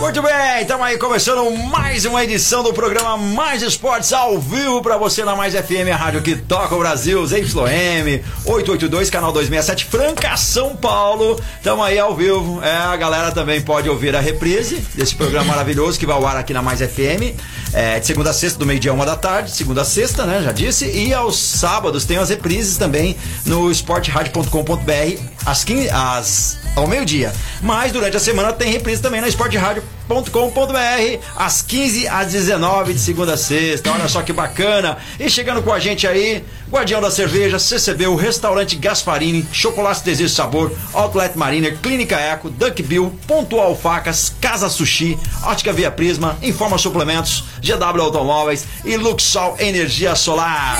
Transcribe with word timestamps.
Muito 0.00 0.22
bem, 0.22 0.62
estamos 0.62 0.86
aí 0.86 0.96
começando 0.96 1.50
mais 1.68 2.04
uma 2.04 2.22
edição 2.22 2.62
do 2.62 2.72
programa 2.72 3.16
Mais 3.16 3.62
Esportes 3.62 4.12
ao 4.12 4.38
vivo 4.38 4.80
para 4.80 4.96
você 4.96 5.24
na 5.24 5.34
Mais 5.34 5.54
FM, 5.54 5.90
a 5.92 5.96
rádio 5.96 6.22
que 6.22 6.36
toca 6.36 6.72
o 6.72 6.78
Brasil, 6.78 7.26
ZYM 7.26 8.22
882, 8.44 9.10
canal 9.10 9.32
267, 9.32 9.86
Franca, 9.86 10.36
São 10.36 10.76
Paulo. 10.76 11.40
Estamos 11.56 11.84
aí 11.84 11.98
ao 11.98 12.14
vivo. 12.14 12.62
É, 12.62 12.76
a 12.76 12.94
galera 12.94 13.32
também 13.32 13.60
pode 13.60 13.88
ouvir 13.88 14.14
a 14.14 14.20
reprise 14.20 14.76
desse 14.94 15.16
programa 15.16 15.46
maravilhoso 15.46 15.98
que 15.98 16.06
vai 16.06 16.14
ao 16.14 16.24
ar 16.24 16.36
aqui 16.36 16.52
na 16.52 16.62
Mais 16.62 16.78
FM, 16.78 17.34
é, 17.72 17.98
de 17.98 18.06
segunda 18.06 18.30
a 18.30 18.32
sexta, 18.32 18.56
do 18.56 18.64
meio-dia 18.64 18.92
a 18.92 18.94
uma 18.94 19.04
da 19.04 19.16
tarde, 19.16 19.50
segunda 19.50 19.82
a 19.82 19.84
sexta, 19.84 20.24
né? 20.24 20.42
Já 20.44 20.52
disse. 20.52 20.86
E 20.86 21.12
aos 21.12 21.36
sábados 21.36 22.04
tem 22.04 22.18
as 22.18 22.28
reprises 22.28 22.76
também 22.76 23.16
no 23.44 23.68
esportradio.com.br 23.68 25.20
às 25.44 25.64
15, 25.64 25.90
às, 25.90 26.63
ao 26.76 26.86
meio-dia. 26.86 27.32
Mas 27.62 27.92
durante 27.92 28.16
a 28.16 28.20
semana 28.20 28.52
tem 28.52 28.70
reprise 28.70 29.00
também 29.00 29.20
na 29.20 29.28
esportradio.com.br 29.28 31.18
às 31.36 31.62
15 31.62 32.08
às 32.08 32.32
19 32.32 32.94
de 32.94 33.00
segunda 33.00 33.34
a 33.34 33.36
sexta. 33.36 33.90
Olha 33.92 34.08
só 34.08 34.22
que 34.22 34.32
bacana. 34.32 34.98
E 35.18 35.30
chegando 35.30 35.62
com 35.62 35.72
a 35.72 35.78
gente 35.78 36.06
aí, 36.06 36.44
Guardião 36.70 37.00
da 37.00 37.10
Cerveja, 37.10 37.58
CCB, 37.58 38.06
o 38.08 38.16
Restaurante 38.16 38.76
Gasparini, 38.76 39.46
Chocolate 39.52 40.02
Desejo 40.04 40.34
Sabor, 40.34 40.72
Outlet 40.92 41.36
Mariner, 41.38 41.78
Clínica 41.78 42.16
Eco, 42.16 42.50
Duck 42.50 42.82
Bill, 42.82 43.16
Pontual 43.26 43.76
Facas, 43.76 44.34
Casa 44.40 44.68
Sushi, 44.68 45.18
Ótica 45.44 45.72
Via 45.72 45.90
Prisma, 45.90 46.36
Informa 46.42 46.76
Suplementos, 46.76 47.44
GW 47.60 48.02
Automóveis 48.02 48.64
e 48.84 48.96
Luxol 48.96 49.56
Energia 49.58 50.14
Solar. 50.14 50.78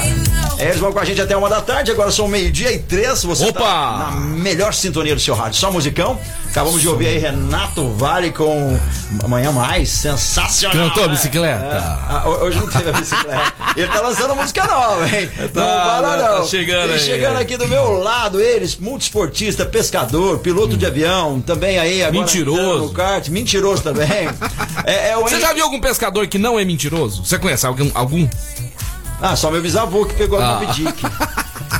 Eles 0.58 0.78
vão 0.78 0.92
com 0.92 0.98
a 0.98 1.04
gente 1.04 1.20
até 1.20 1.36
uma 1.36 1.48
da 1.48 1.60
tarde, 1.60 1.90
agora 1.90 2.10
são 2.10 2.28
meio-dia 2.28 2.72
e 2.72 2.78
três. 2.78 3.22
Você 3.24 3.46
Opa! 3.48 3.60
tá 3.60 4.10
na 4.10 4.20
melhor 4.20 4.72
sintonia 4.72 5.14
do 5.14 5.20
seu 5.20 5.34
rádio, 5.34 5.58
só 5.58 5.70
musicão. 5.84 6.18
Acabamos 6.50 6.80
de 6.80 6.88
ouvir 6.88 7.08
aí 7.08 7.18
Renato 7.18 7.88
Vale 7.94 8.30
com 8.30 8.78
Amanhã 9.24 9.50
Mais, 9.50 9.88
sensacional. 9.90 10.88
Cantou 10.88 11.04
a 11.04 11.06
né? 11.08 11.12
bicicleta? 11.14 11.64
É. 11.64 11.78
Ah, 12.08 12.22
hoje 12.42 12.58
não 12.58 12.68
teve 12.68 12.90
a 12.90 12.92
bicicleta. 12.92 13.52
Ele 13.76 13.88
tá 13.88 14.00
lançando 14.00 14.36
música 14.36 14.64
nova, 14.64 15.04
hein? 15.16 15.28
não 15.36 15.48
Tá, 15.48 15.84
vai 15.84 16.00
lá, 16.00 16.16
tá 16.16 16.38
não. 16.38 16.46
chegando 16.46 16.90
e 16.90 16.92
aí. 16.94 17.00
chegando 17.00 17.38
aqui 17.38 17.56
do 17.56 17.66
meu 17.66 17.98
lado, 17.98 18.40
eles, 18.40 18.76
multiesportista, 18.76 19.66
pescador, 19.66 20.38
piloto 20.38 20.76
de 20.76 20.86
avião, 20.86 21.40
também 21.40 21.76
aí 21.78 22.02
agora 22.04 22.20
Mentiroso. 22.24 22.84
no 22.84 22.90
kart, 22.92 23.28
mentiroso 23.28 23.82
também. 23.82 24.06
é, 24.86 25.10
é 25.10 25.16
Você 25.16 25.40
já 25.40 25.52
viu 25.52 25.64
algum 25.64 25.80
pescador 25.80 26.26
que 26.28 26.38
não 26.38 26.58
é 26.58 26.64
mentiroso? 26.64 27.24
Você 27.24 27.36
conhece 27.36 27.66
algum? 27.66 27.90
algum? 27.94 28.28
Ah, 29.20 29.34
só 29.36 29.50
meu 29.50 29.60
bisavô 29.62 30.04
que 30.04 30.14
pegou 30.14 30.38
Ah. 30.40 30.56
a 30.56 30.60
Moby 30.60 30.72
Dick. 30.72 31.02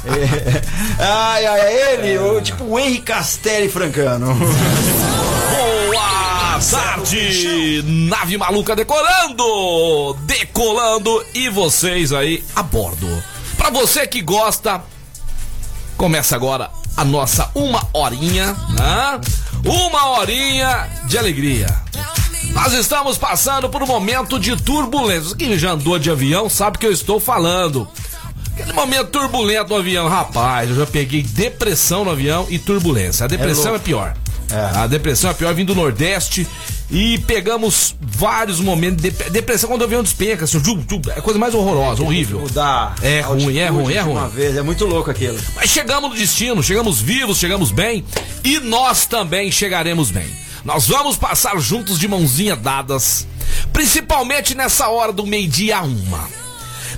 É. 0.06 0.62
Ai, 1.02 1.46
ai, 1.46 1.60
ai, 1.60 1.92
ele, 1.92 2.18
o, 2.18 2.40
tipo 2.40 2.64
o 2.64 2.78
Henry 2.78 3.00
Castelli 3.00 3.68
francano. 3.68 4.34
Boa 4.34 6.60
tarde! 6.70 7.82
Nave 7.84 8.38
maluca 8.38 8.76
decolando! 8.76 10.14
Decolando 10.22 11.24
e 11.34 11.48
vocês 11.48 12.12
aí 12.12 12.44
a 12.54 12.62
bordo. 12.62 13.22
Pra 13.56 13.70
você 13.70 14.06
que 14.06 14.20
gosta, 14.20 14.82
começa 15.96 16.36
agora 16.36 16.70
a 16.96 17.04
nossa 17.04 17.50
uma 17.54 17.86
horinha, 17.92 18.54
né? 18.70 19.20
Uma 19.64 20.18
horinha 20.18 20.88
de 21.06 21.18
alegria. 21.18 21.66
Nós 22.52 22.72
estamos 22.72 23.18
passando 23.18 23.68
por 23.68 23.82
um 23.82 23.86
momento 23.86 24.38
de 24.38 24.56
turbulência. 24.56 25.36
Quem 25.36 25.58
já 25.58 25.72
andou 25.72 25.98
de 25.98 26.10
avião 26.10 26.48
sabe 26.48 26.78
que 26.78 26.86
eu 26.86 26.92
estou 26.92 27.18
falando. 27.18 27.88
Aquele 28.54 28.72
momento 28.72 29.08
turbulento 29.10 29.70
no 29.70 29.76
avião, 29.76 30.08
rapaz, 30.08 30.70
eu 30.70 30.76
já 30.76 30.86
peguei 30.86 31.22
depressão 31.22 32.04
no 32.04 32.10
avião 32.12 32.46
e 32.48 32.58
turbulência. 32.58 33.24
A 33.24 33.26
depressão 33.28 33.66
é, 33.66 33.70
louco. 33.70 33.84
pior. 33.84 34.14
É. 34.50 34.78
A 34.78 34.86
depressão 34.86 35.30
é 35.30 35.34
pior 35.34 35.52
vindo 35.54 35.74
do 35.74 35.80
Nordeste 35.80 36.46
e 36.90 37.18
pegamos 37.26 37.96
vários 38.00 38.60
momentos 38.60 39.02
de 39.02 39.10
dep- 39.10 39.30
depressão 39.30 39.68
quando 39.70 39.80
o 39.80 39.84
avião 39.84 40.02
despenca, 40.02 40.44
assim, 40.44 40.62
ju- 40.62 40.84
ju- 40.88 41.00
é 41.10 41.18
a 41.18 41.22
coisa 41.22 41.38
mais 41.38 41.54
horrorosa, 41.54 42.02
horrível. 42.02 42.40
Mudar. 42.40 42.94
É 43.02 43.20
ruim, 43.22 43.56
é 43.56 43.68
ruim, 43.68 43.94
é 43.94 44.02
de 44.02 44.08
Uma 44.08 44.20
ruim. 44.20 44.30
vez, 44.30 44.56
é 44.56 44.62
muito 44.62 44.84
louco 44.84 45.10
aquilo. 45.10 45.38
Mas 45.56 45.70
chegamos 45.70 46.10
no 46.10 46.16
destino, 46.16 46.62
chegamos 46.62 47.00
vivos, 47.00 47.38
chegamos 47.38 47.72
bem 47.72 48.04
e 48.44 48.60
nós 48.60 49.06
também 49.06 49.50
chegaremos 49.50 50.10
bem. 50.12 50.26
Nós 50.64 50.86
vamos 50.86 51.16
passar 51.16 51.58
juntos 51.58 51.98
de 51.98 52.06
mãozinha 52.06 52.54
dadas, 52.54 53.26
principalmente 53.72 54.54
nessa 54.54 54.88
hora 54.88 55.12
do 55.12 55.26
meio-dia 55.26 55.78
a 55.78 55.82
uma. 55.82 56.28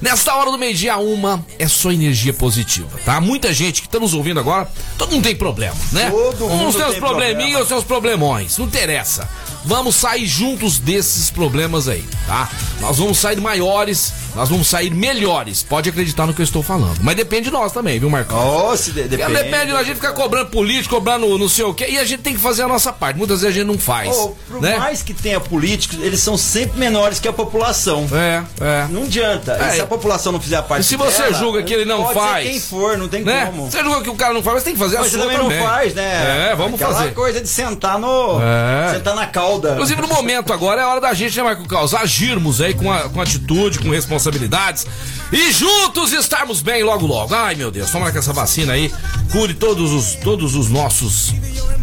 Nessa 0.01 0.35
hora 0.35 0.51
do 0.51 0.59
meio-dia 0.59 0.97
uma 0.99 1.45
é 1.59 1.67
só 1.67 1.91
energia 1.91 2.33
positiva, 2.33 2.99
tá? 3.05 3.21
Muita 3.21 3.53
gente 3.53 3.83
que 3.83 3.89
tá 3.89 3.99
nos 3.99 4.15
ouvindo 4.15 4.39
agora, 4.41 4.69
todo 4.99 5.13
mundo 5.13 5.25
tem 5.25 5.35
problema, 5.35 5.77
né? 5.93 6.11
Todo 6.11 6.49
mundo 6.49 6.69
Uns 6.69 6.77
tem 6.77 7.01
problema. 7.01 7.43
outros 7.43 7.69
têm 7.69 7.77
os 7.79 7.85
problemões, 7.85 8.59
não 8.59 8.67
interessa. 8.67 9.29
Vamos 9.67 9.97
sair 9.97 10.27
juntos 10.27 10.79
desses 10.79 11.29
problemas 11.29 11.89
aí, 11.89 12.05
tá? 12.27 12.49
Nós 12.81 12.99
vamos 12.99 13.19
sair 13.19 13.41
maiores, 13.41 14.13
nós 14.35 14.49
vamos 14.49 14.69
sair 14.69 14.95
melhores. 14.95 15.63
Pode 15.65 15.89
acreditar 15.89 16.25
no 16.25 16.33
que 16.33 16.41
eu 16.41 16.45
estou 16.45 16.63
falando. 16.63 16.99
Mas 17.03 17.17
depende 17.17 17.47
de 17.47 17.51
nós 17.51 17.73
também, 17.73 17.99
viu, 17.99 18.09
Marcão? 18.09 18.69
Oh, 18.71 18.77
se 18.77 18.93
de, 18.93 19.03
depende. 19.09 19.33
Depende, 19.33 19.73
a 19.73 19.83
gente 19.83 19.97
fica 19.97 20.13
cobrando 20.13 20.51
político, 20.51 20.95
cobrando 20.95 21.37
não 21.37 21.49
sei 21.49 21.65
o 21.65 21.75
quê, 21.75 21.87
e 21.91 21.99
a 21.99 22.05
gente 22.05 22.23
tem 22.23 22.35
que 22.35 22.41
fazer 22.41 22.63
a 22.63 22.69
nossa 22.69 22.93
parte. 22.93 23.17
Muitas 23.17 23.41
vezes 23.41 23.57
a 23.57 23.59
gente 23.59 23.67
não 23.67 23.79
faz. 23.79 24.15
Oh, 24.17 24.29
por 24.49 24.63
né? 24.63 24.77
mais 24.79 25.03
que 25.03 25.13
tenha 25.13 25.41
políticos, 25.41 25.99
eles 26.01 26.21
são 26.21 26.37
sempre 26.37 26.79
menores 26.79 27.19
que 27.19 27.27
a 27.27 27.33
população. 27.33 28.07
É, 28.13 28.45
é. 28.61 28.87
Não 28.89 29.03
adianta. 29.03 29.53
É. 29.53 29.73
Se 29.73 29.81
a 29.81 29.87
população 29.87 30.31
não 30.31 30.41
fizer 30.41 30.57
a 30.59 30.63
parte 30.63 30.83
E 30.83 30.85
se 30.85 30.97
você 30.97 31.23
dela, 31.25 31.35
julga 31.39 31.63
que 31.65 31.75
ele 31.75 31.85
não 31.85 32.13
faz? 32.15 32.47
Quem 32.49 32.61
for, 32.61 32.97
não 32.97 33.09
tem 33.09 33.25
Né? 33.25 33.47
como. 33.47 33.69
Você 33.69 33.83
julga 33.83 34.03
que 34.03 34.11
o 34.11 34.15
cara 34.15 34.33
não 34.33 34.43
faz, 34.43 34.55
mas 34.55 34.63
tem 34.63 34.75
que 34.75 34.79
fazer 34.79 34.97
a 34.97 35.01
Mas 35.01 35.11
você 35.11 35.19
sua 35.19 35.27
também 35.29 35.39
não 35.39 35.67
faz, 35.67 35.93
né? 35.95 36.51
É, 36.53 36.55
vamos 36.55 36.75
Aquela 36.75 36.95
fazer. 36.95 37.15
coisa 37.15 37.41
de 37.41 37.49
sentar 37.49 37.99
no. 37.99 38.39
É. 38.41 38.95
Sentar 38.95 39.17
na 39.17 39.27
cauda. 39.61 39.73
Inclusive, 39.73 40.01
no 40.03 40.09
momento 40.09 40.53
agora 40.53 40.83
é 40.83 40.85
hora 40.85 41.01
da 41.01 41.13
gente, 41.15 41.37
né, 41.37 41.43
Marco 41.43 41.67
Caos, 41.67 41.95
agirmos 41.95 42.61
aí 42.61 42.75
com, 42.75 42.93
a- 42.93 43.09
com 43.09 43.21
atitude, 43.21 43.79
com 43.79 43.91
responsabilidades 43.91 44.87
e 45.33 45.53
juntos 45.53 46.13
estarmos 46.13 46.61
bem 46.61 46.83
logo 46.83 47.07
logo. 47.07 47.35
Ai, 47.35 47.55
meu 47.55 47.71
Deus, 47.71 47.91
tomara 47.91 48.13
que 48.13 48.19
essa 48.19 48.33
vacina 48.33 48.73
aí 48.75 48.93
cure 49.33 49.55
todos 49.55 49.93
os, 49.93 50.15
todos 50.23 50.55
os 50.55 50.69
nossos 50.71 51.35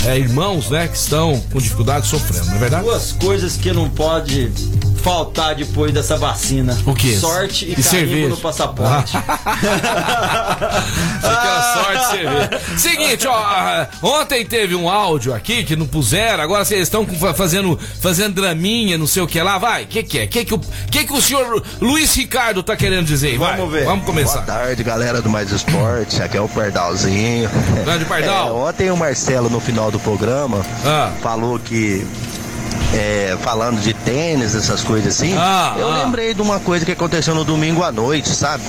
é, 0.05 0.17
irmãos, 0.17 0.69
né, 0.69 0.87
que 0.87 0.97
estão 0.97 1.39
com 1.51 1.59
dificuldade 1.59 2.07
sofrendo, 2.07 2.45
não 2.47 2.55
é 2.55 2.59
verdade? 2.59 2.83
Duas 2.83 3.11
coisas 3.13 3.55
que 3.57 3.71
não 3.71 3.89
pode 3.89 4.51
faltar 5.03 5.53
depois 5.55 5.93
dessa 5.93 6.15
vacina. 6.17 6.77
O 6.85 6.93
quê? 6.93 7.17
Sorte 7.17 7.65
e, 7.65 7.79
E 7.79 7.83
cerveja. 7.83 8.29
no 8.29 8.37
passaporte. 8.37 9.17
Aquela 11.23 11.73
sorte 11.73 12.05
você 12.07 12.17
vê. 12.23 12.77
Seguinte, 12.77 13.27
ó, 13.27 13.85
ontem 14.01 14.45
teve 14.45 14.75
um 14.75 14.89
áudio 14.89 15.33
aqui 15.33 15.63
que 15.63 15.75
não 15.75 15.85
puseram, 15.85 16.41
agora 16.43 16.63
vocês 16.63 16.81
estão 16.83 17.05
fazendo, 17.35 17.77
fazendo 18.01 18.35
draminha, 18.35 18.97
não 18.97 19.07
sei 19.07 19.21
o 19.23 19.27
que 19.27 19.41
lá, 19.41 19.57
vai, 19.57 19.83
o 19.83 19.87
que 19.87 20.03
que 20.03 20.19
é? 20.19 20.23
O 20.23 20.27
que 20.29 20.45
que, 20.45 20.53
o- 20.53 20.61
que 20.89 21.03
que 21.05 21.13
o 21.13 21.21
senhor 21.21 21.61
Luiz 21.81 22.13
Ricardo 22.15 22.63
tá 22.63 22.75
querendo 22.77 23.05
dizer 23.05 23.32
aí? 23.33 23.37
Vai, 23.39 23.57
Vamos 23.57 23.71
ver. 23.73 23.85
Vamos 23.85 24.05
Boa 24.05 24.15
começar. 24.15 24.41
tarde, 24.41 24.83
galera 24.83 25.21
do 25.21 25.29
Mais 25.29 25.51
Esporte. 25.51 26.21
Aqui 26.21 26.37
é 26.37 26.41
o 26.41 26.47
Pardalzinho. 26.47 27.49
Grande 27.83 28.05
Pardal. 28.05 28.47
É, 28.47 28.51
ontem 28.69 28.91
o 28.91 28.97
Marcelo, 28.97 29.49
no 29.49 29.59
final 29.59 29.91
do 29.91 29.99
programa, 29.99 30.61
Ah. 30.85 31.11
falou 31.21 31.59
que. 31.59 32.05
É, 32.93 33.37
falando 33.41 33.81
de 33.81 33.93
tênis, 33.93 34.55
essas 34.55 34.83
coisas 34.83 35.15
assim, 35.15 35.33
Ah, 35.37 35.75
eu 35.77 35.89
ah. 35.91 36.03
lembrei 36.03 36.33
de 36.33 36.41
uma 36.41 36.59
coisa 36.59 36.85
que 36.85 36.91
aconteceu 36.91 37.33
no 37.33 37.43
domingo 37.43 37.83
à 37.83 37.91
noite, 37.91 38.29
sabe? 38.29 38.63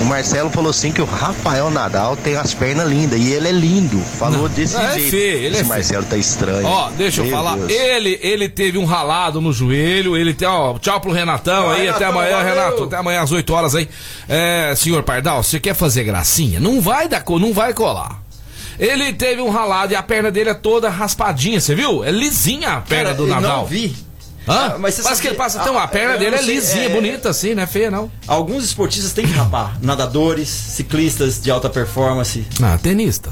O 0.00 0.04
Marcelo 0.04 0.50
falou 0.50 0.70
assim 0.70 0.92
que 0.92 1.00
o 1.00 1.06
Rafael 1.06 1.70
Nadal 1.70 2.16
tem 2.16 2.36
as 2.36 2.52
pernas 2.52 2.86
lindas 2.86 3.18
e 3.18 3.32
ele 3.32 3.48
é 3.48 3.52
lindo. 3.52 3.98
Falou 3.98 4.46
desse 4.46 4.76
é 4.76 4.92
jeito. 4.92 5.10
feio, 5.10 5.36
ele 5.38 5.44
é 5.46 5.48
Esse 5.48 5.56
feio. 5.56 5.68
Marcelo 5.68 6.04
tá 6.04 6.16
estranho. 6.18 6.66
Ó, 6.66 6.90
deixa 6.90 7.22
eu 7.22 7.24
Meu 7.24 7.34
falar. 7.34 7.56
Deus. 7.56 7.72
Ele, 7.72 8.18
ele 8.22 8.48
teve 8.48 8.76
um 8.76 8.84
ralado 8.84 9.40
no 9.40 9.54
joelho. 9.54 10.14
Ele 10.14 10.34
tem, 10.34 10.46
ó, 10.46 10.78
tchau 10.78 11.00
pro 11.00 11.12
Renatão 11.12 11.70
aí. 11.70 11.88
até 11.88 12.04
amanhã, 12.04 12.36
valeu. 12.36 12.54
Renato. 12.54 12.84
Até 12.84 12.96
amanhã 12.96 13.22
às 13.22 13.32
8 13.32 13.52
horas 13.54 13.74
aí. 13.74 13.88
É, 14.28 14.74
senhor 14.76 15.02
Pardal, 15.02 15.42
você 15.42 15.58
quer 15.58 15.74
fazer 15.74 16.04
gracinha? 16.04 16.60
Não 16.60 16.78
vai 16.78 17.08
dar, 17.08 17.24
não 17.26 17.54
vai 17.54 17.72
colar. 17.72 18.25
Ele 18.78 19.12
teve 19.12 19.40
um 19.40 19.50
ralado 19.50 19.92
e 19.92 19.96
a 19.96 20.02
perna 20.02 20.30
dele 20.30 20.50
é 20.50 20.54
toda 20.54 20.88
raspadinha, 20.88 21.60
você 21.60 21.74
viu? 21.74 22.04
É 22.04 22.10
lisinha 22.10 22.74
a 22.74 22.80
perna 22.80 23.10
Cara, 23.10 23.16
do 23.16 23.26
Nadal. 23.26 23.58
Não 23.58 23.66
vi. 23.66 23.94
Hã? 24.48 24.74
Ah, 24.74 24.78
mas 24.78 24.94
você 24.94 25.02
Parece 25.02 25.02
sabe 25.02 25.20
que 25.22 25.26
ele 25.28 25.34
passa. 25.34 25.58
Então, 25.60 25.76
a 25.76 25.84
ah, 25.84 25.88
perna 25.88 26.16
dele 26.16 26.36
é 26.36 26.38
sei, 26.38 26.54
lisinha, 26.54 26.84
é- 26.84 26.88
bonita 26.88 27.30
assim, 27.30 27.54
não 27.54 27.64
é 27.64 27.66
feia 27.66 27.90
não. 27.90 28.10
Alguns 28.26 28.64
esportistas 28.64 29.12
têm 29.12 29.26
que 29.26 29.32
rapar. 29.32 29.76
Nadadores, 29.82 30.48
ciclistas 30.48 31.40
de 31.40 31.50
alta 31.50 31.68
performance. 31.68 32.46
Ah, 32.62 32.78
tenista. 32.80 33.30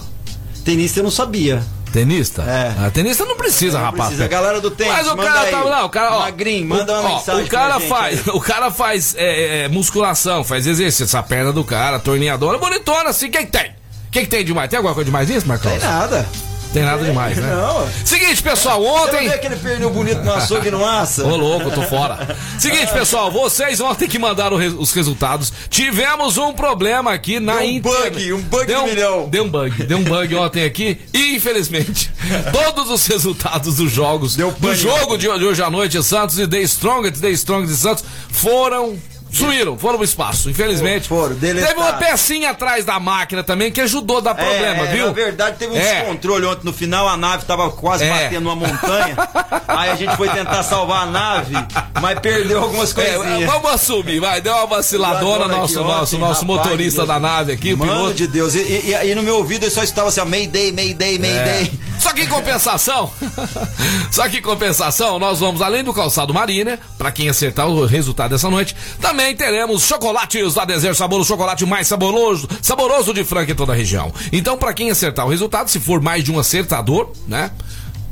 Tenista 0.65 1.01
eu 1.01 1.05
não 1.05 1.11
sabia. 1.11 1.63
Tenista? 1.93 2.43
É. 2.43 2.75
Ah, 2.77 2.91
tenista 2.91 3.25
não 3.25 3.37
precisa, 3.37 3.79
Não 3.79 3.85
rapaz. 3.85 4.07
precisa. 4.07 4.25
A 4.25 4.29
galera 4.29 4.61
do 4.61 4.69
tênis, 4.69 4.93
Mas 4.93 5.07
o 5.07 5.17
cara 5.17 5.45
tá. 5.45 5.65
Não, 5.65 5.87
o 5.87 5.89
cara. 5.89 6.17
Ó, 6.17 6.19
Magrinho, 6.21 6.67
manda 6.67 6.93
uma 7.01 7.09
ó, 7.09 7.15
mensagem 7.15 7.45
O 7.45 7.49
cara 7.49 7.79
gente 7.79 7.89
faz. 7.89 8.27
O 8.35 8.41
cara 8.41 8.71
faz 8.73 9.15
é, 9.17 9.65
é, 9.65 9.69
musculação, 9.69 10.43
faz 10.43 10.67
exercício. 10.67 11.05
Essa 11.05 11.23
perna 11.23 11.53
do 11.53 11.63
cara, 11.63 12.01
torneadora, 12.01 12.59
bonitona 12.59 13.11
assim. 13.11 13.29
O 13.29 13.31
que, 13.31 13.39
que 13.39 13.53
tem? 13.53 13.71
O 14.15 14.17
que, 14.17 14.21
que 14.21 14.27
tem 14.29 14.45
demais? 14.45 14.71
Tem 14.71 14.77
alguma 14.77 14.95
coisa 14.95 15.07
demais 15.07 15.29
nisso, 15.29 15.45
Marcos? 15.45 15.69
Tem 15.69 15.81
nada. 15.81 16.25
Tem 16.73 16.85
nada 16.85 17.03
demais, 17.05 17.37
né? 17.37 17.53
Não. 17.53 17.89
Seguinte, 18.05 18.41
pessoal, 18.41 18.81
Você 18.81 18.87
não 18.87 19.03
ontem. 19.03 19.29
aquele 19.29 19.57
pernil 19.57 19.91
bonito 19.91 20.23
no 20.23 20.33
açougue 20.33 20.69
e 20.69 20.71
não 20.71 20.87
assa? 20.87 21.25
Ô, 21.25 21.35
louco, 21.35 21.69
tô 21.73 21.83
fora. 21.83 22.37
Seguinte, 22.57 22.93
pessoal, 22.93 23.29
vocês 23.33 23.81
ontem 23.81 24.07
que 24.07 24.17
mandaram 24.17 24.57
os 24.79 24.93
resultados, 24.93 25.53
tivemos 25.69 26.39
um 26.39 26.53
problema 26.53 27.13
aqui 27.13 27.41
na 27.41 27.55
Deu 27.55 27.63
um 27.63 27.71
internet. 27.71 28.13
bug, 28.13 28.33
um 28.35 28.41
bug 28.43 28.67
deu, 28.67 28.81
do 28.83 28.87
milhão. 28.87 29.29
Deu 29.29 29.45
um 29.45 29.49
bug, 29.49 29.83
deu 29.83 29.99
um 29.99 30.05
bug 30.05 30.35
ontem 30.37 30.65
aqui 30.65 31.01
e, 31.13 31.35
infelizmente, 31.35 32.09
todos 32.53 32.91
os 32.91 33.05
resultados 33.09 33.79
dos 33.79 33.91
jogos, 33.91 34.37
Deu 34.37 34.53
do 34.53 34.75
jogo 34.77 35.17
de, 35.19 35.29
hoje 35.29 35.61
à 35.61 35.69
noite, 35.69 36.01
Santos 36.05 36.39
e 36.39 36.47
The 36.47 36.61
Strongest, 36.61 37.21
The 37.21 37.31
Strongest 37.31 37.73
de 37.73 37.81
Santos, 37.81 38.05
foram... 38.31 38.97
Sumiram, 39.39 39.77
foram 39.79 39.97
pro 39.97 40.05
espaço, 40.05 40.49
infelizmente. 40.51 41.09
Foram, 41.09 41.35
deletaram. 41.35 41.75
Teve 41.75 41.81
uma 41.89 41.93
pecinha 41.99 42.51
atrás 42.51 42.85
da 42.85 42.99
máquina 43.01 43.43
também 43.43 43.71
que 43.73 43.81
ajudou 43.81 44.19
a 44.19 44.21
dar 44.21 44.35
problema, 44.35 44.87
é, 44.87 44.93
viu? 44.93 45.07
Na 45.07 45.13
verdade, 45.13 45.57
teve 45.59 45.73
um 45.73 45.77
É. 45.77 46.01
descontrole 46.01 46.47
ontem 46.47 46.65
no 46.65 46.73
final, 46.73 47.09
a 47.09 47.17
nave 47.17 47.45
tava 47.45 47.71
quase 47.71 48.05
É. 48.05 48.11
batendo 48.11 48.41
numa 48.43 48.57
montanha. 48.57 49.17
aí 49.69 49.91
a 49.91 49.95
gente 49.97 50.17
foi 50.17 50.29
tentar 50.29 50.63
salvar 50.63 51.03
a 51.03 51.07
nave, 51.07 51.55
mas 52.01 52.19
perdeu 52.21 52.61
algumas 52.63 52.97
É, 52.97 53.15
coisinhas. 53.15 53.51
vamos 53.51 53.71
assumir, 53.73 54.21
vai, 54.21 54.41
deu 54.41 54.53
uma 54.55 54.67
vaciladona, 54.67 55.15
Vaciladona 55.25 55.57
nosso, 55.59 55.81
nosso, 55.83 56.19
nosso 56.19 56.41
rapaz, 56.47 56.65
motorista 56.67 56.99
Deus. 56.99 57.09
da 57.09 57.19
nave 57.21 57.53
aqui, 57.53 57.75
o 57.75 57.79
Mano 57.79 57.93
piloto. 57.93 58.15
de 58.15 58.27
Deus, 58.27 58.55
e, 58.55 58.59
e- 58.61 59.11
e 59.11 59.15
no 59.15 59.23
meu 59.23 59.37
ouvido 59.37 59.65
eu 59.67 59.71
só 59.71 59.83
estava 59.83 60.09
assim, 60.09 60.21
ó, 60.21 60.25
Mayday, 60.25 60.71
Mayday, 60.73 61.19
Mayday. 61.19 61.73
Só 62.05 62.13
que 62.13 62.21
em 62.21 62.29
compensação, 62.29 63.11
só 64.13 64.29
que 64.29 64.37
em 64.37 64.43
compensação, 64.43 65.19
nós 65.19 65.41
vamos 65.41 65.63
além 65.63 65.83
do 65.83 65.95
calçado 65.95 66.35
Marina, 66.35 66.79
pra 66.99 67.11
quem 67.11 67.31
acertar 67.31 67.67
o 67.67 67.87
resultado 67.87 68.33
dessa 68.33 68.51
noite, 68.51 68.77
também 69.01 69.35
teremos 69.35 69.85
chocolates 69.85 70.53
da 70.53 70.67
Desejo 70.67 70.95
Sabor, 70.95 71.19
o 71.19 71.25
chocolate 71.25 71.65
mais 71.65 71.87
saboroso, 71.87 72.47
saboroso 72.61 73.15
de 73.15 73.25
Franca 73.25 73.53
em 73.53 73.55
toda 73.55 73.73
a 73.73 73.75
região. 73.75 74.13
Então, 74.31 74.59
pra 74.59 74.75
quem 74.75 74.91
acertar 74.91 75.25
o 75.25 75.31
resultado, 75.31 75.71
se 75.71 75.81
for 75.81 76.03
mais 76.03 76.23
de 76.23 76.31
um 76.31 76.39
acertador, 76.39 77.11
né? 77.27 77.51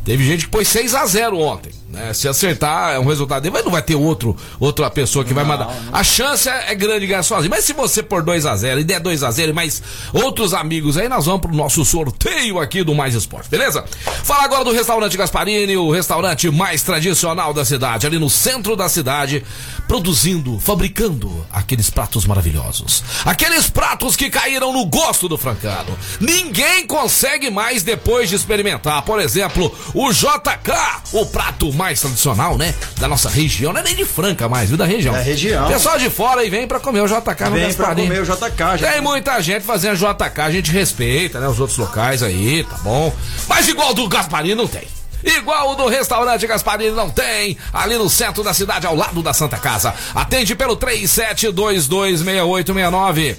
Teve 0.07 0.25
gente 0.25 0.47
que 0.47 0.51
pôs 0.51 0.67
6 0.69 0.95
a 0.95 1.05
0 1.05 1.39
ontem. 1.39 1.82
Né? 1.93 2.15
Se 2.15 2.27
acertar 2.27 2.95
é 2.95 2.99
um 2.99 3.05
resultado 3.05 3.53
mas 3.53 3.65
não 3.65 3.71
vai 3.71 3.83
ter 3.83 3.95
outro, 3.95 4.35
outra 4.59 4.91
pessoa 4.91 5.25
que 5.25 5.35
vai 5.35 5.45
mandar. 5.45 5.71
A 5.93 6.03
chance 6.03 6.49
é, 6.49 6.73
é 6.73 6.75
grande 6.75 7.01
de 7.01 7.09
ganhar 7.09 7.23
sozinho. 7.23 7.51
Mas 7.51 7.65
se 7.65 7.75
você 7.75 8.03
pôr 8.03 8.23
2 8.23 8.47
a 8.47 8.57
0 8.57 8.81
e 8.81 8.85
der 8.85 8.99
2 8.99 9.23
a 9.23 9.31
0 9.31 9.51
e 9.51 9.53
mais 9.53 9.83
outros 10.13 10.55
amigos 10.55 10.97
aí, 10.97 11.09
nós 11.09 11.27
vamos 11.27 11.43
pro 11.43 11.55
nosso 11.55 11.85
sorteio 11.85 12.59
aqui 12.59 12.83
do 12.83 12.95
Mais 12.95 13.15
Esporte, 13.15 13.51
beleza? 13.51 13.85
Fala 14.25 14.45
agora 14.45 14.65
do 14.65 14.73
restaurante 14.73 15.17
Gasparini, 15.17 15.77
o 15.77 15.91
restaurante 15.91 16.51
mais 16.51 16.83
tradicional 16.83 17.53
da 17.53 17.65
cidade, 17.65 18.07
ali 18.07 18.19
no 18.19 18.31
centro 18.31 18.75
da 18.75 18.89
cidade, 18.89 19.45
produzindo, 19.87 20.59
fabricando 20.59 21.45
aqueles 21.53 21.91
pratos 21.91 22.25
maravilhosos. 22.25 23.05
Aqueles 23.25 23.69
pratos 23.69 24.17
que 24.17 24.31
caíram 24.31 24.73
no 24.73 24.87
gosto 24.87 25.29
do 25.29 25.37
francano. 25.37 25.99
Ninguém 26.21 26.87
consegue 26.87 27.51
mais 27.51 27.83
depois 27.83 28.31
de 28.31 28.37
experimentar. 28.37 29.03
Por 29.03 29.21
exemplo, 29.21 29.75
o 29.95 30.11
JK, 30.13 31.13
o 31.13 31.27
prato 31.27 31.73
mais 31.73 31.82
tradicional, 32.01 32.57
né? 32.57 32.73
Da 32.99 33.09
nossa 33.09 33.29
região. 33.29 33.73
Não 33.73 33.81
é 33.81 33.85
nem 33.85 33.97
de 33.97 34.05
Franca 34.05 34.49
mais, 34.49 34.69
viu? 34.69 34.79
Da 34.79 34.85
região. 34.85 35.15
Da 35.15 35.21
região. 35.21 35.69
Pessoal 35.69 35.99
de 35.99 36.11
fora 36.11 36.41
aí 36.41 36.51
vem 36.51 36.67
pra 36.67 36.81
comer 36.81 37.01
o 37.01 37.07
JK 37.07 37.45
no 37.45 37.53
Vem 37.53 37.73
pra 37.75 37.95
comer 37.95 38.23
o 38.23 38.25
JK, 38.25 38.79
já. 38.79 38.93
Tem 38.93 39.01
muita 39.01 39.41
gente 39.41 39.65
fazendo 39.65 39.97
JK, 39.97 40.41
a 40.41 40.51
gente 40.51 40.71
respeita, 40.71 41.41
né? 41.41 41.49
Os 41.49 41.61
outros 41.61 41.79
locais 41.79 42.23
aí, 42.23 42.65
tá 42.65 42.77
bom? 42.79 43.15
Mas 43.49 43.69
igual 43.69 43.95
do 43.95 44.09
Gasparini 44.09 44.55
não 44.55 44.67
tem. 44.67 44.83
Igual 45.25 45.73
o 45.73 45.77
do 45.77 45.87
restaurante 45.87 46.47
Gasparini 46.47 46.91
não 46.91 47.09
tem, 47.09 47.57
ali 47.73 47.97
no 47.97 48.11
centro 48.11 48.43
da 48.43 48.53
cidade, 48.53 48.87
ao 48.87 48.97
lado 48.97 49.23
da 49.23 49.33
Santa 49.33 49.57
Casa. 49.57 49.95
Atende 50.15 50.55
pelo 50.57 50.77
37226869. 50.77 53.37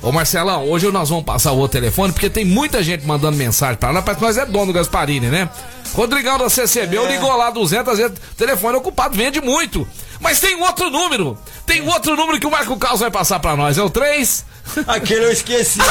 Ô 0.00 0.12
Marcelão, 0.12 0.68
hoje 0.68 0.90
nós 0.92 1.08
vamos 1.08 1.24
passar 1.24 1.52
o 1.52 1.58
outro 1.58 1.80
telefone, 1.80 2.12
porque 2.12 2.30
tem 2.30 2.44
muita 2.44 2.82
gente 2.82 3.04
mandando 3.04 3.36
mensagem 3.36 3.76
pra 3.76 3.92
nós, 3.92 4.04
parece 4.04 4.20
que 4.20 4.26
nós 4.26 4.38
é 4.38 4.46
dono 4.46 4.66
do 4.66 4.72
Gasparini, 4.72 5.26
né? 5.26 5.48
Rodrigão 5.92 6.38
da 6.38 6.48
CCB 6.48 6.96
É. 6.96 7.12
ligou 7.12 7.34
lá 7.36 7.50
200 7.50 7.98
vezes, 7.98 8.16
telefone 8.36 8.76
ocupado, 8.76 9.16
vende 9.16 9.40
muito. 9.40 9.86
Mas 10.20 10.38
tem 10.40 10.54
outro 10.62 10.88
número, 10.90 11.36
tem 11.66 11.86
outro 11.88 12.16
número 12.16 12.38
que 12.38 12.46
o 12.46 12.50
Marco 12.50 12.76
Carlos 12.76 13.00
vai 13.00 13.10
passar 13.10 13.40
pra 13.40 13.56
nós, 13.56 13.76
é 13.76 13.82
o 13.82 13.90
3... 13.90 14.44
Aquele 14.86 15.24
eu 15.24 15.32
esqueci. 15.32 15.78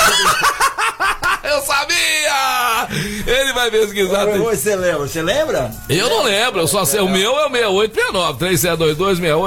Eu 1.43 1.61
sabia! 1.61 2.87
Ele 3.25 3.53
vai 3.53 3.71
pesquisar. 3.71 4.25
Você 4.25 4.75
lembra? 4.75 5.07
Você 5.07 5.21
lembra? 5.21 5.71
Eu 5.87 6.09
não 6.09 6.23
lembro, 6.23 6.59
eu 6.59 6.67
só 6.67 6.83
sei. 6.83 6.99
O 6.99 7.07
meu 7.07 7.39
é 7.39 7.45
o 7.47 7.51
6869. 7.51 8.45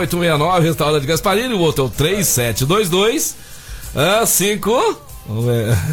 3722-6869, 0.08 0.60
restaurante 0.62 1.06
Gasparini. 1.06 1.52
O 1.52 1.58
outro 1.58 1.84
é 1.84 1.86
o 1.88 1.90
3722 1.90 3.36
ah, 3.94 4.24
5. 4.26 4.98
Vamos 5.26 5.44
ver. 5.44 5.76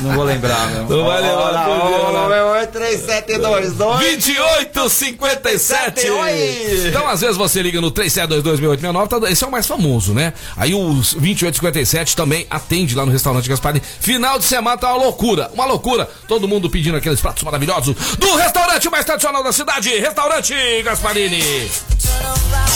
Não 0.00 0.12
vou 0.14 0.24
lembrar, 0.24 0.70
meu. 0.72 0.82
Não 0.84 1.04
vai 1.06 1.22
lembrar, 1.22 1.38
Olha 1.38 1.58
não 1.58 1.90
vai 1.90 2.02
lembrar. 2.02 2.28
lá, 2.28 2.62
ó, 2.62 2.66
3722. 2.66 3.72
2857. 3.74 6.10
Oi. 6.10 6.88
Então, 6.88 7.08
às 7.08 7.22
vezes 7.22 7.36
você 7.38 7.62
liga 7.62 7.80
no 7.80 7.90
3722-6869, 7.92 9.08
tá- 9.08 9.30
esse 9.30 9.42
é 9.42 9.46
o 9.46 9.50
mais 9.50 9.66
famoso, 9.66 10.12
né? 10.12 10.34
Aí 10.54 10.74
o 10.74 10.92
2857 10.92 12.14
também 12.14 12.46
atende 12.50 12.94
lá 12.94 13.06
no 13.06 13.12
restaurante 13.12 13.48
Gasparini. 13.48 13.82
Final 14.00 14.38
de 14.38 14.44
semana 14.44 14.76
tá 14.76 14.92
uma 14.94 15.02
loucura, 15.04 15.50
uma 15.54 15.64
loucura. 15.64 16.06
Todo 16.28 16.46
mundo 16.46 16.68
pedindo 16.68 16.98
aqueles 16.98 17.18
pratos 17.20 17.42
maravilhosos 17.42 17.96
do 18.18 18.36
restaurante 18.36 18.90
mais 18.90 19.06
tradicional 19.06 19.42
da 19.42 19.52
cidade, 19.52 19.88
Restaurante 19.98 20.52
Gasparini. 20.82 21.70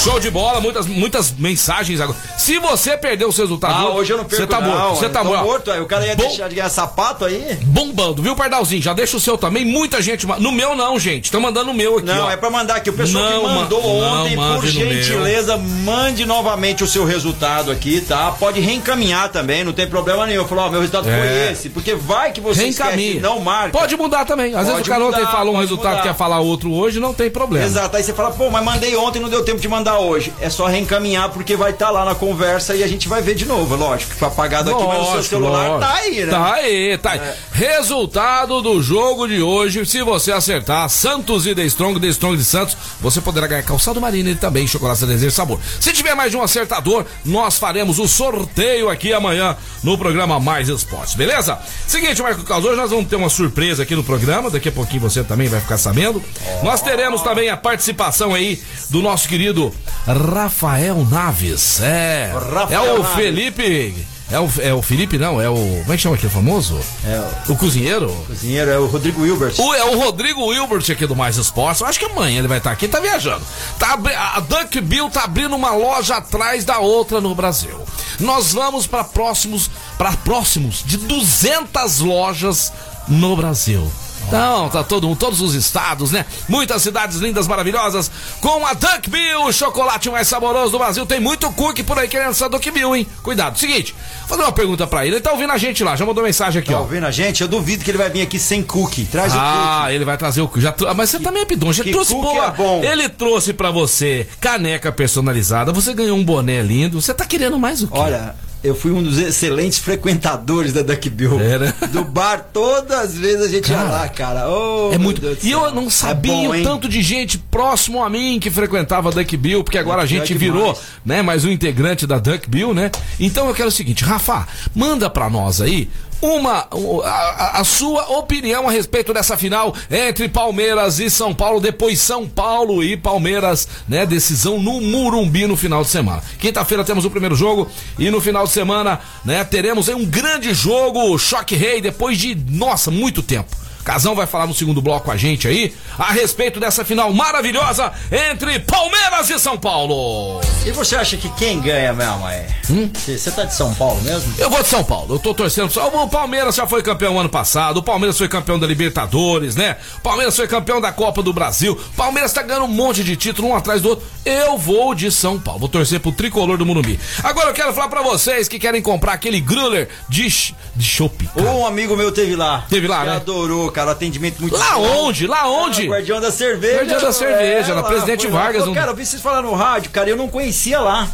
Show 0.02 0.18
de 0.18 0.30
bola, 0.30 0.62
muitas, 0.62 0.86
muitas 0.86 1.30
mensagens 1.36 2.00
agora. 2.00 2.18
Se 2.38 2.58
você 2.58 2.96
perdeu 2.96 3.28
os 3.28 3.36
resultados, 3.36 3.76
Ah, 3.76 3.90
hoje 3.90 4.10
eu 4.10 4.16
não 4.16 4.24
perco 4.24 4.36
você 4.42 4.46
tá 4.46 4.58
não. 4.58 4.68
morto, 4.70 4.96
você 4.98 5.08
tá 5.10 5.22
morto. 5.22 5.44
morto. 5.44 5.70
O 5.72 5.84
cara 5.84 6.06
ia 6.06 6.16
Bom- 6.16 6.22
deixar 6.26 6.48
de 6.48 6.54
ganhar 6.54 6.70
sapato 6.70 7.26
aí? 7.26 7.58
Bombando, 7.66 8.22
viu, 8.22 8.34
Pardalzinho? 8.34 8.80
Já 8.80 8.94
deixa 8.94 9.18
o 9.18 9.20
seu 9.20 9.36
também. 9.36 9.62
Muita 9.66 10.00
gente. 10.00 10.26
No 10.26 10.52
meu, 10.52 10.74
não, 10.74 10.98
gente. 10.98 11.30
Tá 11.30 11.38
mandando 11.38 11.70
o 11.70 11.74
meu 11.74 11.98
aqui. 11.98 12.06
Não, 12.06 12.24
ó. 12.24 12.30
é 12.30 12.36
pra 12.38 12.48
mandar 12.48 12.76
aqui. 12.76 12.88
O 12.88 12.94
pessoal 12.94 13.24
Não, 13.30 13.40
que 13.42 13.46
mandou 13.54 13.82
ma- 13.82 13.88
não, 13.88 14.22
ontem, 14.24 14.36
por 14.36 14.66
gentileza, 14.66 15.58
mande 15.58 16.24
novamente 16.24 16.82
o 16.82 16.86
seu 16.86 17.04
resultado 17.04 17.70
aqui, 17.70 18.00
tá? 18.00 18.30
Pode 18.38 18.58
reencaminhar 18.58 19.28
também, 19.28 19.62
não 19.64 19.74
tem 19.74 19.86
problema 19.86 20.26
nenhum. 20.26 20.46
Falou, 20.48 20.64
ó, 20.64 20.70
meu 20.70 20.80
resultado 20.80 21.10
É. 21.10 21.18
foi 21.18 21.52
esse. 21.52 21.68
Porque 21.68 21.94
vai 21.94 22.32
que 22.32 22.40
você 22.40 22.68
esquece, 22.68 23.20
não 23.20 23.38
marca. 23.40 23.78
Pode 23.78 23.94
mudar 23.98 24.24
também. 24.24 24.54
Às 24.54 24.60
vezes 24.60 24.72
Pode 24.76 24.88
o 24.88 24.92
cara 24.92 25.04
ontem 25.04 25.26
falou 25.26 25.54
um 25.54 25.58
resultado 25.58 25.90
mudar. 25.98 26.02
quer 26.04 26.14
falar 26.14 26.40
outro 26.40 26.72
hoje, 26.72 26.98
não 26.98 27.12
tem 27.12 27.28
problema. 27.30 27.66
Exato, 27.66 27.98
aí 27.98 28.02
você 28.02 28.14
fala, 28.14 28.30
pô, 28.30 28.48
mas 28.48 28.64
mandei 28.64 28.96
ontem, 28.96 29.20
não 29.20 29.28
deu 29.30 29.44
tempo 29.44 29.60
de 29.60 29.68
mandar 29.68 29.98
hoje. 29.98 30.32
É 30.40 30.50
só 30.50 30.66
reencaminhar, 30.66 31.30
porque 31.30 31.56
vai 31.56 31.70
estar 31.70 31.90
lá 31.90 32.04
na 32.04 32.14
conversa 32.14 32.74
e 32.74 32.82
a 32.82 32.86
gente 32.88 33.08
vai 33.08 33.22
ver 33.22 33.34
de 33.34 33.46
novo, 33.46 33.74
lógico. 33.76 34.14
Foi 34.14 34.28
apagado 34.28 34.70
aqui, 34.70 34.82
mas 34.84 34.98
no 34.98 35.04
seu 35.04 35.14
Lógico, 35.14 35.28
celular 35.36 35.68
lógico. 35.68 35.80
tá 35.80 35.94
aí, 35.98 36.24
né? 36.24 36.30
Tá 36.30 36.54
aí, 36.54 36.98
tá 36.98 37.10
aí. 37.12 37.20
Resultado 37.52 38.60
do 38.62 38.82
jogo 38.82 39.26
de 39.26 39.40
hoje, 39.40 39.86
se 39.86 40.02
você 40.02 40.32
acertar 40.32 40.88
Santos 40.88 41.46
e 41.46 41.54
The 41.54 41.62
Strong, 41.64 42.00
The 42.00 42.08
Strong 42.08 42.36
de 42.36 42.44
Santos, 42.44 42.76
você 43.00 43.20
poderá 43.20 43.46
ganhar 43.46 43.62
calçado 43.62 44.00
marino 44.00 44.28
e 44.28 44.34
também 44.34 44.66
chocolate 44.66 45.00
de 45.00 45.06
desejo 45.06 45.34
sabor. 45.34 45.58
Se 45.80 45.92
tiver 45.92 46.14
mais 46.14 46.30
de 46.30 46.36
um 46.36 46.42
acertador, 46.42 47.04
nós 47.24 47.58
faremos 47.58 47.98
o 47.98 48.08
sorteio 48.08 48.88
aqui 48.88 49.12
amanhã 49.12 49.56
no 49.82 49.96
programa 49.96 50.40
Mais 50.40 50.68
Esportes, 50.68 51.14
beleza? 51.14 51.58
Seguinte, 51.86 52.20
Marco 52.22 52.42
Carlos, 52.44 52.66
hoje 52.66 52.80
nós 52.80 52.90
vamos 52.90 53.06
ter 53.08 53.16
uma 53.16 53.28
surpresa 53.28 53.82
aqui 53.82 53.94
no 53.94 54.02
programa, 54.04 54.50
daqui 54.50 54.68
a 54.68 54.72
pouquinho 54.72 55.02
você 55.02 55.22
também 55.22 55.48
vai 55.48 55.60
ficar 55.60 55.78
sabendo. 55.78 56.22
Nós 56.62 56.82
teremos 56.82 57.22
também 57.22 57.48
a 57.50 57.56
participação 57.56 58.34
aí 58.34 58.60
do 58.88 59.00
nosso 59.00 59.19
querido 59.28 59.72
Rafael 60.06 61.06
Naves. 61.10 61.80
É, 61.80 62.32
Rafael 62.32 62.84
é 62.84 62.92
o 62.92 63.02
Naves. 63.02 63.14
Felipe 63.16 63.94
é 64.30 64.38
o, 64.38 64.48
é 64.60 64.72
o 64.72 64.80
Felipe, 64.80 65.18
não, 65.18 65.40
é 65.40 65.50
o. 65.50 65.54
Como 65.54 65.92
é 65.92 65.96
que 65.96 65.98
chama 65.98 66.14
aquele 66.14 66.32
famoso? 66.32 66.78
É, 67.04 67.50
O 67.50 67.56
cozinheiro? 67.56 68.08
o 68.08 68.26
cozinheiro 68.26 68.70
é 68.70 68.78
o 68.78 68.86
Rodrigo 68.86 69.22
Wilbert. 69.22 69.54
O, 69.58 69.74
é 69.74 69.84
o 69.84 69.98
Rodrigo 69.98 70.46
Wilbert 70.46 70.84
aqui 70.88 71.04
do 71.04 71.16
Mais 71.16 71.36
Esportes. 71.36 71.80
Eu 71.80 71.88
acho 71.88 71.98
que 71.98 72.04
amanhã 72.04 72.38
ele 72.38 72.46
vai 72.46 72.58
estar 72.58 72.70
aqui, 72.70 72.86
tá 72.86 73.00
viajando. 73.00 73.44
Tá, 73.76 73.98
a 74.36 74.38
Duck 74.40 74.80
Bill 74.82 75.10
tá 75.10 75.24
abrindo 75.24 75.56
uma 75.56 75.74
loja 75.74 76.16
atrás 76.18 76.64
da 76.64 76.78
outra 76.78 77.20
no 77.20 77.34
Brasil. 77.34 77.76
Nós 78.20 78.52
vamos 78.52 78.86
para 78.86 79.02
próximos, 79.02 79.68
para 79.98 80.12
próximos 80.12 80.84
de 80.86 80.96
200 80.96 81.98
lojas 81.98 82.72
no 83.08 83.34
Brasil. 83.36 83.90
Então, 84.30 84.68
tá 84.68 84.84
todo 84.84 85.08
mundo, 85.08 85.18
todos 85.18 85.40
os 85.40 85.54
estados, 85.54 86.12
né? 86.12 86.24
Muitas 86.48 86.82
cidades 86.82 87.16
lindas, 87.18 87.48
maravilhosas. 87.48 88.10
Com 88.40 88.64
a 88.64 88.74
Duck 88.74 89.10
Bill, 89.10 89.44
o 89.46 89.52
chocolate 89.52 90.08
mais 90.08 90.28
saboroso 90.28 90.70
do 90.70 90.78
Brasil. 90.78 91.04
Tem 91.04 91.18
muito 91.18 91.50
cookie 91.52 91.82
por 91.82 91.98
aí 91.98 92.06
querendo 92.06 92.30
essa 92.30 92.48
Duck 92.48 92.70
Bill, 92.70 92.94
hein? 92.94 93.06
Cuidado. 93.24 93.58
Seguinte, 93.58 93.92
vou 94.20 94.28
fazer 94.28 94.42
uma 94.42 94.52
pergunta 94.52 94.86
pra 94.86 95.04
ele. 95.04 95.16
Ele 95.16 95.20
tá 95.22 95.32
ouvindo 95.32 95.52
a 95.52 95.58
gente 95.58 95.82
lá, 95.82 95.96
já 95.96 96.06
mandou 96.06 96.22
mensagem 96.22 96.60
aqui, 96.62 96.70
Tá 96.70 96.78
ó. 96.78 96.82
ouvindo 96.82 97.06
a 97.06 97.10
gente? 97.10 97.40
Eu 97.42 97.48
duvido 97.48 97.82
que 97.84 97.90
ele 97.90 97.98
vai 97.98 98.08
vir 98.08 98.22
aqui 98.22 98.38
sem 98.38 98.62
cookie. 98.62 99.04
Traz 99.06 99.32
Ah, 99.36 99.86
ele 99.90 100.04
vai 100.04 100.16
trazer 100.16 100.42
o. 100.42 100.50
Já, 100.56 100.70
trou- 100.70 100.94
mas 100.94 101.10
você 101.10 101.18
também 101.18 101.42
é 101.42 101.46
pidão. 101.46 101.72
Já 101.72 101.82
que 101.82 101.90
trouxe 101.90 102.14
cookie 102.14 102.26
boa. 102.34 102.46
é 102.46 102.50
bom. 102.52 102.84
Ele 102.84 103.08
trouxe 103.08 103.52
pra 103.52 103.70
você 103.72 104.28
caneca 104.40 104.92
personalizada. 104.92 105.72
Você 105.72 105.92
ganhou 105.92 106.16
um 106.16 106.24
boné 106.24 106.62
lindo. 106.62 107.00
Você 107.02 107.12
tá 107.12 107.26
querendo 107.26 107.58
mais 107.58 107.82
o 107.82 107.88
quê? 107.88 107.92
o 107.94 107.96
cookie. 107.96 108.12
Olha, 108.12 108.34
eu 108.62 108.74
fui 108.74 108.90
um 108.90 109.02
dos 109.02 109.18
excelentes 109.18 109.78
frequentadores 109.78 110.72
da 110.72 110.82
Duck 110.82 111.08
Bill. 111.10 111.40
Era. 111.40 111.72
Do 111.92 112.04
bar, 112.04 112.46
todas 112.52 112.90
as 112.98 113.14
vezes 113.16 113.42
a 113.46 113.48
gente 113.48 113.70
ia 113.70 113.76
Cara, 113.78 113.90
lá, 113.90 114.08
cara. 114.08 114.48
Oh, 114.50 114.90
É 114.92 114.98
muito. 114.98 115.22
E 115.42 115.50
eu 115.50 115.70
não 115.72 115.86
É 115.86 115.90
sabia 115.90 116.32
bom, 116.32 116.48
o 116.50 116.62
tanto 116.62 116.88
de 116.88 117.00
gente 117.02 117.38
próximo 117.38 118.02
a 118.02 118.10
mim 118.10 118.38
que 118.40 118.50
frequentava 118.50 119.10
Duck 119.10 119.36
Bill, 119.36 119.64
porque 119.64 119.78
agora 119.78 120.02
a 120.02 120.04
É 120.04 120.08
gente 120.08 120.34
demais. 120.34 120.40
virou, 120.40 120.78
né, 121.04 121.22
mais 121.22 121.44
um 121.44 121.50
integrante 121.50 122.06
da 122.06 122.18
Duck 122.18 122.48
Bill, 122.50 122.74
né? 122.74 122.90
Então 123.18 123.48
eu 123.48 123.54
quero 123.54 123.68
o 123.68 123.72
seguinte, 123.72 124.04
Rafa, 124.04 124.46
manda 124.74 125.08
pra 125.08 125.30
nós 125.30 125.60
aí 125.60 125.88
uma 126.20 126.66
a, 127.04 127.60
a- 127.60 127.64
sua 127.64 128.18
opinião 128.18 128.68
a 128.68 128.72
respeito 128.72 129.12
dessa 129.14 129.36
final 129.36 129.74
entre 129.90 130.28
Palmeiras 130.28 130.98
e 131.00 131.08
São 131.08 131.34
Paulo, 131.34 131.60
depois 131.60 131.98
São 132.00 132.28
Paulo 132.28 132.82
e 132.84 132.96
Palmeiras, 132.96 133.66
né? 133.88 134.04
Decisão 134.04 134.60
no 134.60 134.80
Murumbi 134.80 135.46
no 135.46 135.56
final 135.56 135.82
de 135.82 135.88
semana. 135.88 136.22
Quinta-feira 136.38 136.84
temos 136.84 137.04
o 137.04 137.10
primeiro 137.10 137.34
jogo 137.34 137.68
e 137.98 138.10
no 138.10 138.20
final 138.20 138.44
de 138.44 138.52
semana, 138.52 139.00
né, 139.24 139.42
teremos 139.44 139.88
um 139.88 140.04
grande 140.04 140.52
jogo, 140.54 141.16
Choque 141.18 141.54
Rei, 141.54 141.80
depois 141.80 142.18
de, 142.18 142.34
nossa, 142.34 142.90
muito 142.90 143.22
tempo. 143.22 143.56
Casão 143.90 144.14
vai 144.14 144.24
falar 144.24 144.46
no 144.46 144.54
segundo 144.54 144.80
bloco 144.80 145.06
com 145.06 145.10
a 145.10 145.16
gente 145.16 145.48
aí 145.48 145.74
a 145.98 146.12
respeito 146.12 146.60
dessa 146.60 146.84
final 146.84 147.12
maravilhosa 147.12 147.92
entre 148.12 148.60
Palmeiras 148.60 149.28
e 149.30 149.36
São 149.40 149.58
Paulo. 149.58 150.40
E 150.64 150.70
você 150.70 150.94
acha 150.94 151.16
que 151.16 151.28
quem 151.30 151.58
ganha 151.60 151.92
mesmo 151.92 152.28
é? 152.28 152.46
Hum? 152.70 152.88
Você 152.94 153.30
tá 153.32 153.42
de 153.42 153.52
São 153.52 153.74
Paulo 153.74 154.00
mesmo? 154.02 154.32
Eu 154.38 154.48
vou 154.48 154.62
de 154.62 154.68
São 154.68 154.84
Paulo, 154.84 155.16
eu 155.16 155.18
tô 155.18 155.34
torcendo. 155.34 155.72
só- 155.72 155.88
O 155.88 156.06
Palmeiras 156.08 156.54
já 156.54 156.68
foi 156.68 156.84
campeão 156.84 157.18
ano 157.18 157.28
passado, 157.28 157.78
o 157.78 157.82
Palmeiras 157.82 158.16
foi 158.16 158.28
campeão 158.28 158.60
da 158.60 158.66
Libertadores, 158.66 159.56
né? 159.56 159.76
O 159.96 160.00
Palmeiras 160.02 160.36
foi 160.36 160.46
campeão 160.46 160.80
da 160.80 160.92
Copa 160.92 161.20
do 161.20 161.32
Brasil. 161.32 161.72
O 161.72 161.96
Palmeiras 161.96 162.32
tá 162.32 162.42
ganhando 162.42 162.66
um 162.66 162.68
monte 162.68 163.02
de 163.02 163.16
título 163.16 163.48
um 163.48 163.56
atrás 163.56 163.82
do 163.82 163.88
outro. 163.88 164.06
Eu 164.24 164.56
vou 164.56 164.94
de 164.94 165.10
São 165.10 165.36
Paulo, 165.36 165.58
vou 165.58 165.68
torcer 165.68 165.98
pro 165.98 166.12
tricolor 166.12 166.56
do 166.56 166.64
Morumbi. 166.64 167.00
Agora 167.24 167.48
eu 167.50 167.54
quero 167.54 167.72
falar 167.72 167.88
pra 167.88 168.02
vocês 168.02 168.46
que 168.46 168.60
querem 168.60 168.80
comprar 168.80 169.14
aquele 169.14 169.40
gruller 169.40 169.88
de, 170.08 170.28
de 170.76 170.84
chopp. 170.84 171.28
Um 171.36 171.66
amigo 171.66 171.96
meu 171.96 172.12
teve 172.12 172.36
lá. 172.36 172.64
Teve 172.70 172.86
lá, 172.86 173.04
né? 173.04 173.16
adorou, 173.16 173.68
cara. 173.72 173.79
Atendimento 173.88 174.40
muito 174.40 174.56
Lá 174.56 174.74
bom. 174.74 175.06
onde? 175.06 175.26
Lá 175.26 175.48
onde? 175.48 175.82
Ah, 175.86 175.90
Guardião 175.90 176.20
da 176.20 176.30
cerveja. 176.30 176.76
Guardião 176.78 177.00
da 177.00 177.12
cerveja, 177.12 177.74
na 177.74 177.80
lá, 177.80 177.88
Presidente 177.88 178.26
lá. 178.26 178.32
Vargas, 178.32 178.60
Falou, 178.62 178.72
um- 178.72 178.74
Cara, 178.78 178.90
eu 178.90 178.96
vi 178.96 179.06
vocês 179.06 179.22
falar 179.22 179.42
no 179.42 179.52
rádio, 179.54 179.90
cara, 179.90 180.08
eu 180.10 180.16
não 180.16 180.28
conhecia 180.28 180.80
lá. 180.80 181.08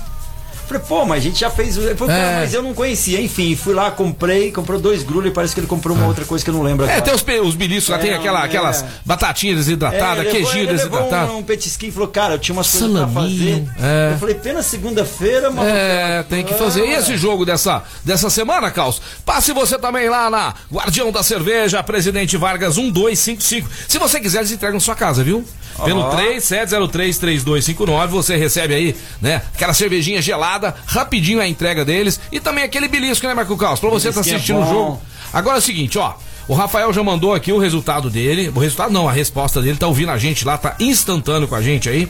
Falei, 0.67 0.83
pô, 0.87 1.05
mas 1.05 1.19
a 1.19 1.21
gente 1.21 1.39
já 1.39 1.49
fez. 1.51 1.77
Cara, 1.77 2.13
É. 2.13 2.41
mas 2.41 2.53
eu 2.53 2.63
não 2.63 2.75
conhecia. 2.75 3.21
Enfim, 3.21 3.55
fui 3.55 3.73
lá, 3.73 3.91
comprei, 3.91 4.51
comprou 4.51 4.81
dois 4.81 5.03
grulhos 5.05 5.31
e 5.31 5.35
parece 5.35 5.55
que 5.55 5.61
ele 5.61 5.67
comprou 5.67 5.97
uma 5.97 6.07
outra 6.07 6.25
coisa 6.25 6.45
que 6.45 6.51
eu 6.51 6.55
não 6.55 6.63
lembro 6.63 6.85
É, 6.87 6.97
agora. 6.97 7.03
tem 7.23 7.41
os, 7.41 7.55
os 7.55 7.89
lá, 7.89 7.99
tem 7.99 8.11
É, 8.11 8.17
aquela, 8.17 8.41
é. 8.43 8.45
aquelas 8.45 8.85
batatinhas 9.05 9.59
desidratadas, 9.59 10.27
É, 10.27 10.31
queijinho 10.31 10.67
desidratado. 10.67 11.33
Um, 11.33 11.39
um 11.39 11.43
petisquinho 11.43 11.91
e 11.91 11.93
falou, 11.93 12.09
cara, 12.09 12.35
eu 12.35 12.39
tinha 12.39 12.53
umas 12.55 12.69
coisas 12.71 12.91
pra 12.91 13.07
Salaminho, 13.07 13.67
fazer. 13.77 13.87
é. 13.87 14.13
Eu 14.15 14.19
falei, 14.19 14.35
pena 14.35 14.63
segunda-feira, 14.63 15.51
mano. 15.51 15.69
É, 15.69 16.23
tem 16.25 16.45
que 16.45 16.55
fazer. 16.55 16.85
E 16.85 16.93
esse 16.95 17.17
jogo 17.17 17.45
dessa, 17.47 17.83
dessa 18.05 18.29
semana, 18.29 18.71
Caos? 18.71 19.01
Passe 19.25 19.53
você 19.53 19.79
também 19.79 20.09
lá 20.09 20.29
na 20.29 20.55
Guardião 20.73 21.13
da 21.13 21.23
Cerveja, 21.23 21.83
Presidente 21.83 22.37
Vargas 22.37 22.77
1255. 22.77 23.69
Se 23.89 23.99
você 23.99 24.19
quiser, 24.21 24.39
eles 24.39 24.51
entregam 24.51 24.75
na 24.75 24.81
sua 24.81 24.95
casa, 24.97 25.23
viu? 25.23 25.45
Pelo 25.85 26.01
Ó. 26.01 26.11
37033259, 26.17 28.07
você 28.09 28.37
recebe 28.37 28.75
aí, 28.75 28.97
né, 29.21 29.43
aquela 29.55 29.75
cervejinha 29.75 30.21
gelada, 30.23 30.75
rapidinho 30.87 31.41
a 31.41 31.47
entrega 31.47 31.85
deles. 31.85 32.19
E 32.33 32.41
também 32.41 32.65
aquele 32.65 32.89
belisco, 32.89 33.27
né, 33.27 33.35
Marco 33.35 33.57
Caos? 33.57 33.81
Pra 33.81 33.91
você 33.91 34.09
estar 34.09 34.23
Belisquinho 34.23 34.35
é 34.35 34.37
assistindo 34.37 34.59
o 34.61 34.65
bom. 34.65 34.71
jogo. 34.73 35.03
Agora 35.33 35.57
é 35.57 35.59
o 35.59 35.63
seguinte, 35.63 35.99
ó. 35.99 36.15
O 36.49 36.55
Rafael 36.55 36.93
já 36.93 37.03
mandou 37.03 37.35
aqui 37.35 37.53
o 37.53 37.59
resultado 37.59 38.09
dele. 38.09 38.53
O 38.55 38.61
resultado 38.61 38.93
não, 38.93 39.09
a 39.09 39.13
resposta 39.13 39.61
dele. 39.61 39.77
Tá 39.77 39.89
ouvindo 39.89 40.13
a 40.13 40.19
gente 40.19 40.45
lá, 40.45 40.57
tá 40.57 40.77
instantâneo 40.79 41.49
com 41.49 41.57
a 41.57 41.61
gente 41.63 41.89
aí. 41.89 42.09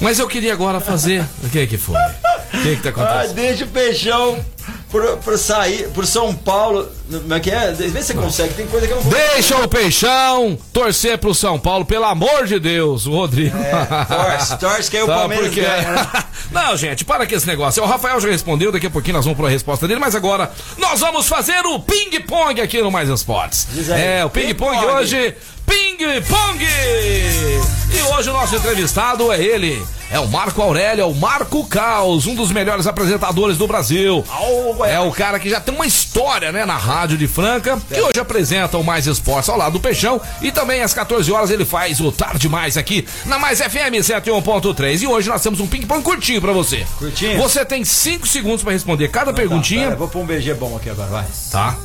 Mas 0.00 0.18
eu 0.18 0.28
queria 0.28 0.52
agora 0.52 0.80
fazer. 0.80 1.24
O 1.42 1.48
que 1.48 1.66
que 1.66 1.78
foi? 1.78 1.96
O 1.96 2.62
que 2.62 2.76
que 2.76 2.82
tá 2.82 2.90
Ah, 3.00 3.04
acontecendo? 3.22 3.36
deixa 3.36 3.64
o 3.64 3.68
Peixão 3.68 4.38
pro, 4.90 5.16
pro 5.18 5.38
sair, 5.38 5.88
pro 5.88 6.06
São 6.06 6.34
Paulo. 6.34 6.88
Como 7.10 7.34
é 7.34 7.40
que 7.40 7.50
é? 7.50 7.72
Vê 7.72 7.88
se 8.02 8.06
você 8.08 8.14
consegue, 8.14 8.54
tem 8.54 8.66
coisa 8.66 8.86
que 8.86 8.92
eu 8.92 8.96
não 8.96 9.02
vou. 9.02 9.12
Deixa 9.12 9.56
o 9.56 9.68
Peixão 9.68 10.58
torcer 10.72 11.18
pro 11.18 11.34
São 11.34 11.58
Paulo, 11.58 11.84
pelo 11.84 12.04
amor 12.04 12.46
de 12.46 12.58
Deus, 12.60 13.06
o 13.06 13.12
Rodrigo. 13.12 13.56
É, 13.58 14.04
torce, 14.04 14.58
torce 14.58 14.90
que 14.90 14.96
aí 14.96 15.02
o 15.02 15.06
Sabe 15.06 15.18
Palmeiras 15.18 15.46
por 15.48 15.54
quê? 15.54 15.60
ganha, 15.62 15.90
né? 15.92 16.08
Não, 16.52 16.76
gente, 16.76 17.04
para 17.04 17.26
com 17.26 17.34
esse 17.34 17.46
negócio. 17.46 17.82
O 17.82 17.86
Rafael 17.86 18.20
já 18.20 18.28
respondeu, 18.28 18.70
daqui 18.72 18.86
a 18.86 18.90
pouquinho 18.90 19.16
nós 19.16 19.24
vamos 19.24 19.38
para 19.38 19.46
a 19.48 19.50
resposta 19.50 19.86
dele, 19.88 20.00
mas 20.00 20.14
agora 20.14 20.50
nós 20.78 21.00
vamos 21.00 21.26
fazer 21.28 21.64
o 21.66 21.78
ping-pong 21.80 22.60
aqui 22.60 22.80
no 22.82 22.90
Mais 22.90 23.08
Esportes. 23.08 23.66
É, 23.90 24.24
o 24.24 24.30
ping-pong 24.30 24.76
Ping-pong. 24.76 24.92
hoje, 25.00 25.34
ping-pong! 25.66 26.64
E 26.64 28.02
hoje 28.14 28.30
o 28.30 28.32
nosso 28.32 28.56
entrevistado 28.56 29.30
é 29.32 29.40
ele, 29.42 29.80
é 30.10 30.18
o 30.18 30.26
Marco 30.28 30.60
Aurélio, 30.60 31.02
é 31.02 31.04
o 31.04 31.14
Marco 31.14 31.64
Caos, 31.66 32.26
um 32.26 32.34
dos 32.34 32.50
melhores 32.50 32.86
apresentadores 32.86 33.56
do 33.56 33.66
Brasil. 33.66 34.24
Au, 34.28 34.84
É 34.84 34.98
o 35.00 35.10
cara 35.12 35.38
que 35.38 35.48
já 35.48 35.60
tem 35.60 35.74
uma 35.74 35.86
história, 35.86 36.50
né, 36.50 36.64
na 36.64 36.76
rádio 36.76 37.16
de 37.16 37.28
Franca, 37.28 37.80
que 37.92 38.00
hoje 38.00 38.18
apresenta 38.20 38.76
o 38.76 38.82
Mais 38.84 39.06
Esportes 39.06 39.48
ao 39.48 39.56
lado 39.56 39.74
do 39.74 39.80
Peixão. 39.80 40.20
E 40.42 40.50
também 40.50 40.82
às 40.82 40.92
14 40.92 41.30
horas 41.30 41.50
ele 41.50 41.64
faz 41.64 42.00
o 42.00 42.10
Tarde 42.10 42.48
Mais 42.48 42.76
aqui 42.76 43.06
na 43.24 43.38
Mais 43.38 43.60
FM 43.60 43.94
101.3. 44.02 45.02
E 45.02 45.06
hoje 45.06 45.28
nós 45.28 45.42
temos 45.42 45.60
um 45.60 45.66
ping-pong 45.66 46.02
curtinho 46.02 46.40
pra 46.40 46.52
você. 46.52 46.84
Curtinho? 46.98 47.38
Você 47.40 47.64
tem 47.64 47.84
5 47.84 48.26
segundos 48.26 48.62
pra 48.62 48.72
responder 48.72 49.08
cada 49.08 49.32
perguntinha. 49.32 49.82
Pera, 49.82 49.94
eu 49.94 49.98
vou 49.98 50.08
pôr 50.08 50.20
um 50.22 50.26
BG 50.26 50.54
bom 50.54 50.76
aqui 50.76 50.90
agora, 50.90 51.08
vai. 51.08 51.26
Tá. 51.52 51.76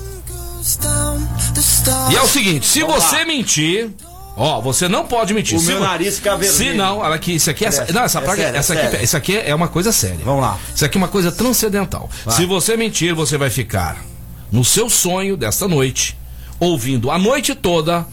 E 2.09 2.15
é 2.15 2.21
o 2.21 2.27
seguinte, 2.27 2.65
se 2.65 2.81
Vamos 2.81 3.03
você 3.03 3.17
lá. 3.17 3.25
mentir. 3.25 3.89
Ó, 4.37 4.59
você 4.61 4.87
não 4.89 5.05
pode 5.05 5.33
mentir. 5.33 5.57
O 5.57 5.61
Se 5.61 5.67
meu 5.67 5.79
nariz 5.79 6.17
fica 6.17 6.31
vermelho. 6.35 6.53
Se 6.53 6.73
não, 6.73 6.97
olha 6.99 7.15
aqui, 7.15 7.35
isso 7.35 7.49
aqui 7.49 7.65
é. 7.65 7.71
Parece. 7.71 7.93
Não, 7.93 8.03
essa 8.03 8.19
É 8.19 8.21
praga. 8.21 8.41
sério, 8.41 8.55
é 8.55 8.59
essa, 8.59 8.73
aqui, 8.73 8.81
sério. 8.83 9.03
isso 9.03 9.17
aqui 9.17 9.37
é 9.37 9.55
uma 9.55 9.67
coisa 9.67 9.91
séria. 9.91 10.19
Vamos 10.25 10.41
lá. 10.41 10.57
Isso 10.73 10.83
aqui 10.85 10.97
é 10.97 10.99
uma 10.99 11.07
coisa 11.07 11.31
transcendental. 11.31 12.09
Se 12.29 12.45
você 12.45 12.75
mentir, 12.75 13.13
você 13.15 13.37
vai 13.37 13.49
ficar 13.49 14.03
no 14.51 14.63
seu 14.65 14.89
sonho 14.89 15.37
desta 15.37 15.67
noite, 15.67 16.17
ouvindo 16.59 17.09
a 17.11 17.17
noite 17.17 17.55
toda 17.55 18.05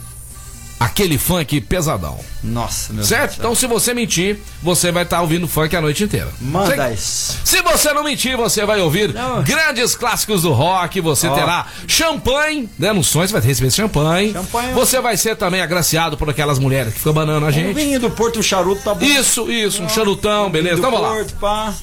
aquele 0.85 1.19
funk 1.19 1.61
pesadão. 1.61 2.19
Nossa, 2.43 2.93
meu 2.93 3.05
Certo? 3.05 3.31
Deus. 3.31 3.39
Então, 3.39 3.55
se 3.55 3.67
você 3.67 3.95
mentir, 3.95 4.39
você 4.63 4.91
vai 4.91 5.03
estar 5.05 5.21
ouvindo 5.21 5.47
funk 5.47 5.75
a 5.77 5.81
noite 5.81 6.03
inteira. 6.05 6.29
Manda 6.41 6.89
Se- 6.89 6.95
isso. 6.95 7.39
se 7.45 7.63
você 7.63 7.93
não 7.93 8.03
mentir, 8.05 8.37
você 8.37 8.65
vai 8.67 8.81
ouvir 8.81 9.13
Não. 9.15 9.43
grandes 9.43 9.95
clássicos 9.95 10.43
do 10.43 10.53
rock, 10.53 11.01
você 11.01 11.29
Ó. 11.29 11.35
terá 11.35 11.67
champanhe, 11.87 12.69
né? 12.79 12.93
No 12.93 13.05
sonho 13.05 13.27
você 13.29 13.33
vai 13.33 13.43
receber 13.43 13.71
champanhe. 13.71 14.33
Champanhe. 14.33 14.73
Você 14.75 15.01
vai 15.01 15.17
ser 15.17 15.37
também 15.37 15.61
agraciado 15.61 16.17
por 16.17 16.29
aquelas 16.29 16.59
mulheres 16.59 16.93
que 16.93 16.99
ficam 16.99 17.13
banando 17.13 17.47
a 17.47 17.49
Um 17.49 17.53
gente. 17.53 17.75
vinho 17.75 18.01
do 18.01 18.11
Porto, 18.11 18.39
um 18.39 18.43
charuto 18.43 18.83
tá 18.83 18.95
bom. 18.95 19.05
Isso, 19.05 19.51
isso, 19.51 19.83
um 19.83 19.89
charutão, 19.89 20.51
beleza. 20.51 20.79
Então 20.79 20.91
vamos 20.91 21.07
lá. 21.07 21.15
Porto, 21.15 21.35
pá. 21.37 21.75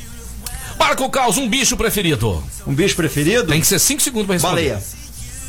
Marco 0.78 1.10
Caos, 1.10 1.38
um 1.38 1.48
bicho 1.48 1.76
preferido. 1.76 2.42
Um 2.66 2.74
bicho 2.74 2.96
preferido? 2.96 3.48
Tem 3.48 3.60
que 3.60 3.68
ser 3.68 3.80
5 3.80 4.02
segundos 4.02 4.28
pra 4.28 4.34
responder. 4.36 4.70
Baleia. 4.70 4.84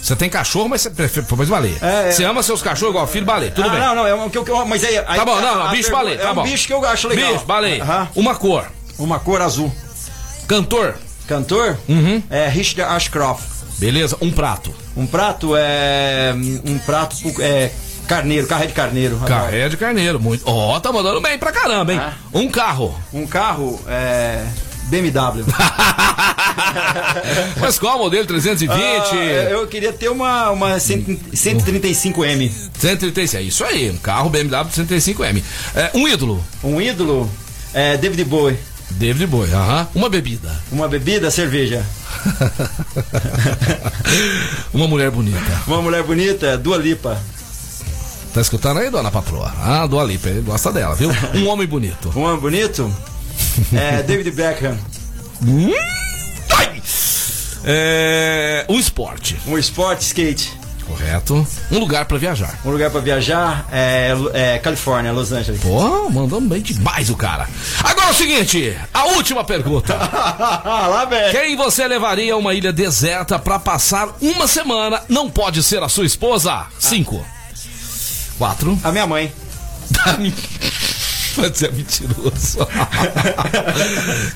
Você 0.02 0.16
tem 0.16 0.30
cachorro, 0.30 0.68
mas 0.68 0.80
você 0.82 0.90
prefere 0.90 1.26
mais 1.36 1.48
baleia. 1.48 1.76
É, 1.82 2.08
é. 2.08 2.12
Você 2.12 2.24
ama 2.24 2.42
seus 2.42 2.62
cachorros 2.62 2.94
igual 2.94 3.06
filho, 3.06 3.26
baleia. 3.26 3.52
Tudo 3.52 3.68
ah, 3.68 3.70
bem. 3.70 3.80
Não, 3.80 3.94
não, 3.94 4.06
é 4.06 4.14
um 4.14 4.30
que 4.30 4.38
eu. 4.38 4.66
Mas 4.66 4.82
aí. 4.82 4.98
aí 4.98 5.16
Tá 5.16 5.24
bom, 5.24 5.40
não, 5.40 5.56
não, 5.56 5.70
bicho 5.70 5.90
pergunta- 5.90 5.96
baleia, 5.96 6.18
tá 6.18 6.28
é 6.28 6.32
um 6.32 6.34
bom. 6.34 6.42
bicho 6.42 6.66
que 6.66 6.72
eu 6.72 6.84
acho 6.84 7.08
legal. 7.08 7.32
Bicho, 7.32 7.44
baleia. 7.44 7.82
Aham. 7.82 8.08
Uma 8.16 8.34
cor. 8.34 8.66
Uma 8.98 9.18
cor 9.20 9.40
azul. 9.40 9.72
Cantor. 10.48 10.94
Cantor? 11.26 11.78
Uhum. 11.88 12.22
É 12.28 12.48
Richard 12.48 12.82
Ashcroft. 12.82 13.44
Beleza, 13.78 14.16
um 14.20 14.30
prato. 14.30 14.74
Um 14.96 15.06
prato 15.06 15.52
é. 15.56 16.34
Um 16.64 16.78
prato 16.78 17.16
é. 17.38 17.70
Carneiro, 18.06 18.46
carré 18.48 18.66
de 18.66 18.72
carneiro. 18.72 19.16
Carré 19.18 19.68
de 19.68 19.76
carneiro, 19.76 20.18
muito. 20.18 20.42
Ó, 20.44 20.80
tá 20.80 20.90
mandando 20.90 21.20
bem 21.20 21.38
pra 21.38 21.52
caramba, 21.52 21.92
hein? 21.92 22.00
Ah. 22.02 22.14
Um 22.34 22.48
carro. 22.48 22.92
Um 23.12 23.24
carro 23.24 23.80
é. 23.86 24.44
BMW. 24.90 25.44
Mas 27.60 27.78
qual 27.78 27.98
modelo? 27.98 28.26
320? 28.26 28.70
Ah, 28.70 29.50
eu 29.50 29.66
queria 29.66 29.92
ter 29.92 30.08
uma, 30.08 30.50
uma 30.50 30.78
100 30.78 31.20
135M. 31.32 32.50
136, 32.78 33.34
é 33.34 33.42
isso 33.42 33.64
aí, 33.64 33.90
um 33.90 33.96
carro 33.96 34.28
BMW 34.28 34.68
135M. 34.68 35.42
É, 35.74 35.90
um 35.94 36.06
ídolo. 36.08 36.44
Um 36.62 36.80
ídolo 36.80 37.30
é 37.72 37.96
David 37.96 38.24
Bowie. 38.24 38.58
David 38.90 39.26
Bowie, 39.28 39.52
aham. 39.54 39.88
Uma 39.94 40.08
bebida. 40.08 40.50
Uma 40.72 40.88
bebida, 40.88 41.30
cerveja. 41.30 41.86
Uma 44.74 44.88
mulher 44.88 45.10
bonita. 45.10 45.62
Uma 45.66 45.80
mulher 45.80 46.02
bonita, 46.02 46.58
Dua 46.58 46.76
Lipa. 46.76 47.16
Tá 48.34 48.40
escutando 48.40 48.78
aí, 48.78 48.90
dona 48.90 49.10
patroa? 49.10 49.52
Ah, 49.58 49.86
do 49.86 49.98
Alipa, 49.98 50.28
ele 50.28 50.42
gosta 50.42 50.70
dela, 50.70 50.94
viu? 50.94 51.10
Um 51.34 51.48
homem 51.48 51.66
bonito. 51.66 52.12
Um 52.14 52.22
homem 52.22 52.40
bonito? 52.40 52.94
É 53.72 54.02
David 54.02 54.30
Beckham. 54.32 54.76
Ai! 56.56 56.82
É, 57.64 58.64
um 58.68 58.78
esporte, 58.78 59.38
Um 59.46 59.58
esporte 59.58 60.02
skate. 60.02 60.50
correto? 60.86 61.46
Um 61.70 61.78
lugar 61.78 62.04
pra 62.06 62.16
viajar. 62.18 62.58
Um 62.64 62.70
lugar 62.70 62.90
pra 62.90 63.00
viajar 63.00 63.66
é, 63.70 64.12
é 64.32 64.58
Califórnia, 64.58 65.12
Los 65.12 65.30
Angeles. 65.30 65.60
Pô, 65.60 66.08
mandou 66.10 66.40
bem 66.40 66.60
demais 66.62 67.10
o 67.10 67.16
cara. 67.16 67.48
Agora 67.84 68.08
é 68.08 68.10
o 68.10 68.14
seguinte, 68.14 68.76
a 68.92 69.04
última 69.08 69.44
pergunta. 69.44 69.94
Lá, 69.94 71.04
velho. 71.04 71.30
Quem 71.38 71.56
você 71.56 71.86
levaria 71.86 72.32
a 72.34 72.36
uma 72.36 72.54
ilha 72.54 72.72
deserta 72.72 73.38
pra 73.38 73.58
passar 73.58 74.08
uma 74.20 74.48
semana 74.48 75.02
não 75.08 75.30
pode 75.30 75.62
ser 75.62 75.82
a 75.82 75.88
sua 75.88 76.06
esposa? 76.06 76.64
Cinco. 76.78 77.24
Quatro. 78.38 78.78
A 78.82 78.90
minha 78.90 79.06
mãe. 79.06 79.30
Mas 81.36 81.62
é 81.62 81.70
mentiroso. 81.70 82.58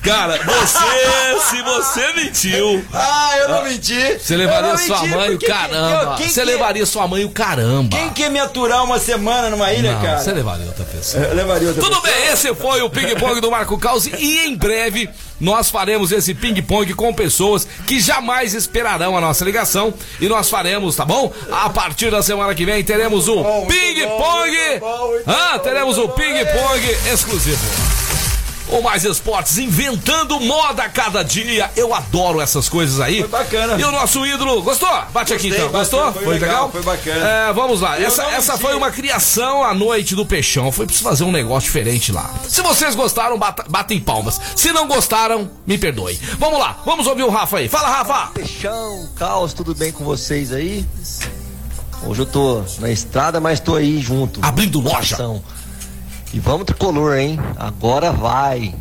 Cara, 0.01 0.37
você, 0.43 1.39
se 1.49 1.61
você 1.61 2.13
mentiu, 2.13 2.85
Ah, 2.93 3.31
eu 3.39 3.49
não 3.49 3.63
menti. 3.63 4.19
você 4.19 4.35
levaria 4.35 4.69
não 4.71 4.77
sua 4.77 5.01
menti, 5.01 5.15
mãe 5.15 5.33
o 5.35 5.39
caramba. 5.39 6.17
eu- 6.21 6.27
Você 6.27 6.41
que- 6.41 6.45
levaria 6.45 6.85
sua 6.85 7.07
mãe 7.07 7.25
o 7.25 7.29
caramba. 7.29 7.95
Quem 7.95 8.09
quer 8.11 8.29
me 8.29 8.39
aturar 8.39 8.83
uma 8.83 8.99
semana 8.99 9.49
numa 9.49 9.71
ilha, 9.73 9.93
Não, 9.93 10.01
cara? 10.01 10.19
você 10.19 10.31
levaria 10.31 10.65
outra 10.65 10.85
pessoa. 10.85 11.23
Eu 11.23 11.35
levaria 11.35 11.67
outra 11.69 11.83
Tudo 11.83 12.01
pessoa. 12.01 12.19
bem, 12.21 12.27
esse 12.33 12.53
foi 12.55 12.81
o 12.81 12.89
ping-pong 12.89 13.39
do 13.41 13.51
Marco 13.51 13.77
Caos 13.77 14.05
e 14.05 14.39
em 14.45 14.55
breve 14.55 15.09
nós 15.39 15.69
faremos 15.69 16.11
esse 16.11 16.33
ping-pong 16.33 16.93
com 16.93 17.13
pessoas 17.13 17.67
que 17.85 17.99
jamais 17.99 18.53
esperarão 18.53 19.17
a 19.17 19.21
nossa 19.21 19.43
ligação 19.45 19.93
e 20.19 20.27
nós 20.27 20.49
faremos, 20.49 20.95
tá 20.95 21.05
bom? 21.05 21.31
A 21.51 21.69
partir 21.69 22.09
da 22.11 22.21
semana 22.21 22.53
que 22.55 22.65
vem 22.65 22.83
teremos 22.83 23.27
o 23.27 23.43
ping-pong. 23.67 24.55
Ah, 25.27 25.59
teremos 25.59 25.97
o 25.97 26.09
ping-pong 26.09 27.11
exclusivo. 27.11 27.84
O 28.67 28.81
Mais 28.81 29.05
Esportes 29.05 29.57
inventando 29.57 30.39
moda 30.39 30.83
a 30.83 30.89
cada 30.89 31.23
dia. 31.23 31.69
Eu 31.75 31.93
adoro 31.93 32.41
essas 32.41 32.67
coisas 32.67 32.99
aí. 32.99 33.19
Foi 33.19 33.27
bacana. 33.27 33.79
E 33.79 33.83
o 33.83 33.91
nosso 33.91 34.25
ídolo, 34.25 34.61
gostou? 34.63 34.89
Bate 35.13 35.33
aqui 35.33 35.49
Gostei, 35.49 35.65
então. 35.65 35.79
Gostou? 35.79 36.05
bastante, 36.05 36.23
foi 36.25 36.39
legal, 36.39 36.71
foi 36.71 36.81
bacana. 36.81 37.27
É, 37.27 37.53
vamos 37.53 37.81
lá. 37.81 37.99
Eu 37.99 38.07
Essa, 38.07 38.23
essa 38.23 38.57
foi 38.57 38.73
uma 38.75 38.89
criação 38.89 39.63
à 39.63 39.73
noite 39.73 40.15
do 40.15 40.25
Peixão. 40.25 40.71
Foi 40.71 40.85
preciso 40.85 41.07
fazer 41.07 41.23
um 41.23 41.31
negócio 41.31 41.67
diferente 41.67 42.11
lá. 42.11 42.29
Se 42.47 42.61
vocês 42.61 42.95
gostaram, 42.95 43.37
bata, 43.37 43.65
batem 43.69 43.99
palmas. 43.99 44.41
Se 44.55 44.71
não 44.71 44.87
gostaram, 44.87 45.49
me 45.65 45.77
perdoe. 45.77 46.19
Vamos 46.39 46.59
lá, 46.59 46.77
vamos 46.85 47.05
ouvir 47.05 47.23
o 47.23 47.29
Rafa 47.29 47.57
aí. 47.57 47.69
Fala, 47.69 47.89
Rafa! 47.89 48.31
Peixão, 48.33 49.09
caos, 49.15 49.53
tudo 49.53 49.75
bem 49.75 49.91
com 49.91 50.03
vocês 50.03 50.51
aí? 50.51 50.85
Hoje 52.03 52.21
eu 52.21 52.25
tô 52.25 52.63
na 52.79 52.91
estrada, 52.91 53.39
mas 53.39 53.59
tô 53.59 53.75
aí 53.75 53.99
junto. 53.99 54.39
Abrindo 54.43 54.79
loja. 54.79 55.15
Ação. 55.15 55.41
E 56.33 56.39
vamos 56.39 56.65
tricolor, 56.65 57.17
hein? 57.17 57.39
Agora 57.57 58.11
vai. 58.11 58.75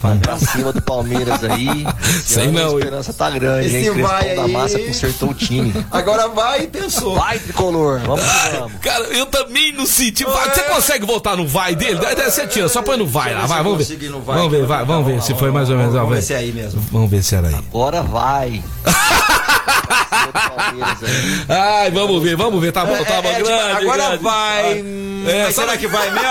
Vamos 0.00 0.18
pra 0.20 0.36
cima 0.38 0.72
do 0.72 0.82
Palmeiras 0.82 1.42
aí. 1.42 1.86
Sei 2.24 2.44
ano 2.44 2.52
não, 2.52 2.66
A 2.76 2.78
esperança 2.78 3.12
tá 3.12 3.30
grande, 3.30 3.66
Esse 3.66 3.88
hein? 3.88 4.02
Vai 4.02 4.36
da 4.36 4.44
aí. 4.44 4.52
Massa 4.52 4.78
consertou 4.78 5.30
o 5.30 5.34
time. 5.34 5.72
Agora 5.90 6.28
vai 6.28 6.64
e 6.64 6.66
pensou. 6.66 7.14
Vai, 7.16 7.38
tricolor, 7.38 8.00
vamos 8.00 8.20
que 8.24 8.56
vamos. 8.56 8.72
Cara, 8.82 9.04
eu 9.06 9.26
também 9.26 9.72
não 9.72 9.86
senti. 9.86 10.24
Vai, 10.24 10.50
Você 10.54 10.62
consegue 10.64 11.06
voltar 11.06 11.36
no 11.36 11.46
vai 11.46 11.74
dele? 11.74 11.98
Deve 11.98 12.30
ser 12.30 12.46
tira, 12.48 12.68
só 12.68 12.82
põe 12.82 12.96
no 12.98 13.06
vai 13.06 13.34
lá, 13.34 13.46
vai, 13.46 13.62
vamos 13.62 13.86
ver. 13.86 14.10
Vai. 14.10 14.36
Vamos 14.36 14.52
ver, 14.52 14.66
vai, 14.66 14.84
vamos 14.84 15.06
ver 15.06 15.22
se 15.22 15.34
foi 15.34 15.50
mais 15.50 15.70
ou 15.70 15.76
menos. 15.76 15.94
Vamos 15.94 16.08
Vamos 16.08 16.18
ver 16.20 16.26
se 16.26 16.34
é 16.34 16.38
aí 16.38 16.52
mesmo. 16.52 16.80
Vamos 16.92 17.10
ver 17.10 17.22
se 17.22 17.34
era 17.34 17.48
aí. 17.48 17.54
Agora 17.54 18.02
vai. 18.02 18.62
Pra 19.66 20.12
cima 20.14 20.26
do 20.26 20.32
Palmeiras 20.32 20.58
aí. 20.58 20.65
Ai, 21.48 21.90
vamos 21.90 22.22
ver, 22.22 22.36
vamos 22.36 22.60
ver. 22.60 22.72
Tá 22.72 22.84
bom, 22.84 22.96
tá 23.04 23.22
bom, 23.22 23.28
É, 23.28 23.32
é, 23.32 23.34
tipo, 23.36 23.46
grande. 23.48 23.72
agora 23.82 24.06
grande. 24.08 24.22
vai. 24.22 24.84
É, 25.26 25.50
será 25.50 25.76
que 25.76 25.88
vai 25.88 26.08
mesmo? 26.10 26.26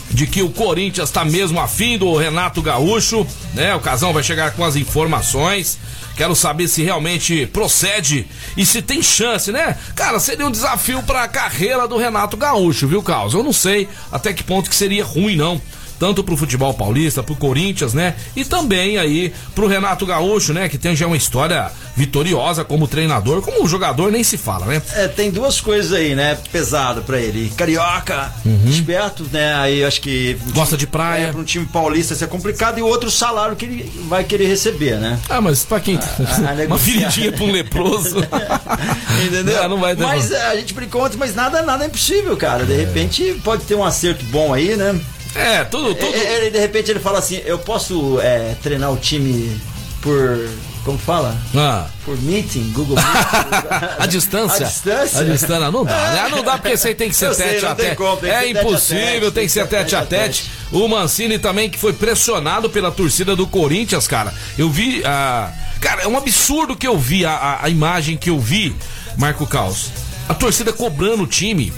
de 0.10 0.28
que 0.28 0.42
o 0.42 0.50
Corinthians 0.50 1.10
está 1.10 1.26
mesmo 1.26 1.60
afim 1.60 1.98
do 1.98 2.16
Renato 2.16 2.62
Gaúcho, 2.62 3.26
né? 3.54 3.76
O 3.76 3.80
Casão 3.80 4.14
vai 4.14 4.24
chegar 4.24 4.52
com 4.52 4.64
as 4.64 4.76
informações. 4.76 5.78
Quero 6.16 6.34
saber 6.36 6.68
se 6.68 6.82
realmente 6.82 7.46
procede 7.48 8.26
e 8.56 8.66
se 8.66 8.82
tem 8.82 9.02
chance, 9.02 9.52
né? 9.52 9.78
Cara, 9.96 10.20
seria 10.20 10.46
um 10.46 10.52
desafio 10.52 11.04
para 11.04 11.24
a 11.24 11.28
carreira 11.28 11.88
do 11.88 11.98
Renato 11.98 12.38
Gaúcho, 12.38 12.88
viu, 12.88 13.04
Carlos? 13.04 13.34
Eu 13.34 13.44
não 13.44 13.52
sei 13.52 13.90
até 14.12 14.32
que 14.32 14.44
ponto 14.44 14.70
que 14.70 14.76
seria 14.76 15.04
ruim, 15.04 15.36
não. 15.36 15.62
Tanto 16.00 16.24
pro 16.24 16.36
futebol 16.36 16.74
paulista, 16.74 17.24
pro 17.24 17.36
Corinthians, 17.36 17.94
né? 17.94 18.16
E 18.36 18.44
também 18.44 18.98
aí 18.98 19.34
pro 19.54 19.68
Renato 19.68 20.06
Gaúcho, 20.06 20.54
né? 20.54 20.68
Que 20.68 20.78
tem 20.78 20.96
já 20.96 21.08
uma 21.08 21.18
história 21.18 21.72
vitoriosa 21.96 22.64
como 22.66 22.88
treinador, 22.88 23.42
como 23.42 23.66
jogador 23.68 24.12
nem 24.12 24.24
se 24.24 24.38
fala, 24.38 24.66
né? 24.66 24.82
É, 24.94 25.08
tem 25.08 25.32
duas 25.32 25.62
coisas 25.62 25.94
aí, 25.94 26.16
né? 26.16 26.38
Pesado 26.52 27.02
pra 27.02 27.20
ele. 27.20 27.52
Carioca, 27.56 28.34
esperto, 28.68 29.26
né? 29.32 29.54
Aí 29.56 29.84
acho 29.84 30.02
que. 30.02 30.38
Uhum. 30.46 30.52
Gosta 30.54 30.76
de 30.76 30.86
praia. 30.86 31.28
É, 31.28 31.32
pra 31.32 31.42
um 31.42 31.46
time 31.46 31.66
paulista 31.66 32.14
isso 32.14 32.24
é 32.24 32.28
complicado 32.28 32.78
e 32.78 32.82
outro 32.82 33.10
salário 33.10 33.56
que 33.56 33.66
ele 33.66 33.92
vai 34.08 34.24
querer 34.24 34.48
receber, 34.48 34.98
né? 34.98 35.20
Ah, 35.30 35.40
mas 35.42 35.64
pra 35.64 35.80
quem? 35.80 35.98
a 35.98 36.32
Uma 36.40 36.54
negociar. 36.54 37.12
feridinha 37.12 37.32
pra 37.32 37.44
um 37.46 37.52
leproso. 37.52 38.18
Entendeu? 39.26 39.62
Não, 39.64 39.70
não 39.70 39.80
vai 39.80 39.96
ter 39.96 40.04
mas 40.04 40.32
é, 40.32 40.48
a 40.48 40.56
gente 40.56 40.74
brincou 40.74 41.10
mas 41.18 41.36
nada, 41.36 41.62
nada 41.62 41.84
é 41.84 41.88
impossível, 41.88 42.36
cara. 42.36 42.66
De 42.66 42.76
repente 42.76 43.40
pode 43.44 43.64
ter 43.64 43.76
um 43.76 43.84
acerto 43.84 44.24
bom 44.26 44.54
aí, 44.54 44.76
né? 44.76 45.00
É, 45.36 45.64
tudo, 45.66 45.94
tudo. 45.96 46.16
É, 46.16 46.38
Ele, 46.38 46.50
de 46.52 46.60
repente 46.60 46.90
ele 46.92 47.00
fala 47.00 47.20
assim: 47.20 47.42
eu 47.46 47.60
posso 47.60 48.20
é, 48.22 48.56
treinar 48.64 48.92
o 48.92 48.98
time 48.98 49.60
por. 50.02 50.50
Como 50.86 51.00
fala? 51.00 51.36
Ah. 51.56 51.88
Por 52.06 52.16
meeting, 52.22 52.72
Google 52.72 52.96
Meet. 52.96 53.08
A 53.98 54.06
distância. 54.06 54.68
A 54.68 54.70
distância. 54.70 55.20
A 55.20 55.24
distância. 55.24 55.72
Não 55.72 55.84
dá, 55.84 56.12
né? 56.12 56.28
Não 56.30 56.44
dá 56.44 56.60
porque 56.60 56.74
isso 56.74 56.88
aí 56.88 56.94
tem 56.94 57.10
que 57.10 57.16
ser 57.16 57.34
sei, 57.34 57.54
tete 57.54 57.66
a 57.66 57.74
tete. 57.74 57.96
como, 57.96 58.24
É 58.24 58.42
tete 58.42 58.50
impossível, 58.60 59.20
tete, 59.22 59.34
tem 59.34 59.46
que 59.48 59.52
ser 59.52 59.68
tete 59.68 59.96
a 59.96 60.06
tete. 60.06 60.46
O 60.72 60.88
Mancini 60.88 61.40
também, 61.40 61.72
que 61.72 61.80
foi 61.80 61.92
pressionado 61.92 62.70
pela 62.70 62.92
torcida 62.92 63.36
do 63.36 63.48
Corinthians, 63.48 64.08
cara. 64.08 64.32
Eu 64.58 64.70
vi. 64.70 65.02
ah, 65.04 65.52
Cara, 65.82 66.04
é 66.04 66.08
um 66.08 66.16
absurdo 66.18 66.76
que 66.76 66.86
eu 66.88 66.98
vi, 67.00 67.26
a, 67.26 67.32
a- 67.32 67.66
a 67.66 67.70
imagem 67.70 68.16
que 68.16 68.30
eu 68.30 68.40
vi, 68.40 68.76
Marco 69.18 69.48
Caos. 69.48 69.90
A 70.30 70.36
torcida 70.36 70.72
cobrando 70.72 71.24
o 71.24 71.28
time 71.28 71.74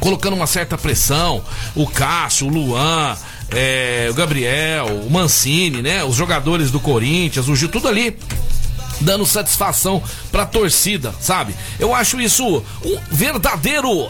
colocando 0.00 0.34
uma 0.34 0.46
certa 0.46 0.76
pressão. 0.76 1.42
O 1.74 1.86
Cássio, 1.86 2.46
o 2.46 2.50
Luan, 2.50 3.16
é, 3.50 4.08
o 4.10 4.14
Gabriel, 4.14 4.86
o 5.06 5.10
Mancini, 5.10 5.82
né? 5.82 6.04
Os 6.04 6.16
jogadores 6.16 6.70
do 6.70 6.80
Corinthians, 6.80 7.48
o 7.48 7.56
Gil, 7.56 7.68
tudo 7.68 7.88
ali. 7.88 8.16
Dando 9.00 9.26
satisfação 9.26 10.02
pra 10.32 10.46
torcida, 10.46 11.14
sabe? 11.20 11.54
Eu 11.78 11.94
acho 11.94 12.20
isso 12.20 12.64
um 12.84 12.98
verdadeiro 13.10 14.08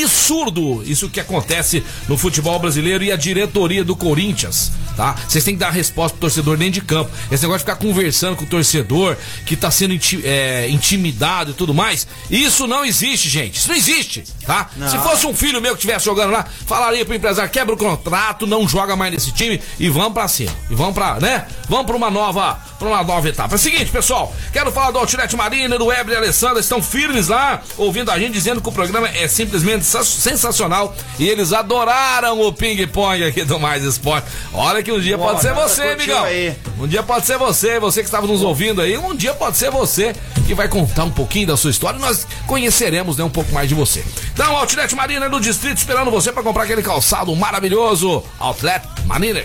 absurdo. 0.00 0.82
Isso 0.84 1.08
que 1.08 1.20
acontece 1.20 1.82
no 2.08 2.16
futebol 2.16 2.58
brasileiro 2.58 3.04
e 3.04 3.12
a 3.12 3.16
diretoria 3.16 3.84
do 3.84 3.94
Corinthians, 3.96 4.72
tá? 4.96 5.14
Vocês 5.28 5.44
têm 5.44 5.54
que 5.54 5.60
dar 5.60 5.70
resposta 5.70 6.10
pro 6.16 6.22
torcedor 6.28 6.56
dentro 6.56 6.74
de 6.74 6.80
campo. 6.82 7.10
Esse 7.30 7.42
negócio 7.42 7.64
de 7.66 7.70
ficar 7.72 7.76
conversando 7.84 8.36
com 8.36 8.44
o 8.44 8.46
torcedor 8.46 9.16
que 9.46 9.56
tá 9.56 9.70
sendo 9.70 9.94
inti- 9.94 10.20
é, 10.24 10.68
intimidado 10.68 11.50
e 11.50 11.54
tudo 11.54 11.72
mais. 11.74 12.06
Isso 12.30 12.66
não 12.66 12.84
existe, 12.84 13.28
gente. 13.28 13.56
Isso 13.58 13.68
não 13.68 13.76
existe, 13.76 14.24
tá? 14.46 14.68
Se 14.90 14.98
fosse 14.98 15.26
um 15.26 15.34
filho 15.34 15.60
meu 15.60 15.72
que 15.72 15.78
estivesse 15.78 16.04
jogando 16.04 16.30
lá, 16.32 16.44
falaria 16.66 17.04
pro 17.04 17.14
empresário: 17.14 17.50
quebra 17.50 17.74
o 17.74 17.78
contrato, 17.78 18.46
não 18.46 18.66
joga 18.68 18.96
mais 18.96 19.12
nesse 19.12 19.32
time 19.32 19.60
e 19.78 19.88
vamos 19.88 20.12
pra 20.12 20.26
cima. 20.28 20.52
E 20.70 20.74
vamos 20.74 20.94
pra, 20.94 21.18
né? 21.20 21.46
Vamos 21.68 21.86
pra 21.86 21.96
uma 21.96 22.10
nova 22.10 22.58
para 22.78 22.88
uma 22.88 23.02
nova 23.04 23.28
etapa. 23.28 23.54
É 23.54 23.56
o 23.56 23.58
seguinte, 23.58 23.90
pessoal, 23.90 24.19
quero 24.52 24.72
falar 24.72 24.90
do 24.90 24.98
Outlet 24.98 25.34
Marina, 25.36 25.78
do 25.78 25.86
Weber 25.86 26.14
e 26.14 26.16
Alessandra, 26.16 26.60
estão 26.60 26.82
firmes 26.82 27.28
lá, 27.28 27.62
ouvindo 27.76 28.10
a 28.10 28.18
gente, 28.18 28.32
dizendo 28.32 28.60
que 28.60 28.68
o 28.68 28.72
programa 28.72 29.08
é 29.08 29.28
simplesmente 29.28 29.84
sensacional 29.84 30.94
e 31.18 31.28
eles 31.28 31.52
adoraram 31.52 32.40
o 32.40 32.52
ping-pong 32.52 33.24
aqui 33.24 33.44
do 33.44 33.58
Mais 33.58 33.84
Esporte. 33.84 34.26
Olha 34.52 34.82
que 34.82 34.92
um 34.92 35.00
dia 35.00 35.16
Boa, 35.16 35.30
pode 35.30 35.42
ser 35.42 35.54
você, 35.54 35.82
amigão. 35.82 36.24
Aí. 36.24 36.54
Um 36.78 36.86
dia 36.86 37.02
pode 37.02 37.26
ser 37.26 37.38
você, 37.38 37.78
você 37.78 38.00
que 38.00 38.06
estava 38.06 38.26
nos 38.26 38.42
ouvindo 38.42 38.80
aí, 38.80 38.96
um 38.96 39.14
dia 39.14 39.34
pode 39.34 39.56
ser 39.56 39.70
você 39.70 40.14
que 40.46 40.54
vai 40.54 40.68
contar 40.68 41.04
um 41.04 41.10
pouquinho 41.10 41.46
da 41.46 41.56
sua 41.56 41.70
história 41.70 41.98
e 41.98 42.00
nós 42.00 42.26
conheceremos 42.46 43.16
né, 43.16 43.24
um 43.24 43.30
pouco 43.30 43.52
mais 43.52 43.68
de 43.68 43.74
você. 43.74 44.04
Então, 44.32 44.56
Outlet 44.56 44.94
Marina 44.94 45.28
do 45.28 45.40
Distrito 45.40 45.78
esperando 45.78 46.10
você 46.10 46.32
para 46.32 46.42
comprar 46.42 46.64
aquele 46.64 46.82
calçado 46.82 47.34
maravilhoso. 47.36 48.22
Outlet 48.38 48.82
Marina. 49.06 49.42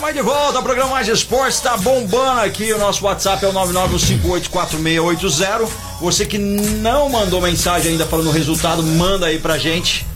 Vai 0.00 0.14
de 0.14 0.22
volta 0.22 0.62
programa 0.62 0.92
Mais 0.92 1.08
Esportes, 1.08 1.56
está 1.56 1.76
bombando 1.76 2.40
aqui. 2.40 2.72
O 2.72 2.78
nosso 2.78 3.04
WhatsApp 3.04 3.44
é 3.44 3.48
o 3.48 3.52
99584680. 3.52 5.68
Você 6.00 6.24
que 6.24 6.38
não 6.38 7.10
mandou 7.10 7.38
mensagem 7.38 7.92
ainda 7.92 8.06
falando 8.06 8.28
o 8.28 8.32
resultado, 8.32 8.82
manda 8.82 9.26
aí 9.26 9.38
pra 9.38 9.58
gente. 9.58 10.06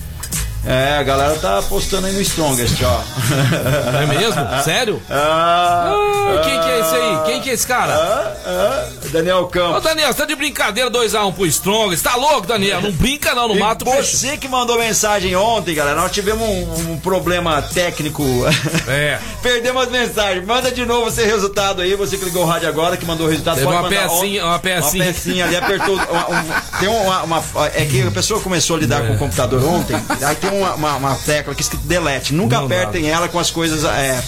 É, 0.67 0.97
a 0.99 1.03
galera 1.03 1.35
tá 1.37 1.61
postando 1.63 2.07
aí 2.07 2.13
no 2.13 2.21
Strongest, 2.23 2.83
ó. 2.83 3.03
É 4.03 4.07
mesmo? 4.07 4.63
Sério? 4.63 5.03
Ah, 5.17 5.93
ah, 5.95 6.41
quem 6.45 6.61
que 6.61 6.69
é 6.69 6.81
esse 6.81 6.95
aí? 6.95 7.19
Quem 7.27 7.41
que 7.41 7.51
é 7.51 7.53
esse 7.53 7.67
cara? 7.67 7.95
Ah, 7.95 8.33
ah, 8.47 8.89
Daniel 9.11 9.47
Campos. 9.47 9.77
Ô, 9.77 9.81
Daniel, 9.81 10.09
você 10.09 10.19
tá 10.19 10.25
de 10.25 10.35
brincadeira 10.35 10.91
2x1 10.91 11.29
um 11.29 11.33
pro 11.33 11.47
Strongest. 11.47 12.03
Tá 12.03 12.17
louco, 12.17 12.47
Daniel? 12.47 12.81
Não 12.81 12.93
brinca 12.93 13.35
não, 13.35 13.49
no 13.49 13.55
mato 13.55 13.85
Você 13.85 14.27
peixe. 14.27 14.39
que 14.39 14.49
mandou 14.49 14.79
mensagem 14.79 15.37
ontem, 15.37 15.75
galera. 15.75 16.01
Nós 16.01 16.11
tivemos 16.11 16.43
um, 16.43 16.93
um 16.93 16.99
problema 16.99 17.63
técnico. 17.63 18.25
É. 18.89 19.19
Perdemos 19.43 19.85
as 19.85 19.91
mensagens. 19.91 20.45
Manda 20.45 20.71
de 20.71 20.85
novo 20.85 21.09
esse 21.09 21.25
resultado 21.25 21.83
aí. 21.83 21.95
Você 21.95 22.17
que 22.17 22.25
ligou 22.25 22.43
o 22.43 22.47
rádio 22.47 22.69
agora, 22.69 22.97
que 22.97 23.05
mandou 23.05 23.27
o 23.27 23.31
resultado. 23.31 23.57
Teve 23.57 23.69
uma 23.69 23.89
pecinha, 23.89 24.45
uma 24.45 24.59
pecinha. 24.59 25.05
Uma 25.05 25.13
pecinha 25.13 25.45
ali, 25.47 25.57
apertou. 25.57 25.95
Uma, 25.95 26.29
um, 26.29 26.79
tem 26.81 26.89
uma, 26.89 27.23
uma, 27.23 27.43
É 27.75 27.85
que 27.85 28.03
a 28.03 28.11
pessoa 28.11 28.41
começou 28.41 28.77
a 28.77 28.79
lidar 28.81 29.05
é. 29.05 29.07
com 29.07 29.15
o 29.15 29.19
computador 29.19 29.63
ontem. 29.65 29.97
Aí 30.23 30.35
tem 30.37 30.51
uma, 30.61 30.75
uma, 30.75 30.97
uma 30.97 31.15
tecla 31.17 31.55
que 31.55 31.63
escrito 31.63 31.87
delete. 31.87 32.33
Nunca 32.33 32.57
Não 32.57 32.67
apertem 32.67 33.03
nada. 33.03 33.15
ela 33.15 33.29
com 33.29 33.39
as 33.39 33.51
coisas 33.51 33.85
é, 33.85 34.23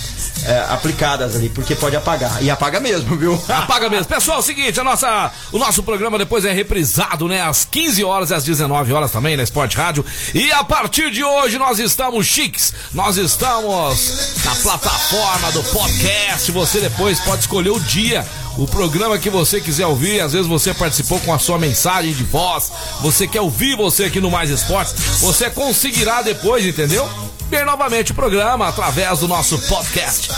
é, 0.45 0.67
aplicadas 0.69 1.35
ali, 1.37 1.49
porque 1.49 1.75
pode 1.75 1.97
apagar. 1.97 2.43
E 2.43 2.51
apaga 2.51 2.81
mesmo, 2.81 3.17
viu? 3.17 3.43
Apaga 3.49 3.89
mesmo. 3.89 4.07
Pessoal, 4.07 4.39
é 4.39 4.41
o 4.41 4.43
seguinte, 4.43 4.79
a 4.79 4.85
nossa, 4.85 5.33
o 5.53 5.59
nosso 5.59 5.83
programa 5.83 6.19
depois 6.19 6.45
é 6.45 6.53
reprisado, 6.53 7.29
né? 7.29 7.43
Às 7.43 7.65
15 7.65 8.05
horas 8.05 8.31
e 8.31 8.35
às 8.35 8.45
19 8.45 8.93
horas 8.93 9.11
também 9.11 9.37
na 9.37 9.43
Esporte 9.43 9.77
Rádio. 9.77 10.05
E 10.35 10.51
a 10.53 10.63
partir 10.65 11.11
de 11.11 11.25
hoje 11.25 11.59
nós 11.59 11.79
estamos 11.79 12.27
chiques. 12.27 12.73
Nós 12.93 13.17
estamos 13.17 14.45
na 14.45 14.55
plataforma 14.57 15.53
do 15.53 15.63
podcast. 15.65 16.51
Você 16.53 16.81
depois 16.81 17.21
pode 17.21 17.41
escolher 17.41 17.71
o 17.71 17.81
dia 17.81 18.25
o 18.57 18.67
programa 18.67 19.19
que 19.19 19.31
você 19.31 19.61
quiser 19.61 19.87
ouvir. 19.87 20.21
Às 20.21 20.33
vezes 20.33 20.47
você 20.47 20.73
participou 20.73 21.21
com 21.21 21.33
a 21.33 21.39
sua 21.39 21.59
mensagem 21.59 22.13
de 22.13 22.25
voz, 22.25 22.73
você 23.01 23.27
quer 23.27 23.41
ouvir 23.41 23.77
você 23.77 24.05
aqui 24.05 24.21
no 24.21 24.31
Mais 24.31 24.51
Esportes, 24.51 24.95
você 25.21 25.51
conseguirá 25.51 26.23
depois, 26.23 26.65
entendeu? 26.65 27.09
Ver 27.49 27.65
novamente 27.65 28.13
o 28.13 28.15
programa 28.15 28.69
através 28.69 29.21
do 29.21 29.29
nosso 29.29 29.59
podcast. 29.69 30.31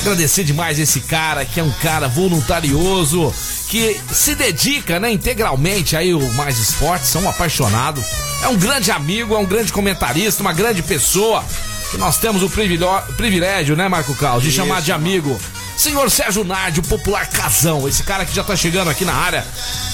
Agradecer 0.00 0.44
demais 0.44 0.78
esse 0.78 1.00
cara 1.00 1.44
que 1.44 1.60
é 1.60 1.62
um 1.62 1.72
cara 1.72 2.08
voluntarioso, 2.08 3.32
que 3.68 4.00
se 4.12 4.34
dedica 4.34 4.98
né, 4.98 5.10
integralmente 5.10 5.96
aí 5.96 6.14
o 6.14 6.32
Mais 6.34 6.58
Esportes, 6.58 7.14
é 7.14 7.18
um 7.18 7.28
apaixonado, 7.28 8.02
é 8.42 8.48
um 8.48 8.56
grande 8.56 8.90
amigo, 8.90 9.34
é 9.34 9.38
um 9.38 9.46
grande 9.46 9.72
comentarista, 9.72 10.42
uma 10.42 10.52
grande 10.52 10.82
pessoa. 10.82 11.44
Que 11.90 11.98
nós 11.98 12.18
temos 12.18 12.40
o 12.42 12.48
privilégio, 12.48 13.74
né, 13.74 13.88
Marco 13.88 14.14
Carlos, 14.14 14.44
de 14.44 14.48
Isso. 14.48 14.56
chamar 14.58 14.80
de 14.80 14.92
amigo 14.92 15.38
senhor 15.80 16.10
Sérgio 16.10 16.44
Nardi, 16.44 16.80
o 16.80 16.82
popular 16.82 17.26
casão, 17.30 17.88
esse 17.88 18.02
cara 18.02 18.26
que 18.26 18.34
já 18.34 18.44
tá 18.44 18.54
chegando 18.54 18.90
aqui 18.90 19.02
na 19.02 19.14
área, 19.14 19.46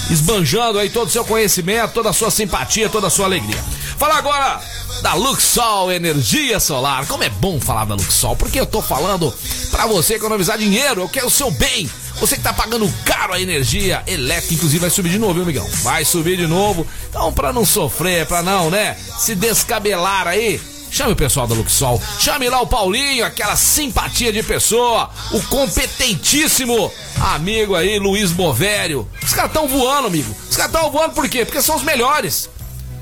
esbanjando 0.09 0.79
aí 0.79 0.89
todo 0.89 1.07
o 1.07 1.11
seu 1.11 1.23
conhecimento, 1.23 1.93
toda 1.93 2.09
a 2.09 2.13
sua 2.13 2.29
simpatia, 2.29 2.89
toda 2.89 3.07
a 3.07 3.09
sua 3.09 3.25
alegria. 3.25 3.63
Fala 3.97 4.17
agora 4.17 4.59
da 5.01 5.13
Luxol 5.13 5.89
Energia 5.89 6.59
Solar. 6.59 7.07
Como 7.07 7.23
é 7.23 7.29
bom 7.29 7.57
falar 7.61 7.85
da 7.85 7.95
Luxol, 7.95 8.35
porque 8.35 8.59
eu 8.59 8.65
tô 8.65 8.81
falando 8.81 9.33
para 9.71 9.85
você 9.85 10.15
economizar 10.15 10.57
dinheiro, 10.57 11.01
eu 11.03 11.09
quero 11.09 11.27
o 11.27 11.31
seu 11.31 11.49
bem. 11.51 11.89
Você 12.19 12.35
que 12.35 12.43
tá 12.43 12.51
pagando 12.51 12.91
caro 13.05 13.31
a 13.31 13.39
energia 13.39 14.03
elétrica, 14.07 14.55
inclusive 14.55 14.81
vai 14.81 14.89
subir 14.89 15.09
de 15.09 15.19
novo, 15.19 15.35
viu, 15.35 15.43
amigão? 15.43 15.67
Vai 15.83 16.03
subir 16.03 16.35
de 16.35 16.47
novo. 16.47 16.85
Então, 17.09 17.31
pra 17.31 17.53
não 17.53 17.63
sofrer, 17.63 18.25
pra 18.25 18.43
não, 18.43 18.69
né, 18.69 18.97
se 19.19 19.35
descabelar 19.35 20.27
aí, 20.27 20.59
Chame 20.91 21.13
o 21.13 21.15
pessoal 21.15 21.47
da 21.47 21.55
Luxol. 21.55 22.01
Chame 22.19 22.49
lá 22.49 22.61
o 22.61 22.67
Paulinho, 22.67 23.25
aquela 23.25 23.55
simpatia 23.55 24.31
de 24.31 24.41
pessoa. 24.43 25.09
O 25.31 25.41
competentíssimo 25.43 26.91
amigo 27.19 27.75
aí, 27.75 27.99
Luiz 27.99 28.31
Bovério. 28.31 29.07
Os 29.23 29.33
caras 29.33 29.51
estão 29.51 29.67
voando, 29.67 30.07
amigo. 30.07 30.33
Os 30.49 30.55
caras 30.55 30.73
estão 30.73 30.91
voando 30.91 31.13
por 31.13 31.27
quê? 31.29 31.45
Porque 31.45 31.61
são 31.61 31.75
os 31.75 31.83
melhores. 31.83 32.49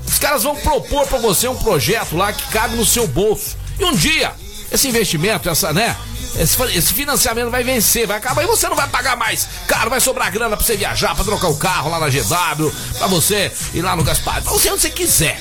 Os 0.06 0.18
caras 0.18 0.42
vão 0.42 0.56
propor 0.56 1.06
para 1.06 1.18
você 1.18 1.48
um 1.48 1.56
projeto 1.56 2.16
lá 2.16 2.32
que 2.32 2.42
cabe 2.50 2.76
no 2.76 2.86
seu 2.86 3.06
bolso. 3.06 3.56
E 3.78 3.84
um 3.84 3.94
dia, 3.94 4.32
esse 4.70 4.88
investimento, 4.88 5.48
essa, 5.48 5.72
né? 5.72 5.96
Esse, 6.38 6.62
esse, 6.76 6.92
financiamento 6.92 7.50
vai 7.50 7.64
vencer, 7.64 8.06
vai 8.06 8.18
acabar 8.18 8.42
e 8.42 8.46
você 8.46 8.68
não 8.68 8.76
vai 8.76 8.88
pagar 8.88 9.16
mais. 9.16 9.48
Cara, 9.66 9.88
vai 9.88 10.00
sobrar 10.00 10.30
grana 10.30 10.56
pra 10.56 10.64
você 10.64 10.76
viajar, 10.76 11.14
pra 11.14 11.24
trocar 11.24 11.48
o 11.48 11.56
carro 11.56 11.90
lá 11.90 11.98
na 11.98 12.08
GW, 12.08 12.72
pra 12.98 13.06
você 13.06 13.50
ir 13.72 13.80
lá 13.80 13.96
no 13.96 14.04
Gaspar, 14.04 14.42
pra 14.42 14.52
você 14.52 14.70
onde 14.70 14.82
você 14.82 14.90
quiser. 14.90 15.40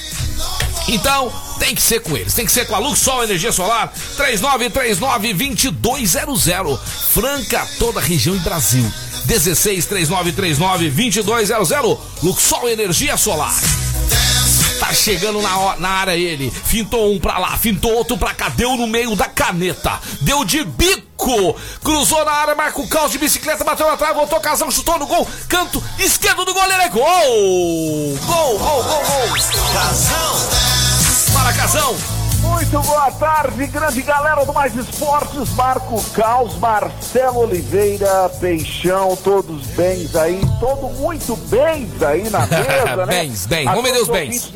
Então, 0.88 1.34
tem 1.60 1.76
que 1.76 1.82
ser 1.82 2.00
com 2.02 2.18
eles. 2.18 2.34
Tem 2.34 2.46
que 2.46 2.52
ser 2.52 2.66
com 2.66 2.76
a 2.76 2.80
Luxol 2.80 3.24
Energia 3.24 3.52
Solar 3.52 3.94
3939-2200. 4.18 6.80
Franca, 7.14 7.68
toda 7.80 8.00
a 8.00 8.04
região 8.04 8.36
e 8.36 8.40
Brasil. 8.40 8.92
16 9.26 9.86
3939 9.86 10.90
2200. 10.90 11.98
Luxol 12.24 12.70
Energia 12.70 13.18
Solar. 13.18 13.54
Tá 14.80 14.94
chegando 14.94 15.42
na, 15.42 15.76
na 15.78 15.90
área 15.90 16.16
ele. 16.16 16.52
Fintou 16.52 17.14
um 17.14 17.20
pra 17.20 17.40
lá, 17.40 17.58
fintou 17.58 17.94
outro 17.94 18.18
pra 18.18 18.34
cá. 18.34 18.50
Deu 18.50 18.76
no 18.76 18.88
meio 18.88 19.16
da 19.16 19.26
caneta. 19.26 20.00
Deu 20.22 20.44
de 20.44 20.64
bico. 20.64 21.56
Cruzou 21.82 22.26
na 22.26 22.32
área, 22.32 22.56
marca 22.56 22.80
o 22.80 22.88
caos 22.88 23.12
de 23.12 23.18
bicicleta, 23.18 23.64
bateu 23.64 23.88
na 23.88 23.98
trave, 23.98 24.14
voltou 24.14 24.40
casão, 24.40 24.70
chutou 24.70 25.00
no 25.00 25.08
gol. 25.08 25.28
Canto 25.48 25.84
esquerdo 25.98 26.46
do 26.46 26.54
goleiro 26.54 26.84
é 26.84 26.90
gol! 26.90 28.18
Gol, 28.26 28.60
gol, 28.60 28.84
gol, 28.84 29.04
gol. 29.06 29.28
Casão. 29.74 30.85
Fala, 31.36 31.52
Casão! 31.52 31.98
Muito 32.40 32.80
boa 32.82 33.12
tarde, 33.12 33.66
grande 33.68 34.02
galera 34.04 34.46
do 34.46 34.54
Mais 34.54 34.74
Esportes, 34.74 35.50
Marco 35.50 36.02
Caos, 36.12 36.58
Marcelo 36.58 37.40
Oliveira, 37.40 38.30
Peixão, 38.40 39.18
todos 39.18 39.68
bens 39.68 40.16
aí, 40.16 40.40
todo 40.62 40.88
muito 40.94 41.36
bens 41.36 42.02
aí 42.02 42.30
na 42.30 42.40
mesa, 42.48 43.06
né? 43.06 43.06
bens, 43.06 43.46
bens, 43.48 43.66
vamos 43.66 43.84
ver 43.84 44.02
os 44.02 44.08
bens. 44.08 44.54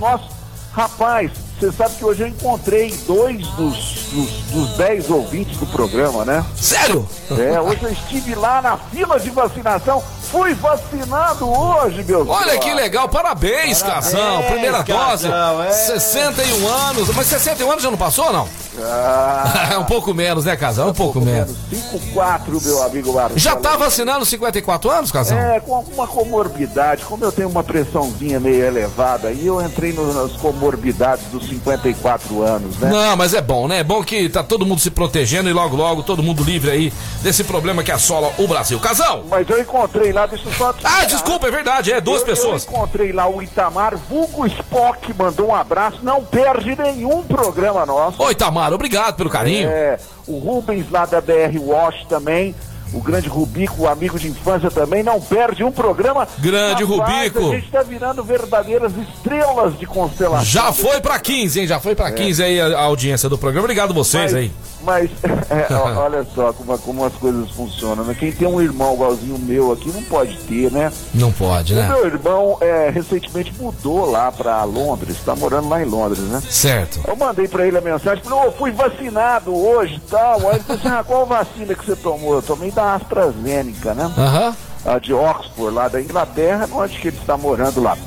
Rapaz, 0.72 1.32
você 1.60 1.72
sabe 1.74 1.96
que 1.96 2.06
hoje 2.06 2.24
eu 2.24 2.28
encontrei 2.28 2.96
dois 3.06 3.46
dos, 3.50 3.76
dos, 4.14 4.30
dos, 4.52 4.78
dez 4.78 5.10
ouvintes 5.10 5.58
do 5.58 5.68
programa, 5.68 6.24
né? 6.24 6.46
Sério? 6.56 7.08
É, 7.32 7.60
hoje 7.60 7.84
eu 7.84 7.92
estive 7.92 8.34
lá 8.34 8.62
na 8.62 8.78
fila 8.78 9.20
de 9.20 9.30
vacinação. 9.30 10.02
Fui 10.32 10.54
vacinado 10.54 11.50
hoje, 11.50 12.04
meu 12.04 12.28
Olha 12.28 12.58
que 12.60 12.72
legal, 12.72 13.10
parabéns, 13.10 13.82
parabéns 13.82 14.12
Casão. 14.12 14.44
Primeira 14.44 14.84
Casão, 14.84 15.32
dose, 15.32 15.68
é. 15.68 15.72
61 15.72 16.68
anos. 16.68 17.10
Mas 17.16 17.28
61 17.28 17.72
anos 17.72 17.84
já 17.84 17.92
não 17.92 17.98
passou 17.98 18.26
ou 18.26 18.34
não? 18.34 18.48
Ah, 18.82 19.70
é 19.74 19.78
um 19.78 19.86
pouco 19.86 20.14
menos, 20.14 20.46
né, 20.46 20.56
Casão? 20.56 20.88
Um, 20.88 20.90
um 20.92 20.94
pouco, 20.94 21.14
pouco 21.14 21.28
menos. 21.28 21.56
54, 21.70 22.62
meu 22.62 22.84
amigo 22.84 23.14
Marcos. 23.14 23.42
Já 23.42 23.56
tá 23.56 23.76
vacinando 23.76 24.24
54 24.24 24.90
anos, 24.92 25.12
Casão? 25.12 25.38
É, 25.38 25.60
com 25.60 25.76
alguma 25.76 26.08
comorbidade. 26.08 27.04
Como 27.06 27.24
eu 27.24 27.32
tenho 27.32 27.50
uma 27.50 27.64
pressãozinha 27.64 28.40
meio 28.40 28.64
elevada, 28.64 29.32
e 29.32 29.48
eu 29.48 29.60
entrei 29.62 29.94
nas 29.94 30.34
comorbidades 30.34 31.26
dos 31.26 31.49
54 31.50 32.44
anos, 32.44 32.78
né? 32.78 32.90
Não, 32.90 33.16
mas 33.16 33.34
é 33.34 33.42
bom, 33.42 33.68
né? 33.68 33.80
É 33.80 33.84
bom 33.84 34.04
que 34.04 34.30
tá 34.30 34.44
todo 34.44 34.66
mundo 34.66 34.80
se 34.80 34.92
protegendo 34.92 35.50
e 35.50 35.54
logo, 35.54 35.76
logo, 35.76 36.04
todo 36.04 36.24
mundo 36.24 36.44
livre 36.44 36.72
aí 36.72 36.94
desse 37.22 37.44
problema 37.44 37.84
que 37.84 37.92
assola 37.92 38.32
o 38.38 38.48
Brasil. 38.48 38.80
Casão! 38.80 39.24
Mas 39.30 39.50
eu 39.50 39.60
encontrei 39.60 40.12
lá, 40.12 40.26
deixa 40.26 40.48
eu 40.48 40.54
só... 40.54 40.74
Ah, 40.84 41.06
desculpa, 41.06 41.48
é 41.48 41.52
verdade, 41.52 41.92
é 41.92 42.00
duas 42.00 42.22
eu, 42.22 42.26
pessoas. 42.26 42.66
Eu 42.66 42.72
encontrei 42.72 43.12
lá 43.12 43.28
o 43.28 43.42
Itamar, 43.42 43.98
Vulgo 43.98 44.46
Spock, 44.48 45.14
mandou 45.18 45.48
um 45.48 45.56
abraço, 45.56 46.00
não 46.04 46.24
perde 46.24 46.76
nenhum 46.76 47.24
programa 47.24 47.86
nosso. 47.86 48.22
Oi, 48.22 48.32
Itamar, 48.32 48.74
obrigado 48.74 49.16
pelo 49.16 49.30
carinho. 49.30 49.70
É, 49.70 50.00
o 50.28 50.38
Rubens 50.38 50.90
lá 50.90 51.06
da 51.06 51.20
BR 51.20 51.58
Wash 51.60 52.06
também 52.08 52.56
o 52.94 53.02
grande 53.02 53.28
Rubico, 53.28 53.88
amigo 53.88 54.18
de 54.18 54.28
infância 54.28 54.72
também, 54.72 55.04
não 55.04 55.22
perde 55.22 55.64
um 55.64 55.72
programa. 55.72 56.28
Grande 56.40 56.84
Rubico. 56.84 57.50
A 57.50 57.56
gente 57.56 57.66
está 57.66 57.84
virando 57.84 58.24
verdadeiras 58.24 58.92
estrelas 58.98 59.78
de 59.78 59.86
constelação. 59.86 60.46
Já 60.46 60.72
foi 60.72 61.00
para 61.00 61.20
15, 61.20 61.62
hein? 61.62 61.68
Já 61.68 61.80
foi 61.80 61.96
para 61.96 62.10
é. 62.10 62.12
15 62.12 62.44
aí 62.44 62.60
a, 62.60 62.68
a, 62.68 62.82
audiência 62.84 63.30
do 63.30 63.38
programa. 63.38 63.66
Obrigado 63.66 63.94
vocês 63.94 64.34
mas, 64.34 64.36
aí. 64.36 64.52
Mas, 64.82 65.10
é, 65.50 65.74
olha 65.98 66.26
só 66.36 66.54
como, 66.54 66.78
como 66.80 67.06
as 67.06 67.14
coisas 67.14 67.50
funcionam. 67.52 68.04
Né? 68.04 68.16
Quem 68.18 68.32
tem 68.32 68.48
um 68.48 68.62
irmão 68.62 68.94
igualzinho 68.94 69.36
o 69.36 69.40
meu 69.40 69.72
aqui 69.72 69.90
não 69.92 70.04
pode 70.04 70.38
ter, 70.40 70.72
né? 70.72 70.92
Não 71.14 71.32
pode, 71.32 71.74
O 71.74 71.76
né? 71.76 71.88
meu 71.88 72.06
irmão 72.06 72.58
é, 72.62 72.90
recentemente 72.90 73.54
mudou 73.60 74.10
lá 74.10 74.32
pra 74.32 74.64
Londres, 74.64 75.18
tá 75.26 75.36
morando 75.36 75.70
lá 75.70 75.82
em 75.82 75.86
Londres, 75.86 76.24
né? 76.24 76.42
Certo. 76.50 77.00
Eu 77.08 77.16
mandei 77.16 77.48
pra 77.48 77.68
ele 77.68 77.78
a 77.78 77.82
mensagem, 77.82 78.24
falei, 78.24 78.46
eu 78.48 78.52
fui 78.54 78.72
vacinado 78.72 79.56
hoje 79.56 79.96
e 79.96 80.10
tal. 80.10 80.40
Aí 80.50 80.56
ele 80.56 80.60
falou 80.64 80.80
assim, 80.80 80.88
ah, 80.88 81.04
qual 81.06 81.26
vacina 81.26 81.76
que 81.76 81.86
você 81.86 81.96
tomou? 81.96 82.36
Eu 82.36 82.42
tomei 82.42 82.72
da 82.72 82.96
AstraZeneca, 82.96 83.94
né? 83.94 84.12
Aham. 84.18 84.56
a 84.86 85.00
de 85.00 85.14
Oxford, 85.14 85.74
lá 85.76 85.88
da 85.88 86.02
Inglaterra, 86.02 86.68
onde 86.72 86.98
que 87.00 87.10
ele 87.10 87.18
está 87.18 87.38
morando 87.38 87.82
lá. 87.82 87.98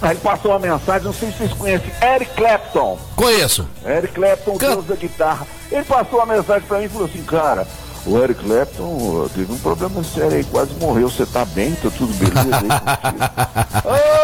Aí 0.00 0.10
ele 0.12 0.20
passou 0.20 0.52
uma 0.52 0.58
mensagem, 0.60 1.02
não 1.06 1.12
sei 1.12 1.30
se 1.32 1.38
vocês 1.38 1.52
conhecem, 1.54 1.90
Eric 2.02 2.32
Clapton. 2.34 2.98
Conheço. 3.16 3.68
Eric 3.84 4.14
Clapton, 4.14 4.56
Can- 4.56 4.70
deus 4.74 4.84
da 4.86 4.94
guitarra. 4.94 5.46
Ele 5.72 5.84
passou 5.84 6.20
uma 6.20 6.34
mensagem 6.36 6.62
pra 6.68 6.78
mim 6.78 6.84
e 6.84 6.88
falou 6.88 7.06
assim, 7.06 7.22
cara, 7.24 7.66
o 8.06 8.18
Eric 8.22 8.42
Clapton 8.44 9.28
teve 9.34 9.52
um 9.52 9.58
problema 9.58 10.02
sério 10.04 10.36
aí, 10.36 10.44
quase 10.44 10.72
morreu. 10.80 11.08
Você 11.08 11.26
tá 11.26 11.44
bem? 11.44 11.72
Tá 11.74 11.88
tudo 11.96 12.12
beleza 12.14 12.56
aí? 12.56 13.88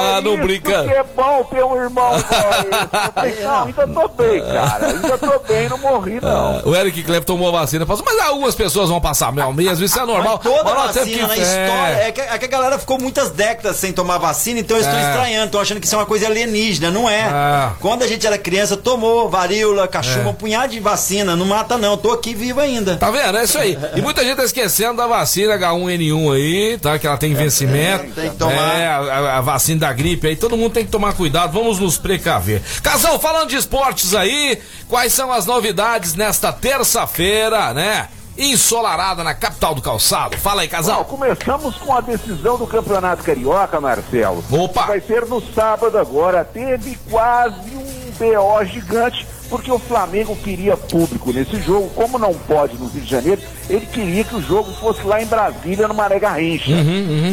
Ah, 0.00 0.20
não 0.22 0.34
isso 0.34 0.42
brinca. 0.42 0.84
que 0.84 0.90
é 0.92 1.02
bom 1.02 1.42
ter 1.44 1.64
um 1.64 1.74
irmão 1.74 2.16
igual. 2.18 2.52
Eu 2.52 3.12
falei, 3.12 3.42
não, 3.42 3.64
ainda 3.64 3.86
tô 3.88 4.08
bem, 4.08 4.40
cara. 4.44 4.86
Ainda 4.86 5.18
tô 5.18 5.38
bem, 5.40 5.68
não 5.68 5.78
morri, 5.78 6.20
não. 6.20 6.58
Ah, 6.58 6.62
o 6.64 6.76
Eric 6.76 7.02
Clapton 7.02 7.24
tomou 7.24 7.50
vacina, 7.50 7.84
passou, 7.84 8.04
mas 8.04 8.18
algumas 8.20 8.54
pessoas 8.54 8.88
vão 8.90 9.00
passar 9.00 9.32
mesmo, 9.32 9.52
mesmo 9.54 9.84
isso 9.84 9.98
é 9.98 10.04
normal. 10.06 10.40
Mas 10.44 10.52
toda 10.54 10.74
Mas 10.74 10.94
vacina 10.96 11.26
na 11.26 11.34
que- 11.34 11.40
história. 11.40 11.94
É. 11.96 12.08
É 12.08 12.12
que, 12.12 12.20
é 12.20 12.38
que 12.38 12.44
a 12.44 12.48
galera 12.48 12.78
ficou 12.78 13.00
muitas 13.00 13.30
décadas 13.30 13.76
sem 13.76 13.92
tomar 13.92 14.18
vacina, 14.18 14.60
então 14.60 14.76
eles 14.76 14.86
estão 14.86 15.00
É. 15.02 15.10
estranhando, 15.10 15.46
estão 15.46 15.60
achando 15.60 15.80
que 15.80 15.86
isso 15.86 15.94
é 15.96 15.98
uma 15.98 16.06
coisa 16.06 16.26
alienígena. 16.26 16.90
Não 16.92 17.08
é. 17.10 17.22
Ah. 17.24 17.72
Quando 17.80 18.02
a 18.02 18.06
gente 18.06 18.24
era 18.26 18.38
criança, 18.38 18.76
tomou 18.76 19.28
varíola, 19.28 19.88
cachumba, 19.88 20.28
É. 20.28 20.30
um 20.30 20.34
punhado 20.34 20.72
de 20.72 20.80
vacina. 20.80 21.34
Não 21.34 21.46
mata, 21.46 21.76
não. 21.76 21.96
Tô 21.96 22.12
aqui 22.12 22.34
vivo 22.34 22.60
ainda. 22.60 22.87
Tá 22.96 23.10
vendo? 23.10 23.36
É 23.38 23.44
isso 23.44 23.58
aí. 23.58 23.78
E 23.96 24.00
muita 24.00 24.22
gente 24.24 24.36
tá 24.36 24.44
esquecendo 24.44 24.96
da 24.96 25.06
vacina 25.06 25.58
H1N1 25.58 26.34
aí, 26.34 26.78
tá? 26.78 26.98
Que 26.98 27.06
ela 27.06 27.16
tem 27.16 27.34
vencimento. 27.34 28.12
tem 28.14 28.30
que 28.30 28.36
tomar. 28.36 28.78
É, 28.80 28.86
a, 28.86 29.38
a- 29.38 29.40
vacina 29.40 29.80
da 29.80 29.92
gripe 29.92 30.26
aí. 30.28 30.36
Todo 30.36 30.56
mundo 30.56 30.72
tem 30.72 30.84
que 30.84 30.90
tomar 30.90 31.12
cuidado. 31.14 31.52
Vamos 31.52 31.78
nos 31.78 31.96
precaver. 31.98 32.62
Casal, 32.82 33.18
falando 33.18 33.48
de 33.50 33.56
esportes 33.56 34.14
aí, 34.14 34.58
quais 34.88 35.12
são 35.12 35.32
as 35.32 35.46
novidades 35.46 36.14
nesta 36.14 36.52
terça-feira, 36.52 37.72
né? 37.74 38.08
Ensolarada 38.36 39.24
na 39.24 39.34
capital 39.34 39.74
do 39.74 39.82
calçado. 39.82 40.36
Fala 40.38 40.62
aí, 40.62 40.68
Bom, 40.68 40.72
casal. 40.76 41.04
começamos 41.04 41.76
com 41.76 41.92
a 41.92 42.00
decisão 42.00 42.56
do 42.56 42.68
Campeonato 42.68 43.24
Carioca, 43.24 43.80
Marcelo. 43.80 44.44
Opa! 44.50 44.86
Vai 44.86 45.00
ser 45.00 45.26
no 45.26 45.42
sábado 45.52 45.98
agora. 45.98 46.44
Teve 46.44 46.96
quase 47.10 47.56
um 47.74 48.12
BO 48.16 48.64
gigante, 48.64 49.26
porque 49.48 49.70
o 49.70 49.78
Flamengo 49.78 50.36
queria 50.36 50.76
público 50.76 51.32
nesse 51.32 51.60
jogo. 51.60 51.90
Como 51.90 52.18
não 52.18 52.34
pode 52.34 52.76
no 52.76 52.86
Rio 52.88 53.02
de 53.02 53.10
Janeiro, 53.10 53.40
ele 53.68 53.86
queria 53.86 54.24
que 54.24 54.34
o 54.34 54.42
jogo 54.42 54.72
fosse 54.74 55.02
lá 55.02 55.22
em 55.22 55.26
Brasília, 55.26 55.88
no 55.88 55.94
Maré 55.94 56.18
Garrincha. 56.18 56.72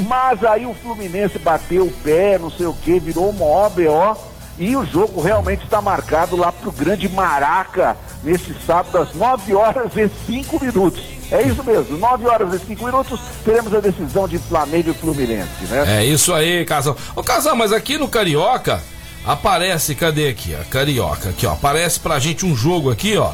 Mas 0.08 0.44
aí 0.44 0.66
o 0.66 0.74
Fluminense 0.74 1.38
bateu 1.40 1.86
o 1.86 1.92
pé, 1.92 2.38
não 2.38 2.50
sei 2.50 2.66
o 2.66 2.74
que, 2.74 3.00
virou 3.00 3.30
uma 3.30 3.46
OBO. 3.46 4.18
E 4.58 4.74
o 4.76 4.86
jogo 4.86 5.22
realmente 5.22 5.66
está 5.66 5.82
marcado 5.82 6.38
lá 6.38 6.50
pro 6.50 6.72
Grande 6.72 7.10
Maraca, 7.10 7.98
nesse 8.24 8.56
sábado, 8.66 8.98
às 9.00 9.14
9 9.14 9.54
horas 9.54 9.92
e 9.98 10.10
5 10.26 10.64
minutos. 10.64 11.04
É 11.30 11.42
isso 11.42 11.62
mesmo, 11.62 11.98
9 11.98 12.26
horas 12.26 12.54
e 12.54 12.66
5 12.66 12.86
minutos, 12.86 13.20
teremos 13.44 13.74
a 13.74 13.82
decisão 13.82 14.28
de 14.30 14.38
Flamengo 14.38 14.92
e 14.92 14.94
Fluminense, 14.94 15.66
né? 15.70 16.00
É 16.00 16.06
isso 16.06 16.34
aí, 16.34 16.64
casal. 16.64 16.96
Ô, 17.16 17.22
casal, 17.22 17.56
mas 17.56 17.74
aqui 17.74 17.98
no 17.98 18.08
Carioca 18.08 18.82
aparece, 19.26 19.96
cadê 19.96 20.30
aqui, 20.30 20.56
ó? 20.60 20.64
Carioca, 20.66 21.30
aqui, 21.30 21.46
ó. 21.46 21.54
Aparece 21.54 22.00
pra 22.00 22.20
gente 22.20 22.46
um 22.46 22.56
jogo 22.56 22.92
aqui, 22.92 23.18
ó. 23.18 23.32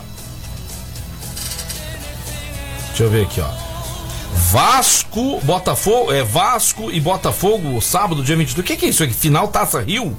Deixa 2.88 3.04
eu 3.04 3.10
ver 3.10 3.24
aqui, 3.24 3.42
ó. 3.42 3.50
Vasco, 4.34 5.40
Botafogo, 5.42 6.12
é 6.12 6.24
Vasco 6.24 6.90
e 6.92 7.00
Botafogo, 7.00 7.82
sábado, 7.82 8.24
dia 8.24 8.36
22. 8.36 8.64
O 8.64 8.68
que, 8.68 8.78
que 8.78 8.86
é 8.86 8.90
isso 8.90 9.04
aqui? 9.04 9.14
Final 9.14 9.48
Taça 9.50 9.82
Rio? 9.82 10.16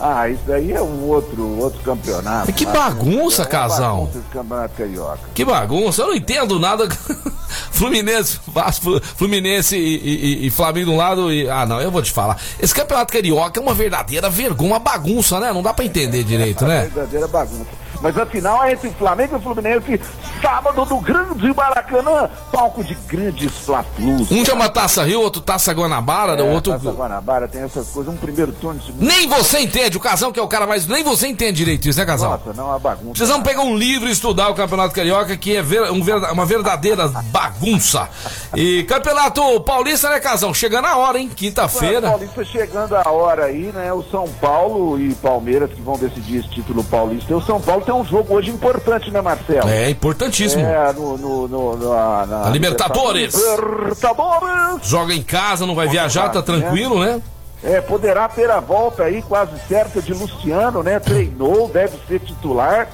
Ah, 0.00 0.28
isso 0.28 0.50
aí 0.52 0.72
é 0.72 0.80
um 0.80 1.04
outro, 1.08 1.58
outro 1.58 1.80
campeonato. 1.82 2.52
Que 2.52 2.64
né? 2.64 2.72
bagunça, 2.72 3.42
É 3.42 3.44
uma 3.44 3.50
casal. 3.50 4.10
campeonato 4.32 4.74
carioca. 4.76 5.20
Que 5.34 5.44
bagunça, 5.44 6.02
eu 6.02 6.06
não 6.08 6.14
entendo 6.14 6.58
nada. 6.58 6.88
Fluminense, 7.72 8.38
Vasco, 8.46 9.00
Fluminense 9.16 9.76
e, 9.76 9.96
e- 9.96 10.46
e 10.46 10.50
Flamengo 10.50 10.86
de 10.90 10.92
um 10.92 10.96
lado 10.96 11.32
e. 11.32 11.48
Ah, 11.50 11.66
não, 11.66 11.80
eu 11.80 11.90
vou 11.90 12.00
te 12.02 12.12
falar. 12.12 12.38
Esse 12.60 12.74
campeonato 12.74 13.12
carioca 13.12 13.58
é 13.58 13.62
uma 13.62 13.74
verdadeira 13.74 14.30
vergonha, 14.30 14.70
uma 14.72 14.78
bagunça, 14.78 15.40
né? 15.40 15.52
Não 15.52 15.62
dá 15.62 15.72
pra 15.74 15.84
entender 15.84 16.22
direito, 16.24 16.64
Uma 16.64 16.74
né? 16.74 16.80
verdadeira 16.82 17.26
bagunça. 17.28 17.66
Mas 18.02 18.16
a 18.16 18.24
final 18.24 18.64
é 18.64 18.72
entre 18.72 18.90
Flamengo 18.90 19.36
e 19.36 19.40
Fluminense, 19.42 20.00
sábado 20.40 20.84
do 20.86 20.96
Grande 21.00 21.52
Maracanã, 21.54 22.30
palco 22.50 22.82
de 22.82 22.94
grandes 23.06 23.52
fla-flus. 23.58 24.30
Um 24.30 24.44
chama 24.44 24.68
Taça 24.68 25.02
Rio, 25.04 25.20
outro 25.20 25.40
Taça 25.42 25.72
Guanabara, 25.72 26.42
o 26.42 26.46
É, 26.48 26.50
outro. 26.50 26.72
Taça 26.72 26.90
Guanabara 26.92 27.46
tem 27.46 27.62
essas 27.62 27.88
coisas, 27.88 28.12
um 28.12 28.16
primeiro 28.16 28.52
turno, 28.52 28.80
segundo. 28.82 29.04
Nem 29.04 29.28
você 29.28 29.60
entende, 29.60 29.96
o 29.96 30.00
Casão 30.00 30.32
que 30.32 30.40
é 30.40 30.42
o 30.42 30.48
cara 30.48 30.66
mais. 30.66 30.86
Nem 30.86 31.04
você 31.04 31.28
entende 31.28 31.58
direito 31.58 31.88
isso, 31.88 31.98
né, 31.98 32.06
Casão? 32.06 32.30
Nossa, 32.30 32.52
não 32.54 32.64
é 32.64 32.68
uma 32.70 32.78
bagunça. 32.78 33.10
Precisamos 33.12 33.46
pegar 33.46 33.62
um 33.62 33.76
livro 33.76 34.08
e 34.08 34.12
estudar 34.12 34.48
o 34.48 34.54
Campeonato 34.54 34.94
Carioca, 34.94 35.36
que 35.36 35.56
é 35.56 35.62
ver- 35.62 35.90
um 35.92 36.02
ver- 36.02 36.16
uma 36.32 36.46
verdadeira 36.46 37.06
bagunça. 37.08 38.08
E 38.56 38.82
Campeonato 38.84 39.60
Paulista, 39.60 40.08
né, 40.08 40.20
Casão? 40.20 40.54
Chegando 40.54 40.86
a 40.86 40.96
hora, 40.96 41.18
hein? 41.18 41.28
O 41.30 41.34
Quinta-feira. 41.34 42.08
Paulista 42.08 42.44
chegando 42.44 42.96
a 42.96 43.10
hora 43.10 43.44
aí, 43.44 43.70
né? 43.74 43.92
O 43.92 44.02
São 44.10 44.26
Paulo 44.40 44.98
e 44.98 45.14
Palmeiras 45.16 45.70
que 45.70 45.80
vão 45.82 45.98
decidir 45.98 46.38
esse 46.38 46.48
título 46.48 46.82
paulista. 46.84 47.32
E 47.32 47.34
o 47.36 47.40
São 47.42 47.60
Paulo 47.60 47.82
tem 47.90 48.00
um 48.00 48.04
jogo 48.04 48.34
hoje 48.34 48.50
importante, 48.50 49.10
né, 49.10 49.20
Marcelo? 49.20 49.68
É 49.68 49.90
importantíssimo. 49.90 50.64
É, 50.64 50.92
no, 50.92 51.18
no, 51.18 51.48
no, 51.48 51.76
na, 51.76 52.26
na- 52.26 52.50
Libertadores. 52.50 53.34
Libertadores! 53.34 54.86
Joga 54.86 55.12
em 55.14 55.22
casa, 55.22 55.66
não 55.66 55.74
vai 55.74 55.88
viajar, 55.88 56.28
tá 56.28 56.40
tranquilo, 56.42 57.00
né? 57.00 57.20
É, 57.62 57.80
poderá 57.80 58.28
ter 58.28 58.48
a 58.50 58.60
volta 58.60 59.02
aí 59.04 59.20
quase 59.22 59.52
certa 59.68 60.00
de 60.00 60.14
Luciano, 60.14 60.82
né? 60.82 60.98
Treinou, 60.98 61.68
deve 61.68 61.98
ser 62.08 62.20
titular. 62.20 62.88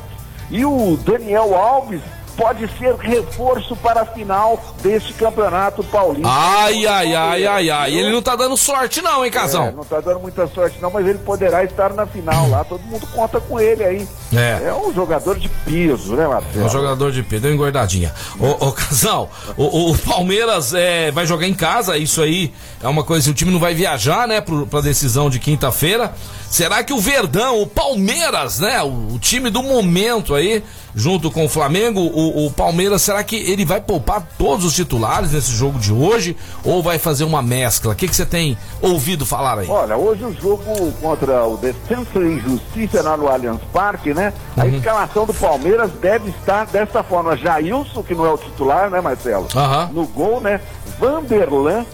E 0.50 0.64
o 0.64 0.96
Daniel 1.04 1.54
Alves 1.54 2.00
pode 2.36 2.68
ser 2.76 2.94
reforço 2.96 3.74
para 3.76 4.02
a 4.02 4.04
final 4.06 4.60
deste 4.82 5.12
campeonato 5.14 5.82
paulista. 5.84 6.28
Ai, 6.28 6.84
ai, 6.86 7.14
ai, 7.14 7.46
ai, 7.46 7.70
ai. 7.70 7.94
Ele 7.94 8.10
não 8.12 8.20
tá 8.20 8.36
dando 8.36 8.56
sorte, 8.56 9.00
não, 9.00 9.24
hein, 9.24 9.28
É, 9.28 9.32
Casão? 9.32 9.72
não 9.72 9.84
tá 9.84 10.00
dando 10.00 10.20
muita 10.20 10.46
sorte 10.48 10.78
não, 10.82 10.90
mas 10.90 11.06
ele 11.06 11.18
poderá 11.20 11.64
estar 11.64 11.94
na 11.94 12.04
final 12.06 12.48
lá. 12.50 12.62
Todo 12.64 12.80
mundo 12.82 13.06
conta 13.14 13.40
com 13.40 13.58
ele 13.58 13.82
aí. 13.84 14.08
É. 14.36 14.72
um 14.74 14.92
jogador 14.92 15.38
de 15.38 15.48
peso, 15.48 16.14
né, 16.14 16.24
É 16.24 16.28
Marcelo? 16.28 16.64
um 16.64 16.68
jogador 16.68 17.12
de 17.12 17.22
pé, 17.22 17.38
deu 17.38 17.52
engordadinha. 17.52 18.12
Ô, 18.38 18.66
ô 18.68 18.72
Casal, 18.72 19.30
o, 19.56 19.90
o 19.92 19.98
Palmeiras 19.98 20.74
é, 20.74 21.10
vai 21.10 21.26
jogar 21.26 21.46
em 21.46 21.54
casa, 21.54 21.96
isso 21.96 22.20
aí 22.22 22.52
é 22.82 22.88
uma 22.88 23.02
coisa, 23.04 23.30
o 23.30 23.34
time 23.34 23.50
não 23.50 23.60
vai 23.60 23.74
viajar, 23.74 24.28
né, 24.28 24.40
pro, 24.40 24.66
pra 24.66 24.80
decisão 24.80 25.30
de 25.30 25.38
quinta-feira. 25.38 26.12
Será 26.50 26.82
que 26.84 26.92
o 26.92 26.98
Verdão, 27.00 27.60
o 27.60 27.66
Palmeiras, 27.66 28.60
né, 28.60 28.80
o, 28.82 29.14
o 29.14 29.18
time 29.18 29.50
do 29.50 29.62
momento 29.62 30.34
aí, 30.34 30.62
junto 30.94 31.30
com 31.30 31.44
o 31.44 31.48
Flamengo, 31.48 32.00
o, 32.00 32.46
o 32.46 32.50
Palmeiras, 32.50 33.02
será 33.02 33.22
que 33.24 33.36
ele 33.36 33.64
vai 33.64 33.80
poupar 33.80 34.26
todos 34.38 34.64
os 34.64 34.74
titulares 34.74 35.32
nesse 35.32 35.52
jogo 35.52 35.78
de 35.78 35.92
hoje 35.92 36.36
ou 36.64 36.82
vai 36.82 36.98
fazer 36.98 37.24
uma 37.24 37.42
mescla? 37.42 37.92
O 37.92 37.96
que 37.96 38.06
que 38.08 38.14
você 38.16 38.24
tem 38.24 38.56
ouvido 38.80 39.26
falar 39.26 39.58
aí? 39.58 39.68
Olha, 39.68 39.96
hoje 39.96 40.24
o 40.24 40.32
jogo 40.40 40.92
contra 41.02 41.44
o 41.44 41.56
Defensa 41.56 42.18
e 42.18 42.38
Justiça 42.40 43.02
lá 43.02 43.16
no 43.16 43.28
Allianz 43.28 43.60
Parque, 43.72 44.14
né? 44.14 44.25
A 44.56 44.64
Uhum. 44.64 44.76
escalação 44.76 45.26
do 45.26 45.34
Palmeiras 45.34 45.90
deve 46.00 46.30
estar 46.30 46.66
dessa 46.66 47.02
forma. 47.02 47.36
Jailson, 47.36 48.02
que 48.02 48.14
não 48.14 48.26
é 48.26 48.30
o 48.30 48.38
titular, 48.38 48.90
né, 48.90 49.00
Marcelo? 49.00 49.46
Aham. 49.54 49.90
No 49.92 50.06
gol, 50.06 50.40
né? 50.40 50.60
Vanderlan, 50.98 51.84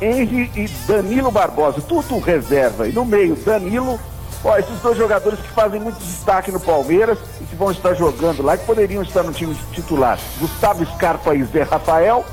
Henry 0.00 0.50
e 0.54 0.68
Danilo 0.86 1.30
Barbosa. 1.30 1.80
Tudo 1.80 2.18
reserva. 2.18 2.88
E 2.88 2.92
no 2.92 3.04
meio, 3.04 3.36
Danilo. 3.36 3.98
Ó, 4.44 4.56
esses 4.58 4.78
dois 4.80 4.98
jogadores 4.98 5.38
que 5.40 5.48
fazem 5.48 5.80
muito 5.80 5.98
destaque 5.98 6.52
no 6.52 6.60
Palmeiras 6.60 7.18
e 7.40 7.44
que 7.44 7.56
vão 7.56 7.70
estar 7.70 7.94
jogando 7.94 8.42
lá, 8.42 8.56
que 8.58 8.66
poderiam 8.66 9.02
estar 9.02 9.22
no 9.22 9.32
time 9.32 9.54
titular. 9.72 10.18
Gustavo 10.38 10.84
Scarpa 10.94 11.34
e 11.34 11.42
Zé 11.44 11.62
Rafael. 11.62 12.24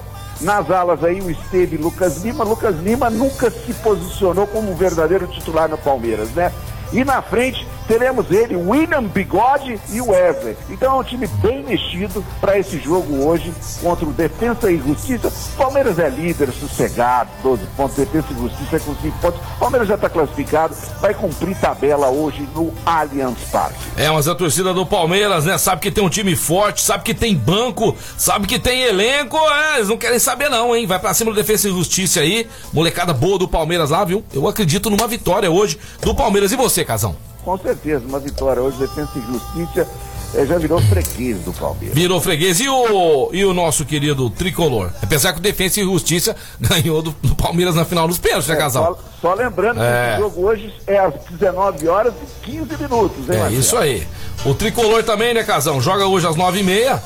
Nas 0.41 0.69
alas 0.71 1.03
aí 1.03 1.21
o 1.21 1.29
Esteve 1.29 1.75
e 1.75 1.79
Lucas 1.79 2.17
Lima. 2.23 2.43
Lucas 2.43 2.75
Lima 2.79 3.09
nunca 3.09 3.49
se 3.51 3.73
posicionou 3.75 4.45
como 4.47 4.71
um 4.71 4.75
verdadeiro 4.75 5.27
titular 5.27 5.69
no 5.69 5.77
Palmeiras, 5.77 6.31
né? 6.31 6.51
E 6.91 7.05
na 7.05 7.21
frente 7.21 7.65
teremos 7.91 8.31
ele, 8.31 8.55
William 8.55 9.03
Bigode 9.03 9.77
e 9.89 9.99
o 9.99 10.11
Wesley. 10.11 10.55
Então 10.69 10.93
é 10.93 10.95
um 11.01 11.03
time 11.03 11.27
bem 11.27 11.61
mexido 11.61 12.23
para 12.39 12.57
esse 12.57 12.79
jogo 12.79 13.25
hoje 13.25 13.53
contra 13.81 14.05
o 14.05 14.13
Defensa 14.13 14.71
e 14.71 14.77
Justiça. 14.77 15.29
Palmeiras 15.57 15.99
é 15.99 16.07
líder, 16.07 16.53
sossegado, 16.53 17.29
12 17.43 17.65
pontos. 17.75 17.97
Defensa 17.97 18.27
e 18.31 18.35
Justiça 18.35 18.77
é 18.77 18.79
com 18.79 18.95
5 18.95 19.19
pontos. 19.19 19.41
Palmeiras 19.59 19.89
já 19.89 19.95
está 19.95 20.09
classificado, 20.09 20.73
vai 21.01 21.13
cumprir 21.13 21.53
tabela 21.57 22.07
hoje 22.07 22.47
no 22.55 22.73
Allianz 22.85 23.37
Parque. 23.51 23.77
É, 23.97 24.09
mas 24.09 24.25
a 24.25 24.35
torcida 24.35 24.73
do 24.73 24.85
Palmeiras, 24.85 25.43
né? 25.43 25.57
Sabe 25.57 25.81
que 25.81 25.91
tem 25.91 26.01
um 26.01 26.09
time 26.09 26.33
forte, 26.33 26.81
sabe 26.81 27.03
que 27.03 27.13
tem 27.13 27.35
banco, 27.35 27.93
sabe 28.17 28.47
que 28.47 28.57
tem 28.57 28.83
elenco, 28.83 29.35
é, 29.37 29.75
eles 29.75 29.89
não 29.89 29.97
querem 29.97 30.17
saber 30.17 30.49
não, 30.49 30.73
hein? 30.73 30.87
Vai 30.87 30.97
pra 30.97 31.13
cima 31.13 31.31
do 31.31 31.35
Defesa 31.35 31.67
e 31.67 31.71
Justiça 31.71 32.21
aí, 32.21 32.47
molecada 32.71 33.11
boa 33.11 33.37
do 33.37 33.49
Palmeiras 33.49 33.89
lá, 33.89 34.05
viu? 34.05 34.23
Eu 34.33 34.47
acredito 34.47 34.89
numa 34.89 35.07
vitória 35.09 35.51
hoje 35.51 35.77
do 36.01 36.15
Palmeiras. 36.15 36.53
E 36.53 36.55
você, 36.55 36.85
Casão? 36.85 37.30
Com 37.43 37.57
certeza, 37.57 38.05
uma 38.07 38.19
vitória 38.19 38.61
hoje, 38.61 38.77
Defensa 38.77 39.11
e 39.15 39.21
Justiça. 39.21 39.87
é, 40.35 40.45
já 40.45 40.57
virou 40.57 40.79
freguês 40.79 41.39
do 41.39 41.51
Palmeiras. 41.51 41.93
Virou 41.97 42.21
freguês. 42.21 42.59
E 42.59 42.69
o, 42.69 43.29
e 43.33 43.43
o 43.43 43.53
nosso 43.53 43.83
querido 43.83 44.29
tricolor? 44.29 44.89
Apesar 45.01 45.33
que 45.33 45.39
o 45.39 45.41
Defensa 45.41 45.81
e 45.81 45.83
Justiça 45.83 46.35
ganhou 46.61 47.01
do, 47.01 47.11
do 47.21 47.35
Palmeiras 47.35 47.75
na 47.75 47.83
final 47.83 48.07
dos 48.07 48.17
pênaltis, 48.17 48.47
né, 48.47 48.55
casal? 48.55 48.99
Só, 49.21 49.29
só 49.29 49.33
lembrando 49.33 49.81
É. 49.81 50.13
que 50.15 50.21
o 50.21 50.23
jogo 50.25 50.47
hoje 50.47 50.73
é 50.87 50.97
às 50.99 51.13
19 51.31 51.87
horas 51.87 52.13
e 52.45 52.45
15 52.51 52.77
minutos, 52.81 53.17
hein, 53.29 53.35
É 53.35 53.39
Marcelo? 53.39 53.59
isso 53.59 53.77
aí. 53.77 54.07
O 54.45 54.53
tricolor 54.53 55.03
também, 55.03 55.33
né, 55.33 55.43
Casão? 55.43 55.81
Joga 55.81 56.05
hoje 56.07 56.25
às 56.27 56.35
nove 56.35 56.59
e 56.59 56.63
meia. 56.63 57.01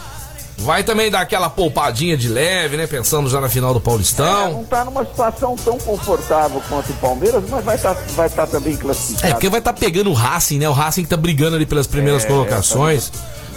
Vai 0.58 0.84
também 0.84 1.12
dar 1.12 1.20
aquela 1.22 1.50
poupadinha 1.50 2.16
de 2.16 2.30
leve, 2.30 2.78
né? 2.78 2.88
Pensando 2.88 3.30
já 3.30 3.42
na 3.42 3.50
final 3.50 3.74
do 3.74 3.80
É, 3.80 3.82
Paulistão. 3.82 4.52
não 4.54 4.64
tá 4.64 4.86
numa 4.86 5.06
situação 5.06 5.56
tão 5.58 5.78
confortável 5.78 6.62
quanto 6.70 6.92
o 6.92 6.96
Palmeiras, 6.96 7.44
mas 7.50 7.64
vai 7.64 7.76
estar 7.76 7.94
vai 8.16 8.30
tá 8.30 8.48
também 8.48 8.76
classificado. 8.76 9.28
É, 9.28 9.32
porque 9.34 9.50
vai 9.50 9.60
estar 9.60 9.74
pegando 9.74 10.10
o 10.10 10.14
Racing, 10.14 10.60
né? 10.60 10.70
O 10.70 10.74
Racing 10.74 11.04
que 11.04 11.10
tá 11.10 11.18
brigando 11.18 11.56
ali 11.56 11.66
pelas 11.66 11.86
primeiras 11.88 12.24
É, 12.24 12.28
colocações. 12.28 13.12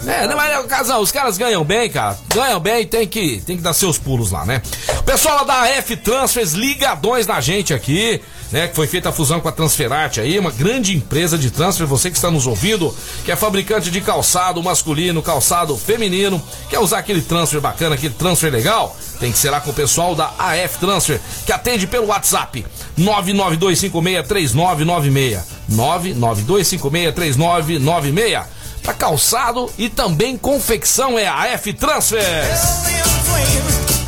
É, 0.05 0.27
não, 0.27 0.35
mas, 0.37 0.65
Casal, 0.67 1.01
os 1.01 1.11
caras 1.11 1.37
ganham 1.37 1.63
bem, 1.63 1.89
cara. 1.89 2.17
Ganham 2.33 2.59
bem, 2.59 2.85
tem 2.85 3.05
que, 3.07 3.41
tem 3.45 3.57
que 3.57 3.63
dar 3.63 3.73
seus 3.73 3.97
pulos 3.97 4.31
lá, 4.31 4.45
né? 4.45 4.61
O 4.99 5.03
pessoal 5.03 5.43
da 5.45 5.67
F 5.67 5.97
Transfers 5.97 6.53
ligadões 6.53 7.27
na 7.27 7.41
gente 7.41 7.73
aqui, 7.73 8.21
né? 8.51 8.67
Que 8.67 8.75
foi 8.75 8.87
feita 8.87 9.09
a 9.09 9.11
fusão 9.11 9.39
com 9.39 9.47
a 9.47 9.51
Transferarte 9.51 10.19
aí, 10.19 10.39
uma 10.39 10.49
grande 10.51 10.95
empresa 10.95 11.37
de 11.37 11.51
transfer. 11.51 11.85
Você 11.85 12.09
que 12.09 12.17
está 12.17 12.31
nos 12.31 12.47
ouvindo, 12.47 12.95
que 13.23 13.31
é 13.31 13.35
fabricante 13.35 13.91
de 13.91 14.01
calçado 14.01 14.63
masculino, 14.63 15.21
calçado 15.21 15.77
feminino, 15.77 16.41
quer 16.69 16.79
usar 16.79 16.97
aquele 16.99 17.21
transfer 17.21 17.61
bacana, 17.61 17.95
aquele 17.95 18.13
transfer 18.13 18.51
legal? 18.51 18.95
Tem 19.19 19.29
que 19.31 19.37
ser 19.37 19.49
lá 19.49 19.59
com 19.59 19.71
o 19.71 19.73
pessoal 19.73 20.15
da 20.15 20.31
AF 20.37 20.77
Transfer, 20.79 21.19
que 21.45 21.51
atende 21.51 21.85
pelo 21.85 22.07
WhatsApp 22.07 22.65
992563996. 22.97 25.41
992563996. 25.71 28.45
Para 28.81 28.93
calçado 28.93 29.69
e 29.77 29.89
também 29.89 30.37
confecção 30.37 31.19
é 31.19 31.27
a 31.27 31.53
AF 31.53 31.73
Transfer. 31.73 32.47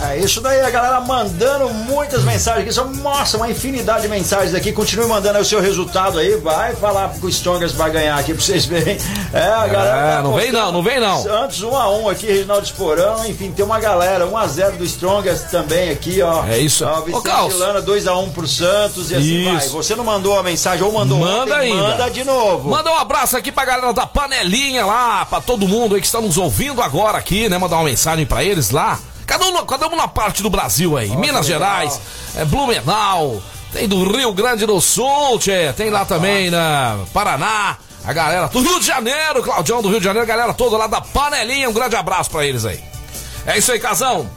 É 0.03 0.17
isso 0.17 0.41
daí, 0.41 0.61
a 0.61 0.69
galera 0.69 0.99
mandando 1.01 1.69
muitas 1.69 2.23
mensagens 2.23 2.63
aqui. 2.63 2.73
Só 2.73 2.85
mostra 2.85 3.37
uma 3.37 3.49
infinidade 3.49 4.03
de 4.03 4.07
mensagens 4.07 4.55
aqui. 4.55 4.71
Continue 4.71 5.05
mandando 5.05 5.37
aí 5.37 5.41
o 5.43 5.45
seu 5.45 5.61
resultado 5.61 6.17
aí. 6.17 6.35
Vai 6.37 6.75
falar 6.75 7.09
que 7.09 7.25
o 7.25 7.29
Strongers 7.29 7.71
vai 7.73 7.91
ganhar 7.91 8.17
aqui 8.17 8.33
pra 8.33 8.43
vocês 8.43 8.65
verem. 8.65 8.97
É, 9.33 9.43
a 9.43 9.67
galera. 9.67 10.19
É, 10.19 10.21
não 10.23 10.33
vem 10.33 10.51
não, 10.51 10.71
não 10.71 10.83
vem 10.83 10.99
não. 10.99 11.21
Santos 11.21 11.61
1 11.61 11.75
a 11.75 11.89
1 11.89 12.09
aqui, 12.09 12.25
Reginaldo 12.25 12.65
Esporão. 12.65 13.25
Enfim, 13.25 13.51
tem 13.51 13.63
uma 13.63 13.79
galera. 13.79 14.25
1 14.25 14.37
a 14.37 14.47
0 14.47 14.77
do 14.77 14.83
Strongers 14.83 15.43
também 15.43 15.91
aqui, 15.91 16.21
ó. 16.21 16.45
É 16.45 16.57
isso. 16.57 16.83
Ó, 16.85 16.99
Ô, 16.99 17.01
Vicente 17.03 17.23
Caos. 17.23 17.57
Lana 17.57 17.81
2 17.81 18.07
a 18.07 18.17
1 18.17 18.29
pro 18.31 18.47
Santos 18.47 19.11
e 19.11 19.15
assim 19.15 19.41
Isso. 19.43 19.53
vai. 19.53 19.83
Você 19.83 19.95
não 19.95 20.03
mandou 20.03 20.37
a 20.37 20.43
mensagem 20.43 20.83
ou 20.83 20.91
mandou 20.91 21.19
Manda 21.19 21.55
ontem, 21.55 21.71
ainda. 21.71 21.83
Manda 21.83 22.09
de 22.09 22.23
novo. 22.23 22.69
Manda 22.69 22.91
um 22.91 22.97
abraço 22.97 23.37
aqui 23.37 23.51
pra 23.51 23.65
galera 23.65 23.93
da 23.93 24.07
panelinha 24.07 24.85
lá, 24.85 25.25
pra 25.25 25.39
todo 25.39 25.67
mundo 25.67 25.95
aí 25.95 26.01
que 26.01 26.07
está 26.07 26.19
nos 26.19 26.37
ouvindo 26.37 26.81
agora 26.81 27.17
aqui, 27.17 27.47
né? 27.47 27.57
Mandar 27.57 27.77
uma 27.77 27.85
mensagem 27.85 28.25
pra 28.25 28.43
eles 28.43 28.71
lá. 28.71 28.99
Cada 29.31 29.45
um, 29.47 29.65
cada 29.65 29.87
um 29.87 29.95
na 29.95 30.09
parte 30.09 30.43
do 30.43 30.49
Brasil 30.49 30.97
aí. 30.97 31.15
Minas. 31.15 31.45
Gerais, 31.45 31.97
é, 32.35 32.43
Blumenau, 32.43 33.41
tem 33.71 33.87
do 33.87 34.03
Rio 34.11 34.33
Grande 34.33 34.65
do 34.65 34.81
Sul, 34.81 35.39
tchê, 35.39 35.71
tem 35.71 35.89
lá 35.89 36.03
também 36.03 36.51
na 36.51 36.99
Paraná. 37.13 37.77
A 38.03 38.11
galera 38.11 38.47
do 38.49 38.59
Rio 38.61 38.77
de 38.79 38.85
Janeiro, 38.85 39.41
Claudião 39.41 39.81
do 39.81 39.87
Rio 39.87 39.99
de 39.99 40.03
Janeiro, 40.03 40.25
a 40.25 40.27
galera 40.27 40.53
toda 40.53 40.75
lá 40.75 40.85
da 40.87 40.99
panelinha. 40.99 41.69
Um 41.69 41.73
grande 41.73 41.95
abraço 41.95 42.29
pra 42.29 42.45
eles 42.45 42.65
aí. 42.65 42.83
É 43.45 43.57
isso 43.57 43.71
aí, 43.71 43.79
casão. 43.79 44.29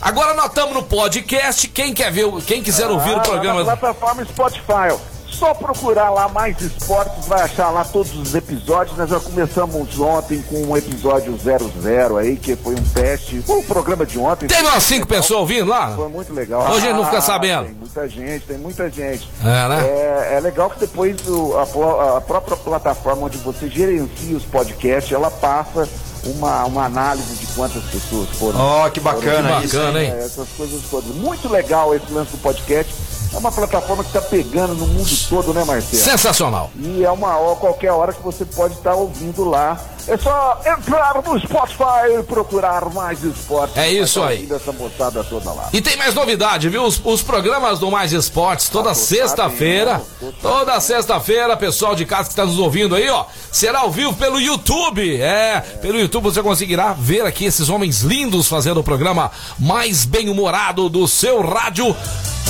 Agora 0.00 0.32
nós 0.32 0.46
estamos 0.46 0.72
no 0.74 0.82
podcast. 0.84 1.68
Quem 1.68 1.92
quer 1.92 2.10
ver, 2.10 2.26
quem 2.46 2.62
quiser 2.62 2.88
ouvir 2.88 3.10
o 3.10 3.16
Ah, 3.18 3.20
programa. 3.20 3.62
Na 3.62 3.76
plataforma 3.76 4.24
Spotify. 4.24 4.96
Só 5.40 5.54
procurar 5.54 6.10
lá 6.10 6.28
mais 6.28 6.60
esportes, 6.60 7.26
vai 7.26 7.40
achar 7.40 7.70
lá 7.70 7.82
todos 7.82 8.14
os 8.14 8.34
episódios. 8.34 8.94
Nós 8.98 9.08
já 9.08 9.18
começamos 9.18 9.98
ontem 9.98 10.42
com 10.42 10.64
um 10.64 10.76
episódio 10.76 11.34
00 11.38 12.18
aí, 12.18 12.36
que 12.36 12.54
foi 12.56 12.74
um 12.74 12.82
teste. 12.92 13.40
Foi 13.40 13.56
um 13.56 13.62
programa 13.62 14.04
de 14.04 14.18
ontem. 14.18 14.46
Teve 14.46 14.60
foi 14.60 14.70
umas 14.70 14.82
cinco 14.84 15.06
legal. 15.06 15.22
pessoas 15.22 15.40
ouvindo 15.40 15.70
lá? 15.70 15.94
Foi 15.96 16.08
muito 16.10 16.34
legal. 16.34 16.60
Hoje 16.70 16.76
a 16.86 16.90
gente 16.90 16.96
não 16.96 17.04
fica 17.06 17.16
Ah, 17.18 17.22
sabendo. 17.22 17.64
Tem 17.64 17.74
muita 17.74 18.08
gente, 18.08 18.44
tem 18.46 18.58
muita 18.58 18.90
gente. 18.90 19.30
É, 19.42 19.68
né? 19.68 19.80
É, 19.86 20.34
é 20.36 20.40
legal 20.40 20.68
que 20.68 20.78
depois 20.78 21.16
o- 21.26 21.54
a, 21.56 22.18
a 22.18 22.20
própria 22.20 22.56
plataforma 22.58 23.22
onde 23.26 23.38
você 23.38 23.66
gerencia 23.66 24.36
os 24.36 24.44
podcasts, 24.44 25.10
ela 25.10 25.30
passa 25.30 25.88
uma, 26.22 26.66
uma 26.66 26.84
análise 26.84 27.34
de 27.36 27.46
quantas 27.54 27.82
pessoas 27.84 28.28
foram. 28.38 28.60
Ó, 28.60 28.90
que 28.90 29.00
bacana 29.00 29.60
Que 29.60 29.64
isso. 29.64 29.76
bacana, 29.78 30.02
hein? 30.02 30.12
É, 30.14 30.18
essas 30.18 30.48
coisas 30.50 30.82
todas. 30.90 31.14
Muito 31.16 31.48
legal 31.48 31.94
esse 31.94 32.12
lance 32.12 32.30
do 32.32 32.38
podcast. 32.42 32.92
É 33.32 33.38
uma 33.38 33.52
plataforma 33.52 34.02
que 34.02 34.10
está 34.10 34.20
pegando 34.20 34.74
no 34.74 34.86
mundo 34.86 35.10
todo, 35.28 35.54
né, 35.54 35.64
Marcelo? 35.64 36.02
Sensacional. 36.02 36.70
E 36.76 37.04
é 37.04 37.10
uma 37.10 37.36
hora, 37.36 37.56
qualquer 37.56 37.92
hora 37.92 38.12
que 38.12 38.22
você 38.22 38.44
pode 38.44 38.74
estar 38.74 38.94
ouvindo 38.94 39.44
lá. 39.44 39.80
É 40.08 40.16
só 40.16 40.60
entrar 40.66 41.22
no 41.24 41.38
Spotify 41.40 42.18
e 42.18 42.22
procurar 42.22 42.86
mais 42.92 43.22
esportes. 43.22 43.76
É 43.76 43.90
isso 43.90 44.22
aí. 44.22 44.36
ouvindo 44.36 44.56
Essa 44.56 44.72
moçada 44.72 45.24
toda 45.24 45.52
lá. 45.52 45.68
E 45.72 45.80
tem 45.80 45.96
mais 45.96 46.14
novidade, 46.14 46.68
viu? 46.68 46.82
Os, 46.84 47.00
os 47.04 47.22
programas 47.22 47.78
do 47.78 47.90
Mais 47.90 48.12
Esportes, 48.12 48.68
toda 48.68 48.90
Ah, 48.90 48.94
sexta-feira. 48.94 50.00
tô 50.42 50.50
Toda 50.50 50.80
sexta-feira, 50.80 51.56
pessoal 51.56 51.94
de 51.94 52.04
casa 52.04 52.24
que 52.24 52.30
está 52.30 52.44
nos 52.44 52.58
ouvindo 52.58 52.94
aí, 52.94 53.08
ó. 53.08 53.24
Será 53.52 53.80
ao 53.80 53.90
vivo 53.90 54.12
pelo 54.14 54.40
YouTube. 54.40 55.20
É, 55.20 55.60
pelo 55.80 55.98
YouTube 55.98 56.24
você 56.24 56.42
conseguirá 56.42 56.92
ver 56.92 57.24
aqui 57.24 57.44
esses 57.44 57.68
homens 57.68 58.00
lindos 58.02 58.48
fazendo 58.48 58.80
o 58.80 58.84
programa 58.84 59.30
mais 59.58 60.04
bem-humorado 60.04 60.88
do 60.88 61.06
seu 61.06 61.40
rádio. 61.40 61.94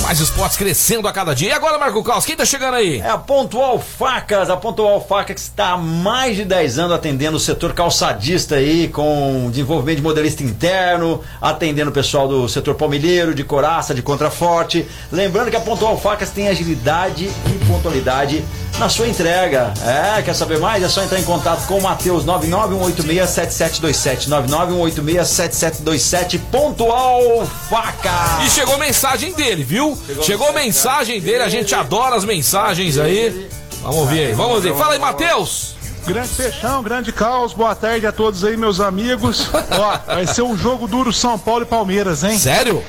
Mais 0.02 0.18
esportes 0.18 0.56
crescendo 0.56 1.06
a 1.06 1.12
cada 1.12 1.34
dia. 1.34 1.50
E 1.50 1.52
agora, 1.52 1.76
Marco 1.78 2.02
Caos, 2.02 2.24
quem 2.24 2.34
tá 2.34 2.44
chegando 2.44 2.74
aí? 2.74 3.00
É 3.00 3.10
a 3.10 3.18
Pontual 3.18 3.78
Facas, 3.78 4.48
a 4.48 4.56
Pontual 4.56 5.04
Facas 5.06 5.42
está 5.42 5.72
há 5.72 5.76
mais 5.76 6.36
de 6.36 6.44
10 6.44 6.78
anos 6.78 6.92
atendendo 6.92 7.36
o 7.36 7.40
setor 7.50 7.72
calçadista 7.72 8.54
aí, 8.54 8.86
com 8.86 9.48
desenvolvimento 9.50 9.96
de 9.96 10.02
modelista 10.02 10.44
interno, 10.44 11.20
atendendo 11.40 11.90
o 11.90 11.92
pessoal 11.92 12.28
do 12.28 12.48
setor 12.48 12.76
palmilheiro, 12.76 13.34
de 13.34 13.42
coraça, 13.42 13.92
de 13.92 14.02
contraforte. 14.02 14.86
Lembrando 15.10 15.50
que 15.50 15.56
a 15.56 15.60
Pontual 15.60 15.98
Facas 15.98 16.30
tem 16.30 16.46
agilidade 16.46 17.24
e 17.24 17.64
pontualidade 17.66 18.44
na 18.78 18.88
sua 18.88 19.08
entrega. 19.08 19.74
É, 19.84 20.22
quer 20.22 20.34
saber 20.34 20.60
mais? 20.60 20.84
É 20.84 20.88
só 20.88 21.02
entrar 21.02 21.18
em 21.18 21.24
contato 21.24 21.66
com 21.66 21.78
o 21.78 21.82
Matheus 21.82 22.24
991867727, 22.24 24.28
991867727, 24.28 26.38
Pontual 26.52 27.44
Facas. 27.68 28.46
E 28.46 28.50
chegou 28.50 28.78
mensagem 28.78 29.32
dele, 29.32 29.64
viu? 29.64 29.98
Chegou, 30.22 30.52
mensagem 30.52 31.20
dele, 31.20 31.42
a 31.42 31.48
gente 31.48 31.74
adora 31.74 32.14
as 32.14 32.24
mensagens 32.24 32.96
aí. 32.96 33.48
Vamos 33.82 33.96
ouvir 33.96 34.26
aí, 34.26 34.32
vamos 34.34 34.54
ouvir. 34.56 34.76
Fala 34.76 34.92
aí, 34.92 35.00
Matheus. 35.00 35.79
Grande 36.06 36.28
Peixão, 36.30 36.82
grande 36.82 37.12
caos, 37.12 37.52
boa 37.52 37.74
tarde 37.74 38.06
a 38.06 38.12
todos 38.12 38.42
aí, 38.44 38.56
meus 38.56 38.80
amigos. 38.80 39.48
Ó, 39.52 39.98
vai 40.14 40.26
ser 40.26 40.42
um 40.42 40.56
jogo 40.56 40.88
duro 40.88 41.12
São 41.12 41.38
Paulo 41.38 41.62
e 41.62 41.66
Palmeiras, 41.66 42.24
hein? 42.24 42.38
Sério? 42.38 42.82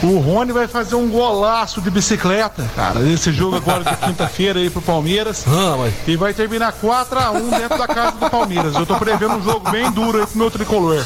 O 0.00 0.18
Rony 0.18 0.52
vai 0.52 0.68
fazer 0.68 0.94
um 0.94 1.08
golaço 1.08 1.80
de 1.80 1.90
bicicleta, 1.90 2.64
cara, 2.76 3.00
esse 3.00 3.32
jogo 3.32 3.56
agora 3.56 3.82
de 3.82 3.96
quinta-feira 3.96 4.60
aí 4.60 4.70
pro 4.70 4.80
Palmeiras. 4.80 5.42
Ah, 5.48 5.74
mas... 5.76 5.92
E 6.06 6.16
vai 6.16 6.32
terminar 6.32 6.72
4x1 6.80 7.58
dentro 7.58 7.76
da 7.78 7.88
casa 7.88 8.12
do 8.12 8.30
Palmeiras. 8.30 8.74
Eu 8.76 8.86
tô 8.86 8.94
prevendo 8.96 9.34
um 9.34 9.42
jogo 9.42 9.68
bem 9.72 9.90
duro 9.90 10.20
aí 10.20 10.26
pro 10.26 10.38
meu 10.38 10.50
tricolor. 10.52 11.04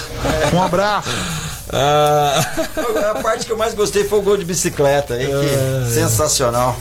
Um 0.53 0.63
abraço. 0.63 1.09
Ah, 1.73 2.45
A 3.17 3.23
parte 3.23 3.47
que 3.47 3.53
eu 3.53 3.57
mais 3.57 3.73
gostei 3.73 4.05
foi 4.07 4.19
o 4.19 4.23
gol 4.23 4.37
de 4.37 4.45
bicicleta, 4.45 5.17
hein? 5.17 5.27
Que 5.31 5.91
sensacional. 5.95 6.77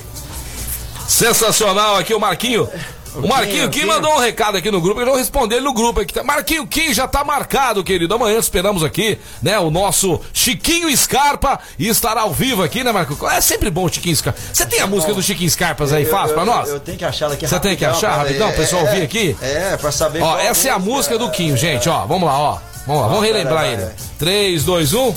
sensacional 1.08 1.96
aqui 1.96 2.14
o 2.14 2.20
Marquinho. 2.20 2.68
O 3.16 3.28
Marquinho 3.28 3.70
Kim 3.70 3.82
Kim. 3.82 3.86
mandou 3.86 4.14
um 4.16 4.20
recado 4.20 4.58
aqui 4.58 4.72
no 4.72 4.80
grupo, 4.80 5.02
eu 5.02 5.06
não 5.06 5.16
respondi 5.16 5.54
ele 5.56 5.66
no 5.66 5.74
grupo 5.74 6.00
aqui. 6.00 6.14
tá- 6.14 6.24
Marquinho 6.24 6.66
Kim 6.66 6.94
já 6.94 7.08
tá 7.08 7.24
marcado, 7.24 7.84
querido. 7.84 8.14
Amanhã 8.14 8.38
esperamos 8.40 8.84
aqui, 8.84 9.18
né, 9.42 9.60
o 9.60 9.70
nosso 9.70 10.20
Chiquinho 10.34 10.96
Scarpa 10.96 11.60
e 11.78 11.88
estará 11.88 12.22
ao 12.22 12.32
vivo 12.32 12.64
aqui, 12.64 12.84
né, 12.84 12.92
Marco? 12.92 13.28
É 13.28 13.42
sempre 13.42 13.70
bom 13.70 13.86
o 13.86 13.90
Chiquinho 13.94 14.16
Scarpa. 14.16 14.40
Você 14.54 14.66
tem 14.66 14.80
a 14.80 14.88
música 14.88 15.14
do 15.14 15.22
Chiquinho 15.22 15.50
Scarpas 15.50 15.92
aí, 15.92 16.06
fácil 16.06 16.34
pra 16.36 16.46
nós? 16.46 16.70
Eu, 16.70 16.80
tenho 16.80 16.98
que 16.98 17.06
achar 17.06 17.26
ela 17.26 17.34
aqui 17.34 17.48
Você 17.48 17.60
tem 17.60 17.76
que 17.76 17.84
achar 17.86 18.16
rapidão, 18.18 18.48
é, 18.48 18.52
o 18.52 18.56
pessoal 18.56 18.82
é, 18.84 18.90
ouvir 18.90 19.02
aqui? 19.04 19.36
É, 19.42 19.78
pra 19.78 19.92
saber. 19.92 20.22
Ó, 20.22 20.26
qual 20.26 20.40
essa 20.40 20.68
é 20.70 20.72
a 20.72 20.80
música 20.80 21.18
do 21.18 21.30
Quinho, 21.32 21.58
gente, 21.58 21.90
ó. 21.90 22.06
Vamos 22.06 22.28
lá, 22.28 22.38
ó. 22.40 22.58
Vamos 22.88 23.02
lá, 23.04 23.08
vamos 23.10 23.24
relembrar 23.26 23.66
ele. 23.66 23.84
vai. 23.84 23.92
3, 24.18 24.64
2, 24.64 24.94
1. 24.94 25.14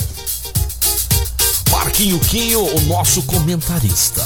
Marquinho 1.71 2.19
Quinho, 2.19 2.61
o 2.63 2.81
nosso 2.81 3.23
comentarista. 3.23 4.21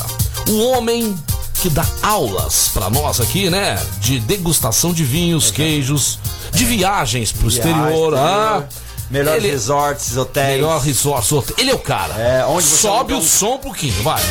O 0.50 0.60
homem 0.72 1.16
que 1.62 1.70
dá 1.70 1.86
aulas 2.02 2.70
pra 2.74 2.90
nós 2.90 3.20
aqui, 3.20 3.50
né? 3.50 3.82
De 4.00 4.20
degustação 4.20 4.94
de 4.94 5.04
vinhos, 5.04 5.52
queijos, 5.52 6.20
de 6.54 6.66
viagens 6.66 7.32
pro 7.32 7.48
exterior. 7.48 8.16
Ah, 8.16 8.64
Melhores 9.10 9.44
ele- 9.44 9.52
resorts, 9.54 10.16
hotéis. 10.16 10.56
melhor 10.62 10.80
resort. 10.82 11.34
outro. 11.34 11.56
Ele 11.58 11.72
é 11.72 11.74
o 11.74 11.80
cara. 11.80 12.14
É, 12.14 12.46
onde 12.46 12.64
você 12.66 12.78
Sobe 12.78 13.14
aluga 13.14 13.16
o 13.16 13.20
um- 13.20 13.28
som 13.28 13.58
pro 13.58 13.74
Quinho, 13.74 14.04
vai. 14.04 14.22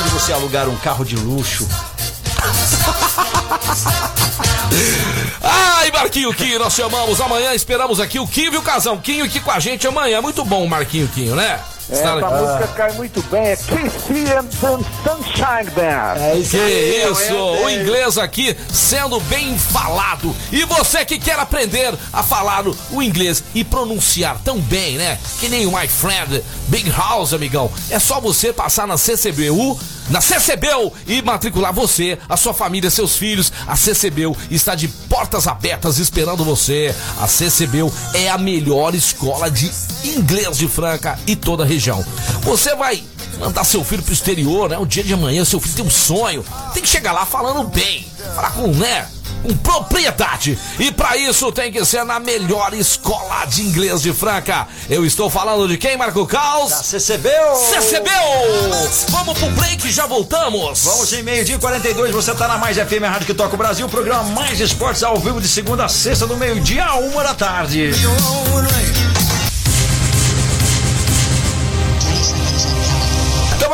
Onde 0.00 0.08
você 0.10 0.32
alugar 0.32 0.68
um 0.68 0.76
carro 0.76 1.04
de 1.04 1.16
luxo. 1.16 1.66
Ai, 5.42 5.90
Marquinho 5.98 6.32
Quinho, 6.32 6.60
nós 6.60 6.74
chamamos 6.74 7.20
amanhã, 7.20 7.52
esperamos 7.54 7.98
aqui 7.98 8.20
o 8.20 8.26
Quinho 8.26 8.54
e 8.54 8.56
o 8.56 8.62
Casão. 8.62 8.98
Quinho 8.98 9.24
aqui 9.24 9.40
com 9.40 9.50
a 9.50 9.58
gente 9.58 9.84
amanhã. 9.84 10.22
Muito 10.22 10.44
bom 10.44 10.64
o 10.64 10.68
Marquinho 10.68 11.08
Quinho, 11.08 11.34
né? 11.34 11.58
É, 11.90 11.94
essa 11.94 12.14
música 12.14 12.68
cai 12.76 12.92
muito 12.92 13.20
bem, 13.22 13.46
é 13.46 13.56
the 13.56 13.64
Sunshine 13.72 15.70
Band. 15.74 16.20
É 16.20 16.36
isso 16.36 16.50
que 16.50 16.56
aí, 16.56 17.10
isso, 17.10 17.34
o 17.34 17.68
inglês 17.68 18.16
aqui 18.16 18.56
sendo 18.72 19.18
bem 19.22 19.58
falado. 19.58 20.36
E 20.52 20.64
você 20.64 21.04
que 21.04 21.18
quer 21.18 21.40
aprender 21.40 21.92
a 22.12 22.22
falar 22.22 22.64
o 22.92 23.02
inglês 23.02 23.42
e 23.52 23.64
pronunciar 23.64 24.38
tão 24.44 24.60
bem, 24.60 24.98
né? 24.98 25.18
Que 25.40 25.48
nem 25.48 25.66
o 25.66 25.72
my 25.76 25.88
friend 25.88 26.44
Big 26.68 26.88
House, 26.90 27.32
amigão. 27.32 27.72
É 27.90 27.98
só 27.98 28.20
você 28.20 28.52
passar 28.52 28.86
na 28.86 28.96
CCBU 28.96 29.76
na 30.10 30.20
CCBEL 30.20 30.92
e 31.06 31.22
matricular 31.22 31.72
você, 31.72 32.18
a 32.28 32.36
sua 32.36 32.54
família, 32.54 32.90
seus 32.90 33.16
filhos. 33.16 33.52
A 33.66 33.76
CCBEL 33.76 34.36
está 34.50 34.74
de 34.74 34.88
portas 34.88 35.46
abertas 35.46 35.87
esperando 35.96 36.44
você. 36.44 36.94
A 37.18 37.26
CCBEL 37.26 37.90
é 38.12 38.28
a 38.28 38.36
melhor 38.36 38.94
escola 38.94 39.50
de 39.50 39.70
inglês 40.04 40.58
de 40.58 40.68
Franca 40.68 41.18
e 41.26 41.34
toda 41.34 41.62
a 41.62 41.66
região. 41.66 42.04
Você 42.42 42.76
vai 42.76 43.02
mandar 43.40 43.64
seu 43.64 43.82
filho 43.82 44.02
pro 44.02 44.12
exterior, 44.12 44.68
né? 44.68 44.76
O 44.76 44.84
dia 44.84 45.02
de 45.02 45.14
amanhã, 45.14 45.44
seu 45.44 45.60
filho 45.60 45.76
tem 45.76 45.84
um 45.86 45.90
sonho. 45.90 46.44
Tem 46.74 46.82
que 46.82 46.88
chegar 46.88 47.12
lá 47.12 47.24
falando 47.24 47.66
bem. 47.68 48.06
Falar 48.34 48.50
com, 48.50 48.66
né? 48.68 49.08
Com 49.42 49.56
propriedade. 49.56 50.58
E 50.78 50.90
para 50.90 51.16
isso 51.16 51.50
tem 51.52 51.72
que 51.72 51.84
ser 51.84 52.04
na 52.04 52.18
melhor 52.18 52.72
escola 52.74 53.44
de 53.46 53.62
inglês 53.62 54.02
de 54.02 54.12
Franca. 54.12 54.66
Eu 54.88 55.04
estou 55.04 55.30
falando 55.30 55.68
de 55.68 55.76
quem, 55.76 55.96
Marco 55.96 56.26
Caos? 56.26 56.70
Da 56.70 56.82
CCBEL! 56.82 57.54
CCBEL! 57.56 58.22
Vamos 59.10 59.38
pro 59.38 59.50
break, 59.50 59.90
já 59.90 60.06
voltamos. 60.06 60.84
Vamos 60.84 61.12
em 61.12 61.22
meio-dia 61.22 61.58
42, 61.58 62.12
você 62.12 62.34
tá 62.34 62.48
na 62.48 62.58
Mais 62.58 62.76
FM 62.76 63.02
Rádio 63.02 63.26
que 63.26 63.34
toca 63.34 63.54
o 63.54 63.58
Brasil, 63.58 63.86
o 63.86 63.88
programa 63.88 64.22
Mais 64.30 64.60
Esportes 64.60 65.02
ao 65.02 65.16
vivo 65.18 65.40
de 65.40 65.48
segunda 65.48 65.84
a 65.84 65.88
sexta, 65.88 66.26
do 66.26 66.36
meio-dia 66.36 66.84
a 66.84 66.96
uma 66.96 67.22
da 67.22 67.34
tarde. 67.34 67.90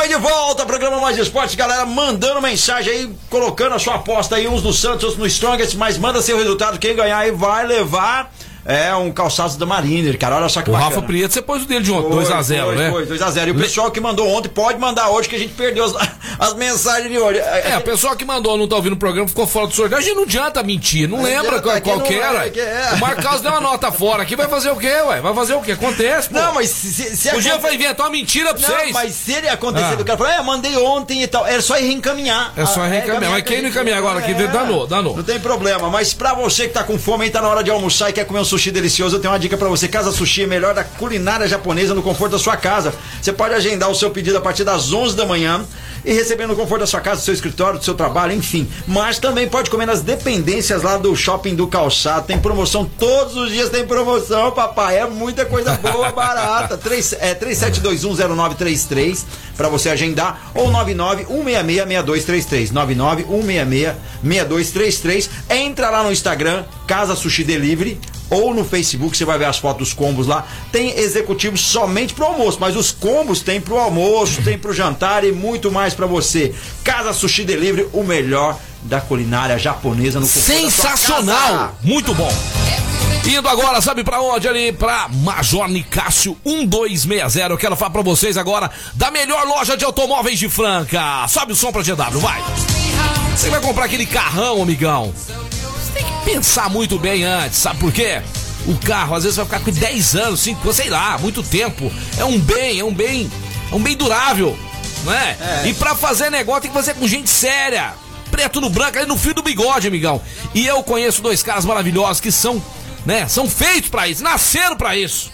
De 0.06 0.16
volta, 0.16 0.66
programa 0.66 1.00
Mais 1.00 1.16
Esporte, 1.16 1.56
galera, 1.56 1.86
mandando 1.86 2.40
mensagem 2.42 2.92
aí, 2.92 3.16
colocando 3.30 3.74
a 3.74 3.78
sua 3.78 3.94
aposta 3.94 4.36
aí, 4.36 4.46
uns 4.46 4.60
do 4.60 4.70
Santos, 4.70 5.02
outros 5.04 5.16
no 5.16 5.26
Strongest, 5.26 5.76
mas 5.76 5.96
manda 5.96 6.20
seu 6.20 6.36
resultado, 6.36 6.78
quem 6.78 6.94
ganhar 6.94 7.18
aí 7.18 7.30
vai 7.30 7.66
levar 7.66 8.30
é 8.64 8.94
um 8.94 9.12
calçado 9.12 9.56
da 9.56 9.66
Mariner, 9.66 10.18
cara. 10.18 10.36
Olha 10.36 10.48
só 10.48 10.62
que 10.62 10.70
o 10.70 10.72
bacana. 10.72 10.90
Rafa 10.90 11.02
Prieto, 11.06 11.34
você 11.34 11.42
pôs 11.42 11.62
o 11.62 11.66
dele 11.66 11.84
de 11.84 11.92
ontem, 11.92 12.16
2x0, 12.16 12.74
né? 12.74 12.90
Foi, 12.90 13.06
2x0. 13.06 13.48
E 13.48 13.50
o 13.50 13.54
pessoal 13.54 13.90
que 13.90 14.00
mandou 14.00 14.28
ontem 14.28 14.48
pode 14.48 14.78
mandar 14.78 15.10
hoje, 15.10 15.28
que 15.28 15.36
a 15.36 15.38
gente 15.38 15.52
perdeu 15.52 15.84
as, 15.84 15.94
as 16.38 16.54
mensagens 16.54 17.10
de 17.10 17.18
hoje. 17.18 17.38
É, 17.40 17.76
o 17.76 17.82
pessoal 17.82 18.16
que 18.16 18.24
mandou 18.24 18.56
não 18.56 18.66
tá 18.66 18.76
ouvindo 18.76 18.94
o 18.94 18.96
programa, 18.96 19.28
ficou 19.28 19.46
fora 19.46 19.66
do 19.66 19.74
sorteio. 19.74 19.98
A 19.98 20.02
gente 20.02 20.14
não 20.14 20.22
adianta 20.22 20.62
mentir, 20.62 21.08
não, 21.08 21.18
não 21.18 21.24
lembra 21.24 21.58
adianta, 21.58 21.80
qual, 21.82 22.00
qual 22.00 22.12
era. 22.12 22.46
É, 22.46 22.58
é. 22.58 22.94
O 22.94 22.98
Marcos 22.98 23.40
deu 23.42 23.50
uma 23.50 23.60
nota 23.60 23.92
fora 23.92 24.22
aqui, 24.22 24.34
vai 24.34 24.48
fazer 24.48 24.70
o 24.70 24.76
quê, 24.76 24.94
ué? 25.06 25.20
Vai 25.20 25.34
fazer 25.34 25.54
o 25.54 25.60
quê? 25.60 25.72
Acontece, 25.72 26.28
pô. 26.28 26.38
Não, 26.38 26.54
mas 26.54 26.70
se. 26.70 27.16
se 27.16 27.34
o 27.34 27.40
dia 27.40 27.58
vai 27.58 27.74
inventar 27.74 28.06
uma 28.06 28.12
mentira 28.12 28.54
pra 28.54 28.66
não, 28.66 28.76
vocês. 28.76 28.92
Mas 28.92 29.14
se 29.14 29.32
ele 29.32 29.48
acontecer, 29.48 29.96
ah. 29.98 30.00
o 30.00 30.04
cara 30.04 30.18
falou, 30.18 30.32
é, 30.32 30.42
mandei 30.42 30.76
ontem 30.76 31.22
e 31.22 31.26
tal. 31.26 31.46
Era 31.46 31.60
só 31.60 31.76
ir 31.78 31.86
reencaminhar. 31.86 32.52
É 32.56 32.64
só 32.64 32.82
reencaminhar. 32.82 33.30
mas 33.30 33.44
quem 33.44 33.60
não 33.60 33.68
encaminhar 33.68 33.98
agora 33.98 34.20
aqui, 34.20 34.30
é, 34.32 34.46
danou, 34.46 34.86
danou. 34.86 35.16
Não 35.16 35.22
tem 35.22 35.38
problema. 35.38 35.90
Mas 35.90 36.14
pra 36.14 36.32
você 36.32 36.66
que 36.66 36.74
tá 36.74 36.82
com 36.82 36.98
fome 36.98 37.24
aí, 37.24 37.30
tá 37.30 37.42
na 37.42 37.48
hora 37.48 37.62
de 37.62 37.70
almoçar 37.70 38.08
e 38.10 38.12
quer 38.12 38.24
comer 38.24 38.40
um 38.40 38.44
sushi 38.54 38.70
delicioso, 38.70 39.16
eu 39.16 39.20
tenho 39.20 39.32
uma 39.32 39.38
dica 39.38 39.56
para 39.56 39.68
você. 39.68 39.88
Casa 39.88 40.12
Sushi 40.12 40.44
é 40.44 40.46
melhor 40.46 40.74
da 40.74 40.84
culinária 40.84 41.48
japonesa 41.48 41.92
no 41.92 42.02
conforto 42.02 42.32
da 42.32 42.38
sua 42.38 42.56
casa. 42.56 42.94
Você 43.20 43.32
pode 43.32 43.52
agendar 43.52 43.90
o 43.90 43.94
seu 43.94 44.10
pedido 44.10 44.38
a 44.38 44.40
partir 44.40 44.62
das 44.62 44.92
11 44.92 45.16
da 45.16 45.26
manhã 45.26 45.64
e 46.04 46.12
receber 46.12 46.46
no 46.46 46.54
conforto 46.54 46.82
da 46.82 46.86
sua 46.86 47.00
casa, 47.00 47.20
do 47.20 47.24
seu 47.24 47.34
escritório, 47.34 47.80
do 47.80 47.84
seu 47.84 47.94
trabalho, 47.94 48.32
enfim. 48.32 48.68
Mas 48.86 49.18
também 49.18 49.48
pode 49.48 49.70
comer 49.70 49.86
nas 49.86 50.02
dependências 50.02 50.82
lá 50.82 50.96
do 50.96 51.16
Shopping 51.16 51.56
do 51.56 51.66
Calçado. 51.66 52.26
Tem 52.26 52.38
promoção 52.38 52.84
todos 52.84 53.36
os 53.36 53.50
dias, 53.50 53.70
tem 53.70 53.84
promoção, 53.84 54.52
papai. 54.52 54.98
É 54.98 55.06
muita 55.06 55.44
coisa 55.44 55.74
boa, 55.74 56.12
barata. 56.12 56.76
3, 56.76 57.14
é 57.14 57.34
37210933 57.34 59.24
para 59.56 59.68
você 59.68 59.88
agendar 59.88 60.52
ou 60.54 60.70
991666233. 60.70 62.70
991666233. 64.24 65.28
Entra 65.50 65.90
lá 65.90 66.04
no 66.04 66.12
Instagram, 66.12 66.64
Casa 66.86 67.16
Sushi 67.16 67.42
Delivery 67.42 67.98
ou 68.30 68.54
no 68.54 68.64
Facebook, 68.64 69.16
você 69.16 69.24
vai 69.24 69.38
ver 69.38 69.46
as 69.46 69.58
fotos 69.58 69.88
dos 69.88 69.94
combos 69.94 70.26
lá. 70.26 70.46
Tem 70.72 70.98
executivos 70.98 71.60
somente 71.60 72.14
pro 72.14 72.24
almoço, 72.24 72.58
mas 72.60 72.76
os 72.76 72.90
combos 72.90 73.40
tem 73.40 73.60
pro 73.60 73.78
almoço, 73.78 74.42
tem 74.42 74.58
pro 74.58 74.72
jantar 74.72 75.24
e 75.24 75.32
muito 75.32 75.70
mais 75.70 75.94
para 75.94 76.06
você. 76.06 76.54
Casa 76.82 77.12
Sushi 77.12 77.44
Delivery, 77.44 77.88
o 77.92 78.02
melhor 78.02 78.58
da 78.82 79.00
culinária 79.00 79.58
japonesa 79.58 80.20
no 80.20 80.26
Sensacional! 80.26 81.76
Muito 81.82 82.14
bom! 82.14 82.32
Indo 83.26 83.48
agora, 83.48 83.80
sabe 83.80 84.04
para 84.04 84.20
onde 84.20 84.46
ali? 84.46 84.70
Pra 84.70 85.08
Major 85.08 85.66
Nicásio 85.66 86.36
1260. 86.44 87.48
Eu 87.48 87.56
quero 87.56 87.74
falar 87.74 87.90
para 87.90 88.02
vocês 88.02 88.36
agora 88.36 88.70
da 88.92 89.10
melhor 89.10 89.46
loja 89.46 89.78
de 89.78 89.84
automóveis 89.84 90.38
de 90.38 90.48
Franca. 90.48 91.26
Sobe 91.28 91.52
o 91.52 91.56
som 91.56 91.72
pra 91.72 91.82
GW, 91.82 92.20
vai! 92.20 92.42
Você 93.34 93.48
vai 93.48 93.60
comprar 93.60 93.86
aquele 93.86 94.04
carrão, 94.04 94.62
amigão 94.62 95.12
pensar 96.24 96.70
muito 96.70 96.98
bem 96.98 97.24
antes, 97.24 97.58
sabe 97.58 97.78
por 97.78 97.92
quê? 97.92 98.22
O 98.66 98.76
carro 98.78 99.14
às 99.14 99.24
vezes 99.24 99.36
vai 99.36 99.44
ficar 99.44 99.60
com 99.60 99.70
10 99.70 100.16
anos, 100.16 100.40
5, 100.40 100.72
sei 100.72 100.88
lá, 100.88 101.18
muito 101.18 101.42
tempo. 101.42 101.92
É 102.18 102.24
um 102.24 102.38
bem, 102.38 102.80
é 102.80 102.84
um 102.84 102.94
bem, 102.94 103.30
é 103.70 103.74
um 103.74 103.80
bem 103.80 103.96
durável, 103.96 104.58
não 105.04 105.12
é? 105.12 105.36
é. 105.40 105.68
E 105.68 105.74
para 105.74 105.94
fazer 105.94 106.30
negócio 106.30 106.62
tem 106.62 106.70
que 106.70 106.76
fazer 106.76 106.94
com 106.94 107.06
gente 107.06 107.28
séria. 107.28 107.92
Preto 108.30 108.60
no 108.60 108.68
branco, 108.68 108.98
ali 108.98 109.06
no 109.06 109.16
fio 109.16 109.34
do 109.34 109.42
bigode, 109.42 109.86
amigão. 109.86 110.20
E 110.54 110.66
eu 110.66 110.82
conheço 110.82 111.22
dois 111.22 111.42
caras 111.42 111.64
maravilhosos 111.64 112.20
que 112.20 112.32
são, 112.32 112.60
né, 113.06 113.28
são 113.28 113.48
feitos 113.48 113.90
para 113.90 114.08
isso, 114.08 114.24
nasceram 114.24 114.76
para 114.76 114.96
isso. 114.96 115.30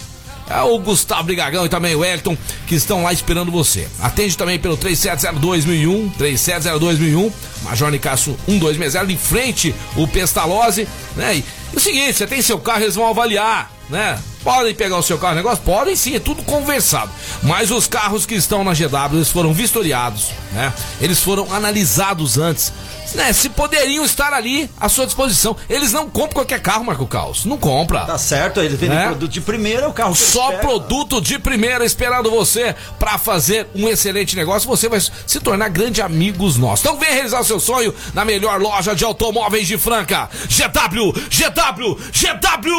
É 0.50 0.60
o 0.62 0.78
Gustavo 0.80 1.22
Brigagão 1.22 1.64
e 1.64 1.68
também 1.68 1.94
o 1.94 2.04
Elton, 2.04 2.36
que 2.66 2.74
estão 2.74 3.04
lá 3.04 3.12
esperando 3.12 3.52
você. 3.52 3.86
Atende 4.00 4.36
também 4.36 4.58
pelo 4.58 4.76
3702.001, 4.76 6.10
3702.001, 6.18 7.32
Major 7.62 7.90
Nicasso 7.90 8.36
1260, 8.48 9.12
em 9.12 9.16
frente 9.16 9.74
o 9.96 10.08
Pestalozzi, 10.08 10.88
né? 11.16 11.36
E, 11.36 11.44
e 11.72 11.76
o 11.76 11.80
seguinte, 11.80 12.14
você 12.14 12.26
tem 12.26 12.42
seu 12.42 12.58
carro, 12.58 12.82
eles 12.82 12.96
vão 12.96 13.06
avaliar, 13.06 13.70
né? 13.88 14.18
Podem 14.42 14.74
pegar 14.74 14.96
o 14.96 15.02
seu 15.02 15.18
carro, 15.18 15.34
negócio? 15.34 15.62
Podem 15.64 15.94
sim, 15.94 16.14
é 16.14 16.20
tudo 16.20 16.42
conversado. 16.42 17.10
Mas 17.42 17.70
os 17.70 17.86
carros 17.86 18.24
que 18.24 18.34
estão 18.34 18.64
na 18.64 18.72
GW, 18.72 19.16
eles 19.16 19.28
foram 19.28 19.52
vistoriados, 19.52 20.28
né? 20.52 20.72
Eles 21.00 21.20
foram 21.20 21.52
analisados 21.52 22.38
antes 22.38 22.72
né, 23.14 23.32
se 23.32 23.48
poderiam 23.48 24.04
estar 24.04 24.32
ali 24.32 24.70
à 24.78 24.88
sua 24.88 25.06
disposição. 25.06 25.56
Eles 25.68 25.92
não 25.92 26.08
compram 26.08 26.34
qualquer 26.34 26.60
carro, 26.60 26.84
Marco 26.84 27.06
Caos. 27.06 27.44
Não 27.44 27.56
compra. 27.56 28.00
Tá 28.00 28.18
certo, 28.18 28.60
eles 28.60 28.78
vendem 28.78 28.98
né? 28.98 29.06
produto 29.06 29.30
de 29.30 29.40
primeira, 29.40 29.88
o 29.88 29.92
carro 29.92 30.14
Só 30.14 30.52
produto 30.58 31.20
de 31.20 31.38
primeira 31.38 31.84
esperando 31.84 32.30
você 32.30 32.74
para 32.98 33.18
fazer 33.18 33.66
um 33.74 33.88
excelente 33.88 34.36
negócio. 34.36 34.68
Você 34.68 34.88
vai 34.88 35.00
se 35.00 35.40
tornar 35.40 35.68
grande 35.68 36.00
amigos 36.02 36.56
nossos. 36.56 36.84
Então 36.84 36.98
vem 36.98 37.12
realizar 37.12 37.42
seu 37.44 37.60
sonho 37.60 37.94
na 38.14 38.24
melhor 38.24 38.60
loja 38.60 38.94
de 38.94 39.04
automóveis 39.04 39.66
de 39.66 39.78
Franca. 39.78 40.28
GW, 40.48 41.12
GW, 41.12 41.98
GW 42.12 42.70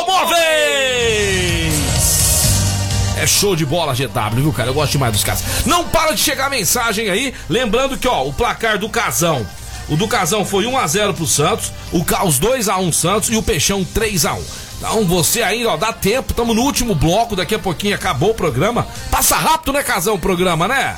Automóveis! 0.00 1.74
É 3.18 3.26
show 3.26 3.54
de 3.54 3.66
bola, 3.66 3.92
GW, 3.92 4.40
viu, 4.40 4.52
cara? 4.52 4.70
Eu 4.70 4.74
gosto 4.74 4.92
demais 4.92 5.12
dos 5.12 5.22
caras. 5.22 5.42
Não 5.66 5.84
para 5.84 6.12
de 6.12 6.20
chegar 6.20 6.48
mensagem 6.48 7.10
aí. 7.10 7.34
Lembrando 7.48 7.98
que, 7.98 8.08
ó, 8.08 8.24
o 8.24 8.32
placar 8.32 8.78
do 8.78 8.88
Casão. 8.88 9.46
O 9.90 9.96
do 9.96 10.08
Casão 10.08 10.44
foi 10.44 10.64
1x0 10.64 11.14
pro 11.14 11.26
Santos, 11.26 11.72
o 11.92 12.04
Caos 12.04 12.40
2x1 12.40 12.92
Santos 12.92 13.28
e 13.28 13.36
o 13.36 13.42
Peixão 13.42 13.84
3x1. 13.84 14.40
Então 14.78 15.04
você 15.04 15.42
ainda, 15.42 15.70
ó, 15.70 15.76
dá 15.76 15.92
tempo, 15.92 16.30
estamos 16.30 16.56
no 16.56 16.62
último 16.62 16.94
bloco, 16.94 17.36
daqui 17.36 17.54
a 17.54 17.58
pouquinho 17.58 17.94
acabou 17.94 18.30
o 18.30 18.34
programa. 18.34 18.86
Passa 19.10 19.36
rápido, 19.36 19.74
né, 19.74 19.82
Casão, 19.82 20.14
o 20.14 20.18
programa, 20.18 20.66
né? 20.66 20.96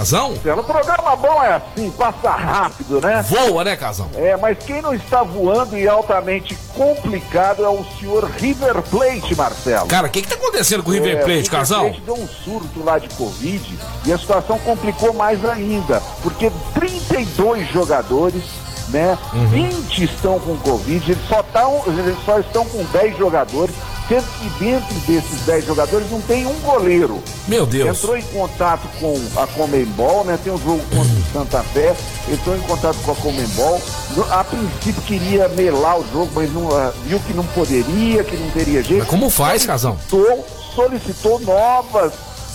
Casão? 0.00 0.32
O 0.32 0.64
programa 0.64 1.14
bom 1.14 1.42
é 1.42 1.56
assim, 1.56 1.90
passa 1.90 2.30
rápido, 2.30 3.02
né? 3.02 3.22
Voa, 3.28 3.62
né, 3.62 3.76
Casão? 3.76 4.08
É, 4.14 4.34
mas 4.34 4.56
quem 4.56 4.80
não 4.80 4.94
está 4.94 5.22
voando 5.22 5.76
e 5.76 5.86
altamente 5.86 6.56
complicado 6.74 7.62
é 7.62 7.68
o 7.68 7.84
senhor 7.98 8.24
River 8.24 8.80
Plate, 8.80 9.34
Marcelo. 9.34 9.88
Cara, 9.88 10.06
o 10.06 10.10
que, 10.10 10.22
que 10.22 10.28
tá 10.28 10.36
acontecendo 10.36 10.82
com 10.82 10.88
o 10.88 10.94
River 10.94 11.22
Plate, 11.22 11.48
é, 11.48 11.50
Casão? 11.50 11.82
O 11.82 11.84
River 11.88 12.00
Plate 12.00 12.18
deu 12.18 12.24
um 12.24 12.28
surto 12.28 12.82
lá 12.82 12.98
de 12.98 13.10
Covid 13.10 13.78
e 14.06 14.12
a 14.12 14.16
situação 14.16 14.58
complicou 14.60 15.12
mais 15.12 15.44
ainda, 15.44 16.00
porque 16.22 16.50
32 16.72 17.70
jogadores 17.70 18.42
né? 18.90 19.18
Uhum. 19.32 19.46
20 19.48 20.04
estão 20.04 20.38
com 20.38 20.56
Covid, 20.56 21.12
eles 21.12 21.28
só, 21.28 21.42
tão, 21.42 21.82
eles 21.86 22.16
só 22.24 22.38
estão 22.38 22.64
com 22.66 22.84
10 22.84 23.16
jogadores 23.16 23.74
sendo 24.10 24.26
que 24.40 24.64
dentro 24.64 24.94
desses 25.06 25.40
10 25.46 25.66
jogadores 25.66 26.10
não 26.10 26.20
tem 26.22 26.44
um 26.44 26.60
goleiro. 26.60 27.22
Meu 27.46 27.64
Deus. 27.64 27.96
Entrou 27.96 28.16
em 28.16 28.22
contato 28.22 28.88
com 28.98 29.14
a 29.40 29.46
Comembol, 29.46 30.24
né? 30.24 30.36
Tem 30.42 30.52
um 30.52 30.58
jogo 30.58 30.82
contra 30.90 31.12
o 31.12 31.32
Santa 31.32 31.62
Fé, 31.62 31.94
entrou 32.28 32.56
em 32.56 32.60
contato 32.62 32.96
com 33.04 33.12
a 33.12 33.14
Comembol. 33.14 33.80
A 34.30 34.42
princípio 34.42 35.00
queria 35.02 35.48
melar 35.50 36.00
o 36.00 36.04
jogo, 36.12 36.28
mas 36.34 36.52
não, 36.52 36.66
uh, 36.66 36.92
viu 37.04 37.20
que 37.20 37.32
não 37.32 37.44
poderia, 37.44 38.24
que 38.24 38.36
não 38.36 38.50
teria 38.50 38.82
jeito. 38.82 38.98
Mas 38.98 39.08
como 39.08 39.30
faz, 39.30 39.64
Casão? 39.64 39.96
Solicitou, 40.08 40.46
solicitou 40.74 41.40
novas, 41.40 42.12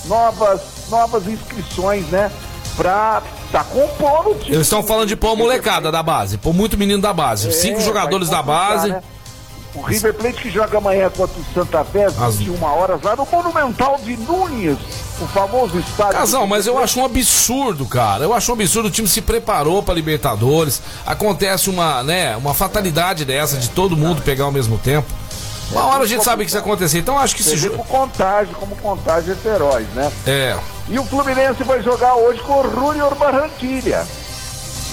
novas, 0.08 0.62
novas 0.90 1.26
inscrições, 1.26 2.06
né? 2.10 2.30
Para 2.76 3.24
tá 3.52 3.64
compondo 3.64 4.32
o 4.32 4.36
time. 4.36 4.56
Eles 4.56 4.68
estão 4.68 4.84
falando 4.84 5.08
de 5.08 5.16
pôr 5.16 5.32
a 5.32 5.36
molecada 5.36 5.92
da 5.92 6.02
base, 6.04 6.38
pôr 6.38 6.54
muito 6.54 6.78
menino 6.78 7.02
da 7.02 7.14
base. 7.14 7.48
É, 7.48 7.52
Cinco 7.52 7.80
jogadores 7.82 8.30
da 8.30 8.42
base. 8.42 8.90
né? 8.90 9.02
O 9.74 9.82
River 9.82 10.14
Plate 10.14 10.42
que 10.42 10.50
joga 10.50 10.78
amanhã 10.78 11.10
contra 11.10 11.38
o 11.38 11.44
Santa 11.54 11.84
Fé, 11.84 12.06
às 12.06 12.18
As- 12.22 12.36
21 12.38 12.64
horas, 12.64 13.02
lá 13.04 13.14
no 13.14 13.28
Monumental 13.30 14.00
de 14.02 14.16
Nunes, 14.16 14.78
o 15.20 15.28
famoso 15.28 15.78
estádio. 15.78 16.14
Casal, 16.14 16.48
mas 16.48 16.66
eu 16.66 16.78
acho 16.78 16.98
um 17.02 17.04
absurdo, 17.04 17.86
cara. 17.86 18.24
Eu 18.24 18.34
acho 18.34 18.50
um 18.52 18.56
absurdo. 18.56 18.88
O 18.88 18.92
time 18.92 19.06
se 19.06 19.22
preparou 19.22 19.84
pra 19.84 19.94
Libertadores. 19.94 20.82
Acontece 21.06 21.70
uma, 21.70 22.02
né, 22.04 22.38
uma 22.38 22.54
fatalidade 22.54 23.26
dessa 23.26 23.58
de 23.58 23.70
todo 23.70 23.98
mundo 23.98 24.22
pegar 24.22 24.46
ao 24.46 24.52
mesmo 24.52 24.78
tempo. 24.78 25.12
Uma 25.72 25.86
hora 25.88 26.04
a 26.04 26.08
gente 26.08 26.24
sabe 26.24 26.44
que 26.44 26.50
isso 26.50 26.58
acontecer. 26.58 27.00
Então 27.00 27.18
acho 27.18 27.36
que 27.36 27.42
esse 27.42 27.56
vê 27.56 27.70
jogo. 27.70 27.78
com 27.78 27.84
contágio, 27.86 28.56
como 28.56 28.76
contágio 28.78 29.34
é 29.34 29.36
feroz, 29.36 29.86
né? 29.96 30.12
É. 30.26 30.58
E 30.88 31.00
o 31.00 31.04
Fluminense 31.04 31.64
vai 31.64 31.82
jogar 31.82 32.16
hoje 32.16 32.40
com 32.42 32.60
o 32.62 32.64
Júnior 32.72 33.16
Barranquilha. 33.16 34.06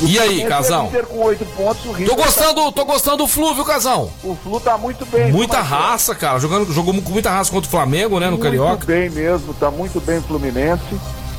E 0.01 0.19
aí, 0.19 0.45
Casal? 0.47 0.91
pontos, 1.57 1.85
o 1.85 2.05
Tô 2.05 2.17
gostando, 2.17 2.73
tô 2.73 2.85
gostando 2.85 3.19
do 3.19 3.29
Flu, 3.29 3.55
viu, 3.55 3.65
Casal? 3.65 4.11
tá- 4.21 4.29
o 4.29 4.35
Flu 4.43 4.59
tá 4.59 4.77
muito 4.79 5.07
bem. 5.07 5.31
Muita 5.31 5.61
raça, 5.61 6.15
cara. 6.15 6.41
Jogando, 6.41 6.73
jogou 6.73 6.93
com 7.01 7.11
muita 7.13 7.31
raça 7.31 7.53
contra 7.53 7.69
o 7.69 7.71
Flamengo, 7.71 8.19
né, 8.19 8.27
no 8.27 8.33
Muito 8.33 8.43
Carioca. 8.43 8.85
bem 8.87 9.11
mesmo, 9.11 9.55
tá 9.55 9.71
muito 9.71 10.01
bem 10.01 10.19
o 10.19 10.23
Fluminense. 10.23 10.83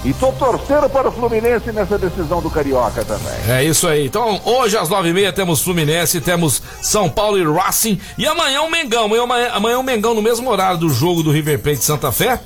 E 0.06 0.14
tô 0.14 0.34
torcendo 0.34 0.90
para 0.90 1.08
o 1.08 1.12
Fluminense 1.12 1.72
nessa 1.72 1.98
decisão 1.98 2.42
do 2.42 2.50
Carioca 2.50 3.06
também. 3.06 3.34
É 3.48 3.64
isso 3.64 3.88
aí. 3.88 4.06
Então, 4.06 4.42
hoje 4.44 4.78
às 4.78 4.90
nove 4.90 5.10
e 5.10 5.14
meia 5.14 5.32
temos 5.32 5.62
Fluminense, 5.62 6.20
temos 6.20 6.62
São 6.82 7.10
Paulo 7.10 7.38
e 7.38 7.44
Racing. 7.44 8.00
E 8.18 8.28
amanhã 8.28 8.64
o 8.64 8.70
Mengão. 8.70 9.06
Amanhã, 9.06 9.50
amanhã, 9.54 9.80
o 9.80 9.84
Mengão 9.84 10.14
no 10.14 10.22
mesmo 10.22 10.50
horário 10.50 10.78
do 10.78 10.90
jogo 10.90 11.24
do 11.24 11.32
River 11.32 11.58
Plate 11.60 11.80
de 11.80 11.86
Santa 11.86 12.12
Fé. 12.12 12.38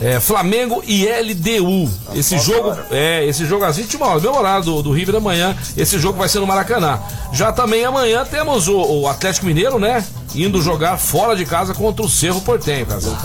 É, 0.00 0.20
Flamengo 0.20 0.82
e 0.86 1.06
LDU. 1.06 1.90
Esse 2.14 2.38
jogo, 2.38 2.76
é, 2.90 3.24
esse 3.26 3.44
jogo 3.44 3.64
às 3.64 3.76
21 3.76 4.02
horas, 4.02 4.22
mesmo 4.22 4.36
horário 4.36 4.64
do, 4.64 4.82
do 4.82 4.92
River 4.92 5.16
amanhã. 5.16 5.56
Esse 5.76 5.98
jogo 5.98 6.18
vai 6.18 6.28
ser 6.28 6.38
no 6.38 6.46
Maracanã. 6.46 7.00
Já 7.32 7.52
também 7.52 7.84
amanhã 7.84 8.24
temos 8.24 8.68
o, 8.68 8.76
o 8.76 9.08
Atlético 9.08 9.46
Mineiro, 9.46 9.78
né? 9.78 10.04
Indo 10.34 10.60
jogar 10.62 10.96
fora 10.96 11.34
de 11.36 11.44
casa 11.44 11.74
contra 11.74 12.04
o 12.04 12.08
Cerro 12.08 12.40
Portenho, 12.40 12.86
casal. 12.86 13.16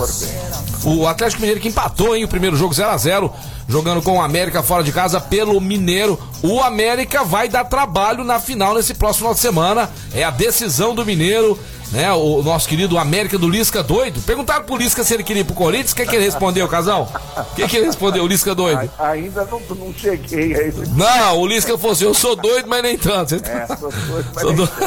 O 0.83 1.07
Atlético 1.07 1.41
Mineiro 1.41 1.59
que 1.59 1.67
empatou, 1.67 2.15
hein? 2.15 2.23
O 2.23 2.27
primeiro 2.27 2.55
jogo 2.55 2.73
0 2.73 2.89
a 2.89 2.97
0 2.97 3.33
jogando 3.69 4.01
com 4.01 4.17
o 4.17 4.21
América 4.21 4.63
fora 4.63 4.83
de 4.83 4.91
casa 4.91 5.21
pelo 5.21 5.61
Mineiro. 5.61 6.19
O 6.41 6.59
América 6.59 7.23
vai 7.23 7.47
dar 7.47 7.63
trabalho 7.63 8.23
na 8.23 8.39
final 8.39 8.73
nesse 8.73 8.95
próximo 8.95 9.19
final 9.19 9.33
de 9.35 9.39
semana. 9.39 9.89
É 10.11 10.23
a 10.23 10.31
decisão 10.31 10.95
do 10.95 11.05
Mineiro, 11.05 11.57
né? 11.91 12.11
O 12.13 12.41
nosso 12.43 12.67
querido 12.67 12.97
América 12.97 13.37
do 13.37 13.49
Lisca 13.49 13.81
doido. 13.83 14.21
Perguntaram 14.21 14.63
pro 14.63 14.77
Lisca 14.77 15.03
se 15.03 15.13
ele 15.13 15.23
queria 15.23 15.41
ir 15.41 15.45
pro 15.45 15.55
Corinthians. 15.55 15.91
O 15.91 15.95
que, 15.95 16.05
que 16.05 16.15
ele 16.15 16.25
respondeu, 16.25 16.67
casal? 16.67 17.09
O 17.35 17.55
que, 17.55 17.67
que 17.67 17.77
ele 17.77 17.87
respondeu, 17.87 18.23
o 18.23 18.27
Lisca 18.27 18.53
doido? 18.53 18.89
A- 18.99 19.09
Ainda 19.09 19.45
não, 19.45 19.59
não 19.75 19.93
cheguei 19.93 20.55
aí. 20.55 20.73
Não, 20.95 21.39
o 21.39 21.47
Lisca 21.47 21.77
falou 21.77 21.93
assim: 21.93 22.05
eu 22.05 22.13
sou 22.13 22.35
doido, 22.35 22.67
mas 22.67 22.83
nem 22.83 22.97
tanto. 22.97 23.35
É, 23.35 23.65
sou 23.75 23.91
doido, 23.91 24.29
mas 24.33 24.39
Sou 24.41 24.53
nem 24.53 24.57
doido. 24.57 24.71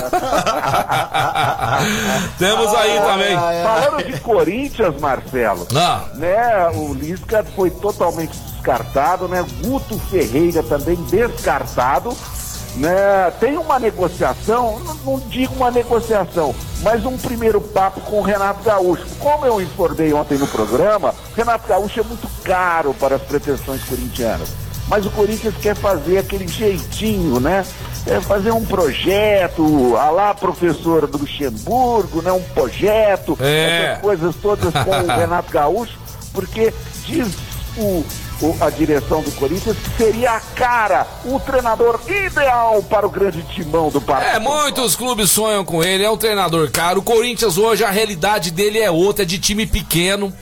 Temos 2.38 2.74
aí 2.74 3.00
também. 3.00 3.34
Falando 3.36 4.04
de 4.06 4.20
Corinthians, 4.20 5.00
Marcelo, 5.00 5.66
Ah. 5.74 6.04
né, 6.14 6.68
o 6.74 6.94
Lisca 6.94 7.44
foi 7.56 7.70
totalmente 7.70 8.36
descartado, 8.38 9.26
né? 9.28 9.44
Guto 9.64 9.98
Ferreira 10.10 10.62
também 10.62 10.96
descartado, 11.10 12.16
né? 12.76 13.32
Tem 13.38 13.56
uma 13.58 13.78
negociação, 13.78 14.80
não, 15.04 15.18
digo 15.28 15.54
uma 15.54 15.70
negociação, 15.70 16.54
mas 16.82 17.04
um 17.04 17.16
primeiro 17.16 17.60
papo 17.60 18.00
com 18.02 18.18
o 18.18 18.22
Renato 18.22 18.62
Gaúcho. 18.62 19.04
Como 19.18 19.44
eu 19.46 19.60
informei 19.60 20.12
ontem 20.12 20.38
no 20.38 20.46
programa, 20.46 21.14
o 21.32 21.36
Renato 21.36 21.68
Gaúcho 21.68 22.00
é 22.00 22.02
muito 22.02 22.28
caro 22.42 22.94
para 22.94 23.16
as 23.16 23.22
pretensões 23.22 23.82
corintianas. 23.84 24.48
Mas 24.88 25.06
o 25.06 25.10
Corinthians 25.10 25.54
quer 25.62 25.76
fazer 25.76 26.18
aquele 26.18 26.46
jeitinho, 26.48 27.38
né? 27.38 27.64
É 28.04 28.20
fazer 28.20 28.50
um 28.50 28.64
projeto, 28.64 29.96
a 29.96 30.10
lá 30.10 30.34
professor 30.34 31.06
do 31.06 31.18
Luxemburgo, 31.18 32.20
né? 32.20 32.32
Um 32.32 32.42
projeto, 32.42 33.38
É. 33.40 33.90
essas 33.92 34.02
coisas 34.02 34.34
todas 34.42 34.72
com 34.72 34.90
o 34.90 35.06
Renato 35.16 35.52
Gaúcho, 35.52 35.96
porque 36.32 36.74
diz 37.06 37.28
o, 37.76 38.04
o- 38.42 38.56
a 38.60 38.68
direção 38.70 39.22
do 39.22 39.30
Corinthians 39.32 39.76
seria 39.96 40.32
a 40.32 40.40
cara, 40.40 41.06
o 41.24 41.38
treinador 41.40 42.00
ideal 42.08 42.82
para 42.82 43.06
o 43.06 43.10
grande 43.10 43.42
timão 43.44 43.88
do 43.90 44.00
Parque. 44.00 44.26
É, 44.36 44.38
muitos 44.38 44.94
clubes 44.96 45.30
sonham 45.30 45.64
com 45.64 45.82
ele, 45.82 46.04
é 46.04 46.10
um 46.10 46.16
treinador 46.16 46.70
caro. 46.70 47.00
O 47.00 47.02
Corinthians 47.02 47.56
hoje, 47.56 47.84
a 47.84 47.90
realidade 47.90 48.50
dele 48.50 48.78
é 48.78 48.90
outra, 48.90 49.22
é 49.22 49.26
de 49.26 49.38
time 49.38 49.66
pequeno. 49.66 50.32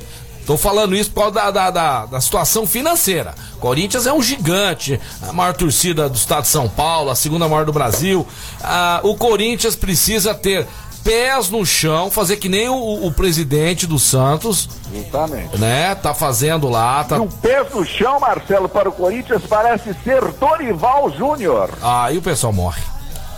Tô 0.47 0.57
falando 0.57 0.97
isso 0.97 1.11
por 1.13 1.21
causa 1.21 1.35
da, 1.35 1.51
da, 1.51 1.71
da, 1.71 2.07
da 2.07 2.21
situação 2.21 2.67
financeira. 2.67 3.35
Corinthians 3.61 4.07
é 4.07 4.13
um 4.13 4.23
gigante, 4.23 4.99
a 5.23 5.33
maior 5.33 5.53
torcida 5.55 6.09
do 6.09 6.17
estado 6.17 6.43
de 6.43 6.49
São 6.49 6.69
Paulo, 6.69 7.11
a 7.11 7.15
segunda 7.15 7.47
maior 7.47 7.65
do 7.65 7.73
Brasil. 7.73 8.27
Ah, 8.63 9.01
o 9.05 9.15
Corinthians 9.15 9.77
precisa 9.77 10.35
ter 10.35 10.67
pés 11.05 11.49
no 11.51 11.65
chão, 11.65 12.11
fazer 12.11 12.37
que 12.37 12.49
nem 12.49 12.69
o, 12.69 13.07
o 13.07 13.13
presidente 13.13 13.87
do 13.87 13.99
Santos, 13.99 14.69
Justamente. 14.95 15.59
né? 15.59 15.95
Tá 15.95 16.15
fazendo 16.15 16.69
lá, 16.69 17.03
tá. 17.05 17.17
E 17.17 17.21
um 17.21 17.27
pé 17.29 17.65
no 17.75 17.85
chão, 17.85 18.21
Marcelo, 18.21 18.69
para 18.69 18.89
o 18.89 18.93
Corinthians 18.93 19.43
parece 19.49 19.95
ser 20.05 20.23
Dorival 20.33 21.11
Júnior. 21.17 21.71
Aí 21.83 22.19
o 22.19 22.23
pessoal 22.23 22.53
morre. 22.53 22.81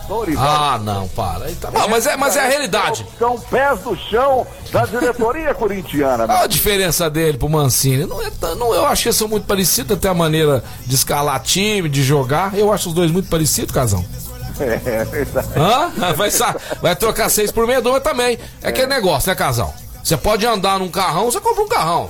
Dorival. 0.08 0.44
Ah, 0.44 0.78
não, 0.82 1.06
para. 1.08 1.48
Tá- 1.60 1.70
Não, 1.70 1.88
mas 1.88 2.06
é, 2.06 2.16
mas 2.16 2.36
é 2.36 2.40
a 2.40 2.48
realidade. 2.48 3.06
São 3.18 3.38
pés 3.38 3.82
no 3.84 3.96
chão 3.96 4.44
da 4.72 4.84
diretoria 4.84 5.54
corintiana. 5.54 6.26
né? 6.26 6.34
A 6.42 6.46
diferença 6.48 7.08
dele 7.08 7.38
pro 7.38 7.48
Mancini? 7.48 8.04
Não 8.04 8.20
é, 8.20 8.30
não, 8.58 8.74
eu 8.74 8.84
acho 8.84 9.04
que 9.04 9.12
são 9.12 9.28
muito 9.28 9.46
parecidos, 9.46 9.96
até 9.96 10.08
a 10.08 10.14
maneira 10.14 10.62
de 10.84 10.94
escalar 10.96 11.40
time, 11.40 11.88
de 11.88 12.02
jogar. 12.02 12.52
Eu 12.58 12.72
acho 12.72 12.88
os 12.88 12.94
dois 12.94 13.10
muito 13.12 13.28
parecidos, 13.30 13.72
casão. 13.72 14.04
É, 14.60 15.04
verdade. 15.04 15.48
Hã? 15.56 15.90
Vai, 16.14 16.30
vai 16.80 16.96
trocar 16.96 17.28
seis 17.28 17.50
por 17.50 17.66
meia 17.66 17.80
dúzia 17.80 18.00
também. 18.00 18.38
É 18.62 18.68
aquele 18.68 18.86
negócio, 18.88 19.28
né, 19.28 19.34
casal? 19.34 19.74
Você 20.02 20.16
pode 20.16 20.46
andar 20.46 20.78
num 20.78 20.88
carrão, 20.88 21.30
você 21.30 21.40
compra 21.40 21.62
um 21.62 21.68
carrão. 21.68 22.08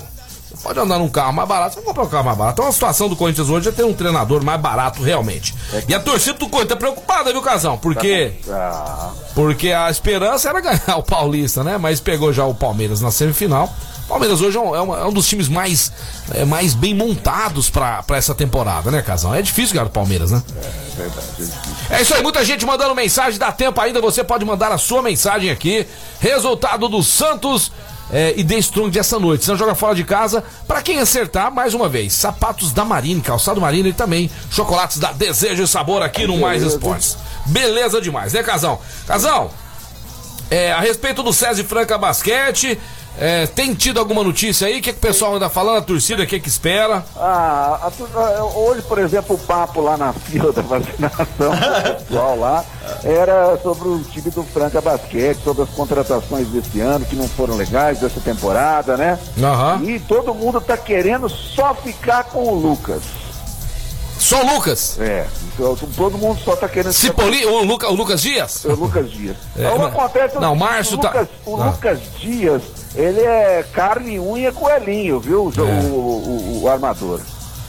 Você 0.50 0.62
pode 0.62 0.78
andar 0.78 0.98
num 0.98 1.08
carro 1.08 1.32
mais 1.32 1.48
barato, 1.48 1.74
você 1.74 1.82
compra 1.82 2.02
um 2.04 2.08
carro 2.08 2.24
mais 2.24 2.36
barato. 2.38 2.60
Então 2.60 2.68
a 2.70 2.72
situação 2.72 3.08
do 3.08 3.16
Corinthians 3.16 3.48
hoje 3.48 3.68
é 3.68 3.72
ter 3.72 3.84
um 3.84 3.94
treinador 3.94 4.44
mais 4.44 4.60
barato, 4.60 5.02
realmente. 5.02 5.54
E 5.88 5.94
a 5.94 6.00
torcida 6.00 6.38
do 6.38 6.48
Corinthians 6.48 6.68
tá 6.68 6.76
preocupada, 6.76 7.32
viu, 7.32 7.42
casal? 7.42 7.78
Porque, 7.78 8.32
Ah, 8.50 9.10
porque 9.34 9.72
a 9.72 9.90
esperança 9.90 10.48
era 10.48 10.60
ganhar 10.60 10.96
o 10.98 11.02
Paulista, 11.02 11.64
né? 11.64 11.78
Mas 11.78 12.00
pegou 12.00 12.32
já 12.32 12.44
o 12.44 12.54
Palmeiras 12.54 13.00
na 13.00 13.10
semifinal. 13.10 13.72
Palmeiras 14.08 14.40
hoje 14.40 14.56
é 14.56 14.60
um, 14.60 14.94
é 14.94 15.00
é 15.00 15.04
um 15.06 15.12
dos 15.12 15.26
times 15.26 15.48
mais, 15.48 15.92
é, 16.34 16.44
mais 16.44 16.74
bem 16.74 16.94
montados 16.94 17.70
pra 17.70 18.04
essa 18.10 18.34
temporada, 18.34 18.90
né, 18.90 19.00
casal? 19.02 19.34
É 19.34 19.42
difícil 19.42 19.74
ganhar 19.74 19.86
o 19.86 19.90
Palmeiras, 19.90 20.30
né? 20.30 20.42
É 21.90 22.02
isso 22.02 22.14
aí, 22.14 22.22
muita 22.22 22.44
gente 22.44 22.66
mandando 22.66 22.94
mensagem, 22.94 23.38
dá 23.38 23.50
tempo 23.50 23.80
ainda, 23.80 24.00
você 24.00 24.22
pode 24.22 24.44
mandar 24.44 24.70
a 24.72 24.78
sua 24.78 25.02
mensagem 25.02 25.50
aqui. 25.50 25.86
Resultado 26.20 26.88
do 26.88 27.02
Santos 27.02 27.72
é, 28.12 28.34
e 28.36 28.44
The 28.44 28.56
Strong 28.56 28.90
dessa 28.90 29.18
noite. 29.18 29.44
Santos 29.44 29.58
joga 29.58 29.74
fora 29.74 29.94
de 29.94 30.04
casa. 30.04 30.44
Pra 30.68 30.82
quem 30.82 30.98
acertar, 30.98 31.50
mais 31.50 31.72
uma 31.72 31.88
vez, 31.88 32.12
sapatos 32.12 32.72
da 32.72 32.84
Marine, 32.84 33.20
calçado 33.20 33.60
Marine 33.60 33.88
e 33.88 33.92
também 33.92 34.30
chocolates 34.50 34.98
da 34.98 35.12
Desejo 35.12 35.62
e 35.62 35.66
Sabor 35.66 36.02
aqui 36.02 36.26
no 36.26 36.38
Mais 36.38 36.62
Esportes. 36.62 37.16
Beleza 37.46 38.00
demais, 38.00 38.34
né, 38.34 38.42
Casão? 38.42 38.78
Casão, 39.06 39.50
é, 40.50 40.70
a 40.70 40.80
respeito 40.80 41.22
do 41.22 41.32
César 41.32 41.64
Franca 41.64 41.96
Basquete, 41.96 42.78
é, 43.18 43.46
tem 43.46 43.74
tido 43.74 44.00
alguma 44.00 44.24
notícia 44.24 44.66
aí? 44.66 44.78
O 44.78 44.82
que, 44.82 44.92
que 44.92 44.98
o 44.98 45.00
pessoal 45.00 45.34
anda 45.36 45.48
falando? 45.48 45.78
A 45.78 45.82
torcida, 45.82 46.22
o 46.22 46.26
que, 46.26 46.40
que 46.40 46.48
espera? 46.48 47.04
Ah, 47.16 47.78
a 47.82 47.92
ah, 48.16 48.44
hoje, 48.54 48.82
por 48.82 48.98
exemplo, 48.98 49.36
o 49.36 49.38
papo 49.38 49.80
lá 49.80 49.96
na 49.96 50.12
fila 50.12 50.52
da 50.52 50.62
vacinação 50.62 51.26
do 51.26 51.98
pessoal 52.06 52.38
lá 52.38 52.64
era 53.04 53.58
sobre 53.62 53.88
o 53.88 53.98
time 54.04 54.30
do 54.30 54.42
Franca 54.42 54.80
Basquete, 54.80 55.38
sobre 55.44 55.62
as 55.64 55.70
contratações 55.70 56.48
desse 56.48 56.80
ano 56.80 57.04
que 57.04 57.14
não 57.14 57.28
foram 57.28 57.56
legais 57.56 58.00
dessa 58.00 58.20
temporada, 58.20 58.96
né? 58.96 59.18
Aham. 59.42 59.82
E 59.84 60.00
todo 60.00 60.34
mundo 60.34 60.60
tá 60.60 60.76
querendo 60.76 61.28
só 61.28 61.74
ficar 61.74 62.24
com 62.24 62.44
o 62.44 62.54
Lucas. 62.54 63.02
Só 64.18 64.40
o 64.42 64.54
Lucas. 64.54 64.98
É, 65.00 65.26
então, 65.52 65.76
todo 65.96 66.16
mundo 66.16 66.40
só 66.44 66.54
tá 66.54 66.68
querendo 66.68 66.92
Cipoli, 66.92 67.44
o, 67.44 67.64
Luca, 67.64 67.88
o 67.88 67.94
Lucas 67.94 68.22
Dias? 68.22 68.64
o 68.64 68.72
Lucas 68.74 69.10
Dias. 69.10 69.36
É, 69.56 69.68
mas- 69.76 69.88
acontece 69.88 70.38
não, 70.38 70.52
o 70.52 70.56
Márcio 70.56 70.96
o 70.96 71.00
tá- 71.00 71.08
Lucas, 71.08 71.28
o 71.44 71.60
Ah. 71.60 71.66
Lucas 71.66 71.98
Dias, 72.20 72.62
ele 72.94 73.20
é 73.20 73.64
carne, 73.72 74.18
unha 74.20 74.52
com 74.52 74.68
Elinho, 74.68 75.18
viu? 75.20 75.44
O, 75.46 75.52
É. 75.56 75.62
o, 75.62 75.94
o- 75.94 76.60
o 76.62 76.68
armador. 76.68 77.20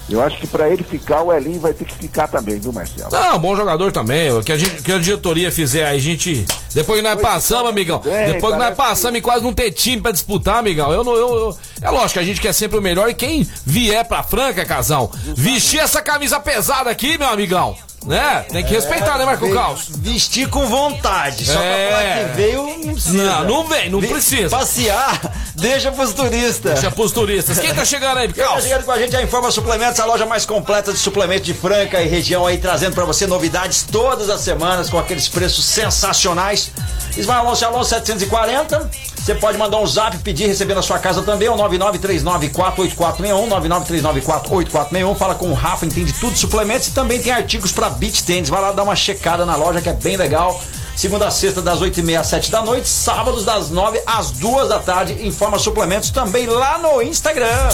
Eu 0.09 0.21
acho 0.21 0.37
que 0.37 0.45
pra 0.45 0.69
ele 0.69 0.83
ficar, 0.83 1.21
o 1.23 1.31
Elinho 1.33 1.61
vai 1.61 1.73
ter 1.73 1.85
que 1.85 1.93
ficar 1.95 2.27
também, 2.27 2.59
viu, 2.59 2.73
Marcelo? 2.73 3.09
Não, 3.09 3.39
bom 3.39 3.55
jogador 3.55 3.89
também. 3.89 4.31
O 4.33 4.43
que 4.43 4.51
a, 4.51 4.57
gente, 4.57 4.81
que 4.83 4.91
a 4.91 4.99
diretoria 4.99 5.49
fizer 5.49 5.85
aí, 5.85 5.97
a 5.97 5.99
gente. 6.01 6.45
Depois 6.73 7.01
que 7.01 7.07
nós 7.07 7.19
passamos, 7.21 7.69
amigão. 7.69 7.99
bem, 7.99 8.33
Depois 8.33 8.53
que 8.53 8.59
nós 8.59 8.75
passamos 8.75 9.17
e 9.17 9.21
quase 9.21 9.43
não 9.45 9.53
ter 9.53 9.71
time 9.71 10.01
pra 10.01 10.11
disputar, 10.11 10.57
amigão. 10.57 10.91
Eu 10.91 11.05
não. 11.05 11.13
Eu, 11.13 11.33
eu- 11.35 11.57
é 11.81 11.89
lógico 11.89 12.13
que 12.13 12.19
a 12.19 12.23
gente 12.23 12.41
quer 12.41 12.51
sempre 12.53 12.77
o 12.77 12.81
melhor. 12.81 13.09
E 13.09 13.13
quem 13.13 13.47
vier 13.65 14.03
pra 14.05 14.21
Franca, 14.23 14.65
casal, 14.65 15.09
vestir 15.37 15.79
essa 15.79 16.01
camisa 16.01 16.37
pesada 16.37 16.89
aqui, 16.89 17.17
meu 17.17 17.29
amigão. 17.29 17.73
Né? 18.05 18.45
Tem 18.51 18.63
que 18.63 18.73
respeitar, 18.73 19.17
né, 19.17 19.25
Marco 19.25 19.51
Caos? 19.53 19.87
Vestir 19.97 20.47
com 20.49 20.67
vontade. 20.67 21.45
Só 21.45 21.59
É. 21.59 21.87
pra 21.89 22.29
que 22.29 22.35
veio, 22.35 22.63
não 22.85 22.93
precisa. 22.93 23.13
Não, 23.23 23.43
não 23.45 23.67
vem, 23.67 23.89
não 23.89 23.99
precisa. 23.99 24.49
Passear, 24.49 25.21
deixa 25.55 25.91
pros 25.91 26.13
turistas. 26.13 26.73
Deixa 26.73 26.91
pros 26.91 27.11
turistas. 27.11 27.59
Quem 27.59 27.73
tá 27.73 27.85
chegando 27.85 28.17
aí, 28.17 28.31
Quem 28.31 28.43
tá 28.43 28.49
Caos? 28.49 28.63
chegando 28.63 28.83
com 28.83 28.91
a 28.91 28.99
gente 28.99 29.15
é 29.15 29.19
a 29.19 29.23
Informa 29.23 29.51
Suplementos, 29.51 29.99
a 29.99 30.05
loja 30.05 30.25
mais 30.25 30.45
completa 30.45 30.91
de 30.91 30.99
suplementos 30.99 31.45
de 31.45 31.53
Franca 31.53 32.01
e 32.01 32.07
região 32.07 32.45
aí, 32.45 32.57
trazendo 32.57 32.93
pra 32.93 33.05
você 33.05 33.25
novidades 33.27 33.83
todas 33.89 34.29
as 34.29 34.41
semanas 34.41 34.89
com 34.89 34.97
aqueles 34.99 35.27
preços 35.27 35.65
sensacionais. 35.65 36.71
Ismael 37.17 37.41
Alonso 37.41 37.65
Alonso 37.65 37.89
740. 37.89 38.89
Você 39.23 39.35
pode 39.35 39.57
mandar 39.57 39.77
um 39.77 39.87
zap, 39.87 40.17
pedir, 40.17 40.47
receber 40.47 40.73
na 40.73 40.81
sua 40.81 40.99
casa 40.99 41.21
também, 41.21 41.47
o 41.47 41.55
99394841, 41.55 43.47
99394841. 43.47 45.15
Fala 45.15 45.35
com 45.35 45.49
o 45.49 45.53
Rafa, 45.53 45.85
entende 45.85 46.11
tudo 46.13 46.37
suplementos 46.37 46.89
e 46.89 46.91
também 46.91 47.21
tem 47.21 47.31
artigos 47.31 47.71
pra 47.71 47.89
beach 47.89 48.23
tênis. 48.23 48.49
Vai 48.49 48.61
lá 48.61 48.71
dar 48.71 48.83
uma 48.83 48.95
checada 48.95 49.45
na 49.45 49.55
loja 49.55 49.81
que 49.81 49.89
é 49.89 49.93
bem 49.93 50.17
legal. 50.17 50.61
Segunda 50.95 51.27
a 51.27 51.31
sexta, 51.31 51.61
das 51.61 51.79
8h30 51.79 52.19
às 52.19 52.27
7 52.27 52.51
da 52.51 52.61
noite. 52.61 52.87
Sábados, 52.87 53.45
das 53.45 53.69
9 53.69 54.01
às 54.05 54.31
2 54.31 54.69
da 54.69 54.79
tarde. 54.79 55.25
Informa 55.25 55.57
suplementos 55.57 56.11
também 56.11 56.45
lá 56.45 56.77
no 56.77 57.01
Instagram. 57.01 57.69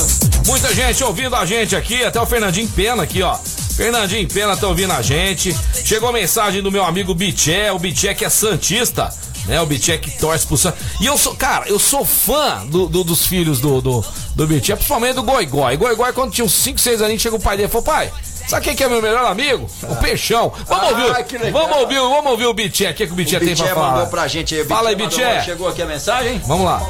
Muita 0.46 0.74
gente 0.74 1.04
ouvindo 1.04 1.36
a 1.36 1.46
gente 1.46 1.76
aqui, 1.76 2.04
até 2.04 2.20
o 2.20 2.26
Fernandinho 2.26 2.68
Pena 2.70 3.04
aqui, 3.04 3.22
ó. 3.22 3.36
Fernandinho 3.76 4.28
Pena 4.28 4.56
tá 4.56 4.68
ouvindo 4.68 4.94
a 4.94 5.02
gente. 5.02 5.56
Chegou 5.84 6.14
mensagem 6.14 6.62
do 6.62 6.72
meu 6.72 6.84
amigo 6.84 7.14
Biché, 7.14 7.72
o 7.72 7.80
Biché 7.80 8.14
que 8.14 8.24
é 8.24 8.30
Santista, 8.30 9.14
né? 9.50 9.60
O 9.62 9.66
que 9.98 10.12
torce 10.20 10.46
pro 10.48 10.56
Santos. 10.58 10.80
E 11.02 11.06
eu 11.06 11.18
sou, 11.18 11.36
cara, 11.36 11.68
eu 11.68 11.78
sou 11.80 12.06
fã 12.06 12.66
do, 12.68 12.88
do- 12.88 13.04
dos 13.04 13.26
filhos 13.26 13.60
do, 13.60 13.82
do, 13.82 14.06
do 14.36 14.48
Biché, 14.48 14.76
principalmente 14.76 15.16
do 15.16 15.24
Goigói. 15.24 15.76
Goigói, 15.76 16.14
quando 16.14 16.32
tinha 16.32 16.46
uns 16.46 16.54
5, 16.54 16.80
6 16.80 17.02
aninhos, 17.02 17.22
chega 17.22 17.36
o 17.36 17.40
pai 17.40 17.58
dele 17.58 17.68
e 17.68 17.72
falou, 17.72 17.84
pai. 17.84 18.12
Sabe 18.50 18.66
quem 18.66 18.76
que 18.76 18.84
é 18.84 18.90
meu 18.90 19.00
melhor 19.02 19.26
amigo? 19.26 19.70
O 19.84 19.96
Peixão. 19.98 20.52
Vamos 20.68 20.84
Ah, 20.84 20.90
ouvir, 20.90 21.52
vamos 21.52 21.78
ouvir, 21.78 22.00
vamos 22.00 22.32
ouvir 22.32 22.46
o 22.48 22.54
Biché, 22.54 22.90
o 22.90 22.94
que, 22.96 23.06
que 23.06 23.14
o 23.14 23.16
Biché 23.16 23.38
O 23.38 23.40
tem 23.40 23.56
pra 23.56 23.64
Biché 23.64 23.76
falar. 23.76 23.92
mandou 23.92 24.08
pra 24.08 24.28
gente 24.28 24.56
aí. 24.56 24.62
o 24.62 24.66
Fala 24.66 24.90
aí, 24.90 24.96
Biché. 24.96 25.42
Chegou 25.44 25.68
aqui 25.68 25.82
a 25.84 25.86
mensagem. 25.86 26.42
Vamos 26.48 26.66
lá. 26.66 26.82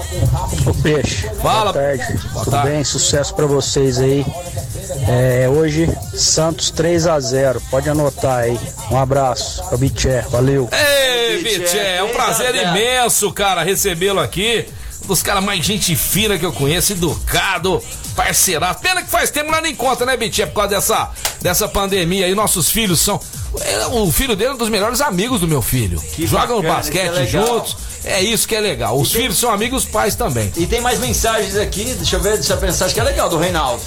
Ô 0.65 0.73
Peixe, 0.81 1.29
Fala. 1.41 1.73
boa 1.73 1.73
tarde. 1.73 2.13
Boa 2.31 2.43
Tudo 2.45 2.51
tarde. 2.51 2.69
bem? 2.71 2.83
Sucesso 2.85 3.35
pra 3.35 3.45
vocês 3.45 3.99
aí. 3.99 4.25
É, 5.07 5.49
hoje, 5.49 5.89
Santos 6.15 6.71
3 6.71 7.07
a 7.07 7.19
0 7.19 7.61
Pode 7.69 7.89
anotar 7.89 8.39
aí. 8.39 8.57
Um 8.89 8.97
abraço. 8.97 9.61
É 9.71 9.75
o 9.75 9.77
Biché. 9.77 10.21
Valeu. 10.29 10.69
Ei, 10.71 11.43
Biché, 11.43 11.77
é 11.97 12.03
um 12.03 12.09
prazer 12.09 12.55
imenso, 12.55 13.31
cara, 13.33 13.63
recebê-lo 13.63 14.19
aqui. 14.21 14.65
Dos 15.09 15.23
caras 15.23 15.43
mais 15.43 15.65
gente 15.65 15.95
fina 15.95 16.37
que 16.37 16.45
eu 16.45 16.53
conheço, 16.53 16.91
educado, 16.91 17.81
parceiraço. 18.15 18.79
Pena 18.79 19.01
que 19.01 19.09
faz 19.09 19.31
tempo 19.31 19.49
nós 19.49 19.63
nem 19.63 19.73
conta, 19.73 20.05
né, 20.05 20.15
Biché, 20.15 20.45
por 20.45 20.53
causa 20.53 20.69
dessa, 20.69 21.09
dessa 21.41 21.67
pandemia 21.67 22.27
aí. 22.27 22.35
Nossos 22.35 22.69
filhos 22.69 22.99
são. 23.01 23.19
é, 23.59 23.87
O 23.87 24.11
filho 24.11 24.35
dele 24.35 24.51
é 24.51 24.53
um 24.53 24.57
dos 24.57 24.69
melhores 24.69 25.01
amigos 25.01 25.41
do 25.41 25.47
meu 25.47 25.63
filho. 25.63 25.99
Que 26.13 26.27
Jogam 26.27 26.57
bacana, 26.57 26.75
basquete 26.75 27.09
isso 27.11 27.19
é 27.19 27.25
juntos. 27.25 27.77
É 28.05 28.21
isso 28.21 28.47
que 28.47 28.55
é 28.55 28.59
legal. 28.59 28.99
Os 28.99 29.11
filhos 29.11 29.35
são 29.39 29.49
amigos, 29.49 29.83
os 29.83 29.89
pais 29.89 30.13
também. 30.13 30.53
E 30.55 30.67
tem 30.67 30.79
mais 30.79 30.99
mensagens 30.99 31.57
aqui, 31.57 31.85
deixa 31.85 32.17
eu 32.17 32.21
ver, 32.21 32.35
deixa 32.37 32.53
eu 32.53 32.57
pensar, 32.59 32.85
acho 32.85 32.93
que 32.93 32.99
é 32.99 33.03
legal, 33.03 33.29
do 33.29 33.37
Reinaldo. 33.39 33.81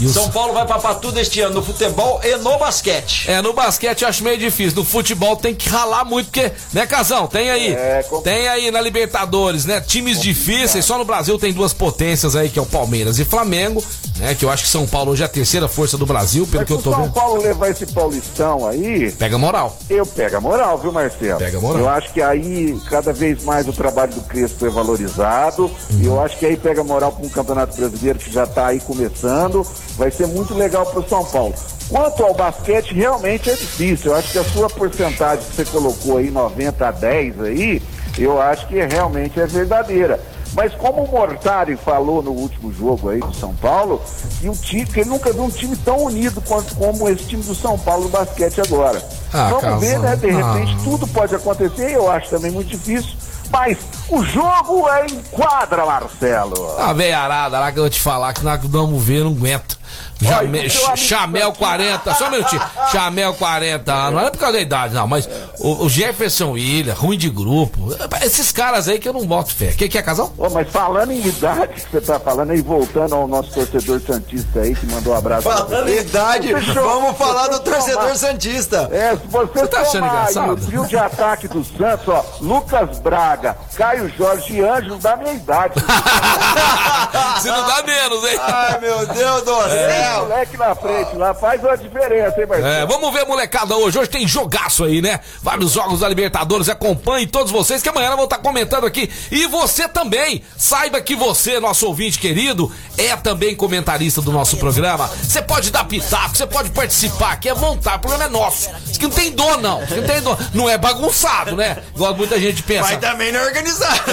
Os- 0.00 0.12
São 0.12 0.28
Paulo 0.30 0.52
vai 0.52 0.66
papar 0.66 0.96
tudo 0.96 1.18
este 1.18 1.40
ano 1.40 1.56
no 1.56 1.62
futebol 1.62 2.20
e 2.22 2.36
no 2.36 2.58
basquete. 2.58 3.28
É, 3.30 3.42
no 3.42 3.52
basquete 3.52 4.02
eu 4.02 4.08
acho 4.08 4.22
meio 4.22 4.38
difícil. 4.38 4.76
No 4.76 4.84
futebol 4.84 5.36
tem 5.36 5.54
que 5.54 5.68
ralar 5.68 6.04
muito, 6.04 6.26
porque, 6.26 6.52
né, 6.72 6.86
Casão? 6.86 7.26
Tem 7.26 7.50
aí. 7.50 7.72
É, 7.74 8.04
com- 8.08 8.20
Tem 8.20 8.48
aí 8.48 8.70
na 8.70 8.80
Libertadores, 8.80 9.64
né? 9.64 9.80
Times 9.80 10.20
difíceis. 10.20 10.84
Só 10.84 10.98
no 10.98 11.04
Brasil 11.04 11.38
tem 11.38 11.52
duas 11.52 11.72
potências 11.72 12.36
aí, 12.36 12.48
que 12.48 12.58
é 12.58 12.62
o 12.62 12.66
Palmeiras 12.66 13.18
e 13.18 13.24
Flamengo, 13.24 13.82
né? 14.18 14.34
Que 14.34 14.44
eu 14.44 14.50
acho 14.50 14.64
que 14.64 14.68
São 14.68 14.86
Paulo 14.86 15.12
hoje 15.12 15.22
é 15.22 15.26
a 15.26 15.28
terceira 15.28 15.68
força 15.68 15.96
do 15.98 16.06
Brasil, 16.06 16.46
pelo 16.46 16.58
Mas 16.60 16.66
que 16.66 16.72
se 16.72 16.74
eu 16.74 16.78
o 16.78 16.82
tô 16.82 16.90
São 16.92 17.02
vendo. 17.04 17.12
Paulo 17.12 17.42
levar 17.42 17.70
esse 17.70 17.86
Paulistão 17.86 18.66
aí, 18.66 19.10
Pega 19.12 19.36
moral. 19.38 19.76
eu 19.90 20.04
pego 20.06 20.36
a 20.36 20.40
moral, 20.40 20.78
viu, 20.78 20.92
Marcelo? 20.92 21.38
Pega 21.38 21.58
a 21.58 21.60
moral. 21.60 21.80
Eu 21.82 21.88
acho 21.88 22.12
que 22.12 22.22
aí, 22.22 22.78
cada 22.88 23.12
vez 23.12 23.42
mais 23.44 23.66
o 23.68 23.72
trabalho 23.72 24.12
do 24.14 24.20
Crespo 24.22 24.66
é 24.66 24.68
valorizado. 24.70 25.70
E 26.00 26.06
eu 26.06 26.20
acho 26.20 26.36
que 26.38 26.46
aí 26.46 26.56
pega 26.56 26.82
moral 26.84 27.12
para 27.12 27.26
um 27.26 27.28
campeonato 27.28 27.76
brasileiro 27.76 28.18
que 28.18 28.30
já 28.32 28.44
está 28.44 28.66
aí 28.68 28.80
começando. 28.80 29.66
Vai 29.96 30.10
ser 30.10 30.26
muito 30.28 30.54
legal 30.54 30.86
para 30.86 31.00
o 31.00 31.08
São 31.08 31.24
Paulo. 31.24 31.54
Quanto 31.88 32.22
ao 32.22 32.34
basquete, 32.34 32.92
realmente 32.94 33.48
é 33.50 33.54
difícil. 33.54 34.12
Eu 34.12 34.16
acho 34.18 34.30
que 34.32 34.38
a 34.38 34.44
sua 34.44 34.68
porcentagem 34.68 35.44
que 35.44 35.56
você 35.56 35.64
colocou 35.64 36.18
aí, 36.18 36.30
90 36.30 36.86
a 36.86 36.90
10 36.90 37.40
aí, 37.40 37.82
eu 38.18 38.40
acho 38.40 38.66
que 38.68 38.74
realmente 38.84 39.40
é 39.40 39.46
verdadeira. 39.46 40.20
Mas 40.54 40.72
como 40.74 41.02
o 41.02 41.08
Mortari 41.10 41.76
falou 41.76 42.22
no 42.22 42.30
último 42.32 42.72
jogo 42.72 43.10
aí 43.10 43.20
do 43.20 43.34
São 43.34 43.54
Paulo, 43.56 44.00
que, 44.40 44.48
o 44.48 44.52
time, 44.54 44.86
que 44.86 45.00
ele 45.00 45.10
nunca 45.10 45.30
viu 45.32 45.44
um 45.44 45.50
time 45.50 45.76
tão 45.76 46.04
unido 46.04 46.40
quanto 46.40 46.74
como 46.74 47.08
esse 47.08 47.24
time 47.24 47.42
do 47.42 47.54
São 47.54 47.78
Paulo 47.78 48.04
no 48.04 48.08
basquete 48.08 48.60
agora. 48.60 49.02
Ah, 49.32 49.50
Vamos 49.50 49.80
ver, 49.80 50.00
Casão. 50.00 50.02
né? 50.02 50.16
De 50.16 50.26
repente 50.30 50.76
Ah. 50.80 50.84
tudo 50.84 51.06
pode 51.08 51.34
acontecer, 51.34 51.92
eu 51.94 52.10
acho 52.10 52.30
também 52.30 52.50
muito 52.50 52.68
difícil. 52.68 53.10
Mas 53.50 53.78
o 54.08 54.22
jogo 54.24 54.88
é 54.88 55.06
em 55.06 55.22
quadra, 55.30 55.84
Marcelo. 55.86 56.78
A 56.78 56.92
veiarada 56.92 57.58
lá 57.58 57.72
que 57.72 57.78
eu 57.78 57.84
vou 57.84 57.90
te 57.90 58.00
falar, 58.00 58.32
que 58.34 58.44
nós 58.44 58.60
vamos 58.62 59.02
ver, 59.02 59.24
não 59.24 59.32
aguento. 59.32 59.78
Jame- 60.20 60.68
Chamel 60.96 61.52
40, 61.52 62.14
só 62.14 62.26
um 62.26 62.30
minutinho. 62.30 62.62
Chamel 62.90 63.34
40 63.34 63.92
anos, 63.92 64.12
não 64.20 64.26
é 64.26 64.30
por 64.30 64.38
causa 64.38 64.54
da 64.56 64.60
idade, 64.60 64.94
não, 64.94 65.06
mas 65.06 65.28
o, 65.58 65.84
o 65.84 65.88
Jefferson 65.88 66.52
William, 66.52 66.94
ruim 66.94 67.16
de 67.16 67.30
grupo. 67.30 67.94
Esses 68.22 68.50
caras 68.50 68.88
aí 68.88 68.98
que 68.98 69.08
eu 69.08 69.12
não 69.12 69.24
boto 69.26 69.54
fé. 69.54 69.66
O 69.70 69.76
que, 69.76 69.96
é, 69.98 70.02
casal? 70.02 70.32
Ô, 70.36 70.48
mas 70.50 70.68
falando 70.70 71.12
em 71.12 71.24
idade 71.26 71.68
que 71.74 71.80
você 71.90 72.00
tá 72.00 72.18
falando 72.18 72.50
aí, 72.50 72.60
voltando 72.60 73.14
ao 73.14 73.28
nosso 73.28 73.50
torcedor 73.52 74.00
Santista 74.00 74.60
aí, 74.60 74.74
que 74.74 74.86
mandou 74.86 75.12
um 75.12 75.16
abraço. 75.16 75.42
pra 75.48 75.56
Falando 75.58 75.88
em 75.88 75.94
você. 75.94 76.00
idade, 76.00 76.52
vamos 76.74 77.16
falar 77.16 77.48
do 77.48 77.60
torcedor 77.60 78.02
tomar- 78.02 78.16
Santista. 78.16 78.88
É, 78.92 79.16
se 79.16 79.22
você, 79.28 79.52
Você 79.60 79.66
tá 79.68 79.80
achando 79.80 80.06
engraçado? 80.06 80.52
o 80.52 80.56
trio 80.56 80.86
de 80.86 80.96
ataque 80.96 81.46
do 81.48 81.64
Santos, 81.64 82.08
ó, 82.08 82.24
Lucas 82.40 82.98
Braga, 82.98 83.56
Caio 83.76 84.12
Jorge 84.16 84.54
e 84.54 84.60
Ângelo 84.62 84.98
da 84.98 85.16
minha 85.16 85.32
idade. 85.34 85.74
Se 87.40 87.48
não 87.48 87.66
dá 87.66 87.82
menos, 87.82 88.24
hein? 88.24 88.38
Ai, 88.42 88.80
meu 88.80 89.06
Deus 89.06 89.42
do 89.42 89.54
Tem 89.68 90.07
céu. 90.08 90.20
moleque 90.22 90.56
na 90.56 90.74
frente 90.74 91.16
lá, 91.16 91.34
faz 91.34 91.62
uma 91.62 91.76
diferença, 91.76 92.40
hein, 92.40 92.46
Marcelo? 92.46 92.68
É, 92.68 92.86
vamos 92.86 93.12
ver, 93.12 93.26
molecada, 93.26 93.76
hoje. 93.76 93.98
Hoje 93.98 94.10
tem 94.10 94.26
jogaço 94.26 94.84
aí, 94.84 95.00
né? 95.00 95.20
Vários 95.42 95.72
jogos 95.72 96.00
da 96.00 96.08
Libertadores. 96.08 96.68
Acompanhe 96.68 97.26
todos 97.26 97.52
vocês, 97.52 97.82
que 97.82 97.88
amanhã 97.88 98.08
nós 98.08 98.16
vamos 98.16 98.32
estar 98.32 98.38
comentando 98.38 98.86
aqui. 98.86 99.10
E 99.30 99.46
você 99.46 99.88
também. 99.88 100.42
Saiba 100.56 101.00
que 101.00 101.14
você, 101.14 101.60
nosso 101.60 101.86
ouvinte 101.86 102.18
querido, 102.18 102.72
é 102.96 103.16
também 103.16 103.54
comentarista 103.54 104.20
do 104.20 104.32
nosso 104.32 104.56
programa. 104.56 105.06
Você 105.08 105.42
pode 105.42 105.70
dar 105.70 105.84
pitaco, 105.84 106.36
você 106.36 106.46
pode 106.46 106.70
participar, 106.70 107.36
que 107.36 107.48
é 107.48 107.54
vontade. 107.54 107.96
O 107.96 108.00
programa 108.00 108.24
é 108.24 108.28
nosso. 108.28 108.70
Isso 108.84 108.96
aqui 108.96 109.06
não 109.06 109.10
tem 109.10 109.32
dor, 109.32 109.60
não. 109.60 109.82
Isso 109.82 109.92
aqui 109.92 110.00
não 110.00 110.08
tem 110.08 110.22
dor. 110.22 110.38
Não 110.54 110.68
é 110.68 110.78
bagunçado, 110.78 111.56
né? 111.56 111.82
Igual 111.94 112.14
muita 112.14 112.38
gente 112.38 112.62
pensa. 112.62 112.90
Mas 112.90 112.98
também 112.98 113.32
não 113.32 113.40
é 113.40 113.46
organizado. 113.46 113.98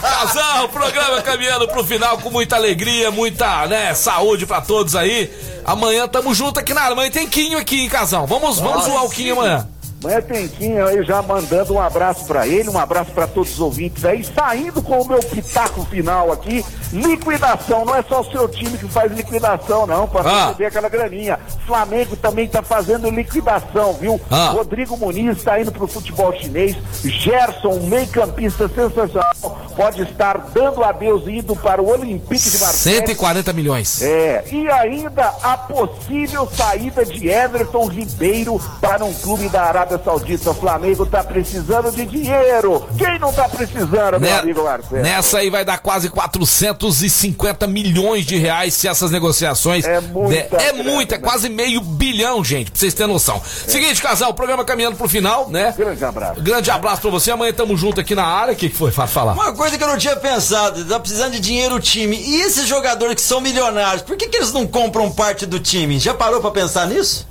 Casal, 0.00 0.64
o 0.64 0.68
programa 0.68 1.22
caminhando 1.22 1.68
pro 1.68 1.84
final 1.84 2.18
com 2.18 2.30
muita 2.30 2.56
alegria, 2.56 3.10
muita, 3.10 3.57
né, 3.66 3.94
saúde 3.94 4.46
pra 4.46 4.60
todos 4.60 4.94
aí. 4.94 5.30
Amanhã 5.64 6.06
tamo 6.06 6.34
junto 6.34 6.60
aqui 6.60 6.72
na. 6.74 6.86
Amanhã 6.86 7.10
tem 7.10 7.26
Quinho 7.26 7.58
aqui, 7.58 7.80
hein, 7.80 7.88
casal? 7.88 8.26
Vamos, 8.26 8.58
vamos 8.58 8.84
zoar 8.84 9.04
o 9.04 9.10
Quinho 9.10 9.38
amanhã. 9.38 9.68
Amanhã 10.02 10.20
tem 10.22 10.46
Quinho 10.46 10.86
aí 10.86 11.02
já 11.02 11.20
mandando 11.22 11.74
um 11.74 11.80
abraço 11.80 12.24
pra 12.24 12.46
ele, 12.46 12.68
um 12.70 12.78
abraço 12.78 13.10
pra 13.10 13.26
todos 13.26 13.54
os 13.54 13.60
ouvintes 13.60 14.04
aí, 14.04 14.22
saindo 14.24 14.80
com 14.80 15.00
o 15.02 15.08
meu 15.08 15.18
pitaco 15.18 15.84
final 15.86 16.30
aqui. 16.30 16.64
Liquidação, 16.92 17.84
não 17.84 17.94
é 17.96 18.02
só 18.02 18.20
o 18.20 18.30
seu 18.30 18.48
time 18.48 18.78
que 18.78 18.86
faz 18.88 19.10
liquidação, 19.12 19.86
não, 19.86 20.06
pra 20.06 20.20
Ah. 20.22 20.46
receber 20.46 20.66
aquela 20.66 20.88
graninha. 20.88 21.38
Flamengo 21.66 22.14
também 22.16 22.46
tá 22.48 22.62
fazendo 22.62 23.10
liquidação, 23.10 23.92
viu? 23.94 24.20
Ah. 24.30 24.50
Rodrigo 24.50 24.96
Muniz 24.96 25.42
tá 25.42 25.60
indo 25.60 25.72
pro 25.72 25.88
futebol 25.88 26.32
chinês. 26.32 26.76
Gerson, 27.02 27.68
um 27.70 27.86
meio-campista 27.88 28.68
sensacional, 28.68 29.58
pode 29.76 30.02
estar 30.02 30.38
dando 30.54 30.82
adeus 30.84 31.26
e 31.26 31.38
indo 31.38 31.56
para 31.56 31.82
o 31.82 31.88
Olympique 31.90 32.50
de 32.50 32.58
Marseille. 32.58 32.98
140 33.00 33.52
milhões. 33.52 34.00
É, 34.00 34.44
e 34.50 34.68
ainda 34.70 35.34
a 35.42 35.56
possível 35.56 36.48
saída 36.56 37.04
de 37.04 37.28
Everton 37.28 37.86
Ribeiro 37.88 38.60
para 38.80 39.04
um 39.04 39.12
clube 39.12 39.48
da 39.48 39.62
Arábia 39.62 39.87
Saudita. 39.96 40.50
O 40.50 40.54
Flamengo 40.54 41.06
tá 41.06 41.22
precisando 41.22 41.90
de 41.92 42.04
dinheiro. 42.04 42.84
Quem 42.98 43.18
não 43.18 43.32
tá 43.32 43.48
precisando, 43.48 44.12
meu 44.12 44.20
Ne- 44.20 44.32
amigo 44.32 44.64
Marcelo? 44.64 45.02
Nessa 45.02 45.38
aí 45.38 45.48
vai 45.50 45.64
dar 45.64 45.78
quase 45.78 46.08
450 46.10 47.66
milhões 47.66 48.26
de 48.26 48.36
reais 48.36 48.74
se 48.74 48.88
essas 48.88 49.10
negociações. 49.10 49.84
É 49.84 50.00
muita 50.00 50.56
É 50.56 50.72
grana, 50.72 50.82
muito, 50.90 51.14
é 51.14 51.18
né? 51.18 51.22
quase 51.24 51.48
meio 51.48 51.80
bilhão, 51.80 52.44
gente, 52.44 52.70
pra 52.70 52.78
vocês 52.80 52.92
terem 52.94 53.12
noção. 53.12 53.40
Seguinte, 53.66 54.02
casal, 54.02 54.30
o 54.30 54.34
programa 54.34 54.64
caminhando 54.64 54.96
pro 54.96 55.08
final, 55.08 55.48
né? 55.48 55.72
Grande 55.76 56.04
abraço. 56.04 56.40
Grande 56.42 56.70
abraço 56.70 57.00
pra 57.02 57.10
você. 57.10 57.30
Amanhã 57.30 57.52
tamo 57.52 57.76
junto 57.76 58.00
aqui 58.00 58.14
na 58.14 58.24
área. 58.24 58.52
O 58.54 58.56
que, 58.56 58.68
que 58.68 58.76
foi? 58.76 58.90
Fala. 58.90 59.08
falar. 59.08 59.32
Uma 59.34 59.52
coisa 59.52 59.76
que 59.78 59.84
eu 59.84 59.88
não 59.88 59.96
tinha 59.98 60.16
pensado, 60.16 60.84
tá 60.84 60.98
precisando 60.98 61.32
de 61.32 61.40
dinheiro 61.40 61.76
o 61.76 61.80
time. 61.80 62.16
E 62.16 62.40
esses 62.40 62.66
jogadores 62.66 63.14
que 63.14 63.20
são 63.20 63.40
milionários, 63.40 64.02
por 64.02 64.16
que, 64.16 64.26
que 64.28 64.36
eles 64.36 64.52
não 64.52 64.66
compram 64.66 65.10
parte 65.10 65.46
do 65.46 65.60
time? 65.60 65.98
Já 65.98 66.14
parou 66.14 66.40
pra 66.40 66.50
pensar 66.50 66.86
nisso? 66.86 67.27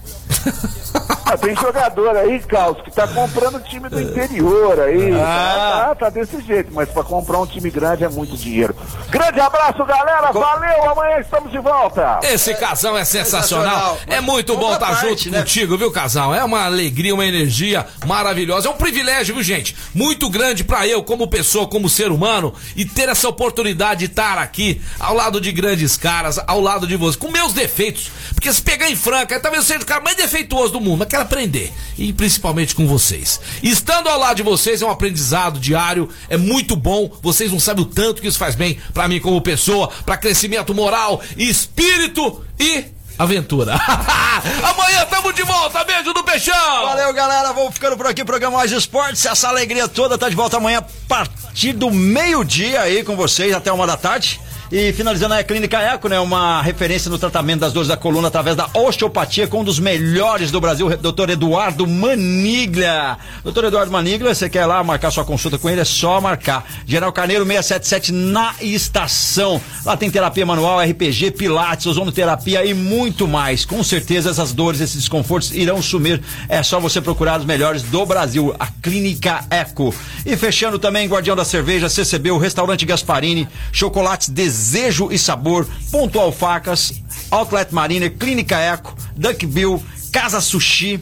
Ah, 1.29 1.37
tem 1.37 1.53
jogador 1.57 2.15
aí, 2.15 2.39
Carlos, 2.39 2.81
que 2.81 2.89
tá 2.89 3.05
comprando 3.05 3.61
time 3.61 3.89
do 3.89 3.99
interior 3.99 4.79
aí. 4.79 5.11
Ah. 5.13 5.87
Tá, 5.89 5.95
tá 5.95 6.09
desse 6.09 6.41
jeito, 6.41 6.73
mas 6.73 6.87
pra 6.87 7.03
comprar 7.03 7.39
um 7.39 7.45
time 7.45 7.69
grande 7.69 8.05
é 8.05 8.09
muito 8.09 8.37
dinheiro. 8.37 8.73
Grande 9.09 9.37
abraço, 9.39 9.83
galera. 9.83 10.31
Valeu, 10.31 10.89
amanhã 10.89 11.19
estamos 11.19 11.51
de 11.51 11.59
volta. 11.59 12.21
Esse 12.23 12.53
casal 12.55 12.97
é 12.97 13.03
sensacional. 13.03 13.97
Sensacional. 13.97 13.99
É 14.07 14.21
muito 14.21 14.55
bom 14.55 14.73
estar 14.73 14.87
parte, 14.87 15.25
junto 15.25 15.31
né? 15.31 15.39
contigo, 15.39 15.77
viu, 15.77 15.91
casal? 15.91 16.33
É 16.33 16.43
uma 16.45 16.63
alegria, 16.63 17.13
uma 17.13 17.25
energia 17.25 17.85
maravilhosa. 18.05 18.69
É 18.69 18.71
um 18.71 18.77
privilégio, 18.77 19.35
viu, 19.35 19.43
gente? 19.43 19.75
Muito 19.93 20.29
grande 20.29 20.63
pra 20.63 20.87
eu, 20.87 21.03
como 21.03 21.27
pessoa, 21.27 21.67
como 21.67 21.89
ser 21.89 22.09
humano, 22.09 22.53
e 22.73 22.85
ter 22.85 23.09
essa 23.09 23.27
oportunidade 23.27 23.99
de 23.99 24.05
estar 24.05 24.37
aqui 24.37 24.81
ao 24.97 25.13
lado 25.13 25.41
de 25.41 25.51
grandes 25.51 25.97
caras, 25.97 26.39
ao 26.47 26.61
lado 26.61 26.87
de 26.87 26.95
você, 26.95 27.17
com 27.17 27.29
meus 27.29 27.51
defeitos. 27.51 28.11
Porque 28.33 28.51
se 28.51 28.61
pegar 28.61 28.89
em 28.89 28.95
franca, 28.95 29.39
talvez 29.39 29.65
seja 29.65 29.81
o 29.81 29.85
cara 29.85 30.01
mais 30.01 30.17
defeituoso 30.17 30.73
do 30.73 30.81
mundo, 30.81 30.99
mas 30.99 31.07
quero 31.07 31.23
aprender. 31.23 31.71
E 31.97 32.13
principalmente 32.13 32.75
com 32.75 32.87
vocês. 32.87 33.39
Estando 33.61 34.09
ao 34.09 34.19
lado 34.19 34.37
de 34.37 34.43
vocês 34.43 34.81
é 34.81 34.85
um 34.85 34.91
aprendizado 34.91 35.59
diário, 35.59 36.09
é 36.29 36.37
muito 36.37 36.75
bom. 36.75 37.11
Vocês 37.21 37.51
não 37.51 37.59
sabem 37.59 37.83
o 37.83 37.87
tanto 37.87 38.21
que 38.21 38.27
isso 38.27 38.37
faz 38.37 38.55
bem 38.55 38.79
pra 38.93 39.07
mim 39.07 39.19
como 39.19 39.41
pessoa, 39.41 39.89
pra 40.05 40.17
crescimento 40.17 40.73
moral, 40.73 41.21
espírito 41.37 42.43
e 42.59 42.85
aventura. 43.17 43.73
Amanhã 44.63 45.05
tamo 45.09 45.33
de 45.33 45.43
volta. 45.43 45.83
Beijo 45.83 46.13
do 46.13 46.23
Peixão. 46.23 46.53
Valeu, 46.83 47.13
galera. 47.13 47.51
Vamos 47.53 47.73
ficando 47.73 47.97
por 47.97 48.07
aqui. 48.07 48.23
Programa 48.23 48.57
Mais 48.57 48.71
Esportes. 48.71 49.25
Essa 49.25 49.49
alegria 49.49 49.87
toda 49.87 50.17
tá 50.17 50.29
de 50.29 50.35
volta 50.35 50.57
amanhã 50.57 50.79
a 50.79 50.85
partir 51.07 51.73
do 51.73 51.89
meio-dia 51.89 52.81
aí 52.81 53.03
com 53.03 53.15
vocês 53.15 53.53
até 53.53 53.71
uma 53.71 53.87
da 53.87 53.97
tarde. 53.97 54.39
E 54.69 54.91
finalizando 54.91 55.33
a 55.33 55.43
Clínica 55.43 55.79
Eco, 55.79 56.09
né? 56.09 56.19
Uma 56.19 56.61
referência 56.61 57.09
no 57.09 57.17
tratamento 57.17 57.61
das 57.61 57.71
dores 57.71 57.87
da 57.87 57.95
coluna 57.95 58.27
através 58.27 58.53
da 58.53 58.69
osteopatia 58.73 59.47
com 59.47 59.61
um 59.61 59.63
dos 59.63 59.79
melhores 59.79 60.51
do 60.51 60.59
Brasil, 60.59 60.97
doutor 60.97 61.29
Eduardo 61.29 61.87
Maniglia. 61.87 63.17
Doutor 63.45 63.63
Eduardo 63.63 63.89
Maniglia, 63.89 64.35
você 64.35 64.49
quer 64.49 64.65
lá 64.65 64.83
marcar 64.83 65.09
sua 65.09 65.23
consulta 65.23 65.57
com 65.57 65.69
ele, 65.69 65.79
é 65.79 65.85
só 65.85 66.19
marcar. 66.19 66.65
General 66.85 67.13
Carneiro 67.13 67.45
677 67.45 68.11
na 68.11 68.55
estação. 68.59 69.61
Lá 69.85 69.95
tem 69.95 70.11
terapia 70.11 70.45
manual, 70.45 70.81
RPG, 70.81 71.31
pilates, 71.31 71.85
ozonoterapia 71.85 72.65
e 72.65 72.73
muito 72.73 73.25
mais. 73.25 73.63
Com 73.63 73.81
certeza 73.81 74.31
essas 74.31 74.51
dores, 74.51 74.81
esses 74.81 74.97
desconfortos 74.97 75.55
irão 75.55 75.81
sumir. 75.81 76.21
É 76.49 76.61
só 76.61 76.77
você 76.77 76.99
procurar 76.99 77.39
os 77.39 77.45
melhores 77.45 77.83
do 77.83 78.05
Brasil, 78.05 78.53
a 78.59 78.67
Clínica 78.67 79.45
Eco. 79.49 79.95
E 80.25 80.35
fechando 80.35 80.77
também, 80.77 81.07
Guardião 81.07 81.37
da 81.37 81.45
Cerveja, 81.45 81.87
CCB, 81.87 82.31
o 82.31 82.37
Restaurante 82.37 82.85
Gasparini, 82.85 83.47
Chocolates 83.71 84.27
Desejo 84.57 85.09
e 85.11 85.19
Sabor, 85.19 85.67
Pontual 85.91 86.31
Facas, 86.31 87.01
Outlet 87.29 87.73
Marina, 87.73 88.09
Clínica 88.09 88.57
Eco, 88.57 88.95
Duck 89.15 89.45
Bill, 89.45 89.83
Casa 90.11 90.41
Sushi, 90.41 90.99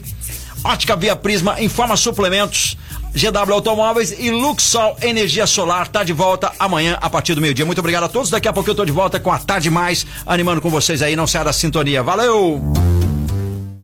Ótica 0.62 0.94
Via 0.94 1.16
Prisma, 1.16 1.60
Informa 1.60 1.96
Suplementos, 1.96 2.76
GW 3.14 3.54
Automóveis 3.54 4.14
e 4.18 4.30
Luxol 4.30 4.96
Energia 5.00 5.46
Solar 5.46 5.88
tá 5.88 6.04
de 6.04 6.12
volta 6.12 6.52
amanhã 6.58 6.98
a 7.00 7.08
partir 7.08 7.34
do 7.34 7.40
meio-dia. 7.40 7.64
Muito 7.64 7.78
obrigado 7.78 8.04
a 8.04 8.08
todos. 8.08 8.28
Daqui 8.28 8.46
a 8.46 8.52
pouco 8.52 8.68
eu 8.68 8.74
tô 8.74 8.84
de 8.84 8.92
volta 8.92 9.18
com 9.18 9.32
a 9.32 9.38
Tarde 9.38 9.70
Mais, 9.70 10.06
animando 10.26 10.60
com 10.60 10.68
vocês 10.68 11.00
aí, 11.00 11.16
não 11.16 11.26
saia 11.26 11.46
da 11.46 11.52
sintonia. 11.52 12.02
Valeu! 12.02 12.95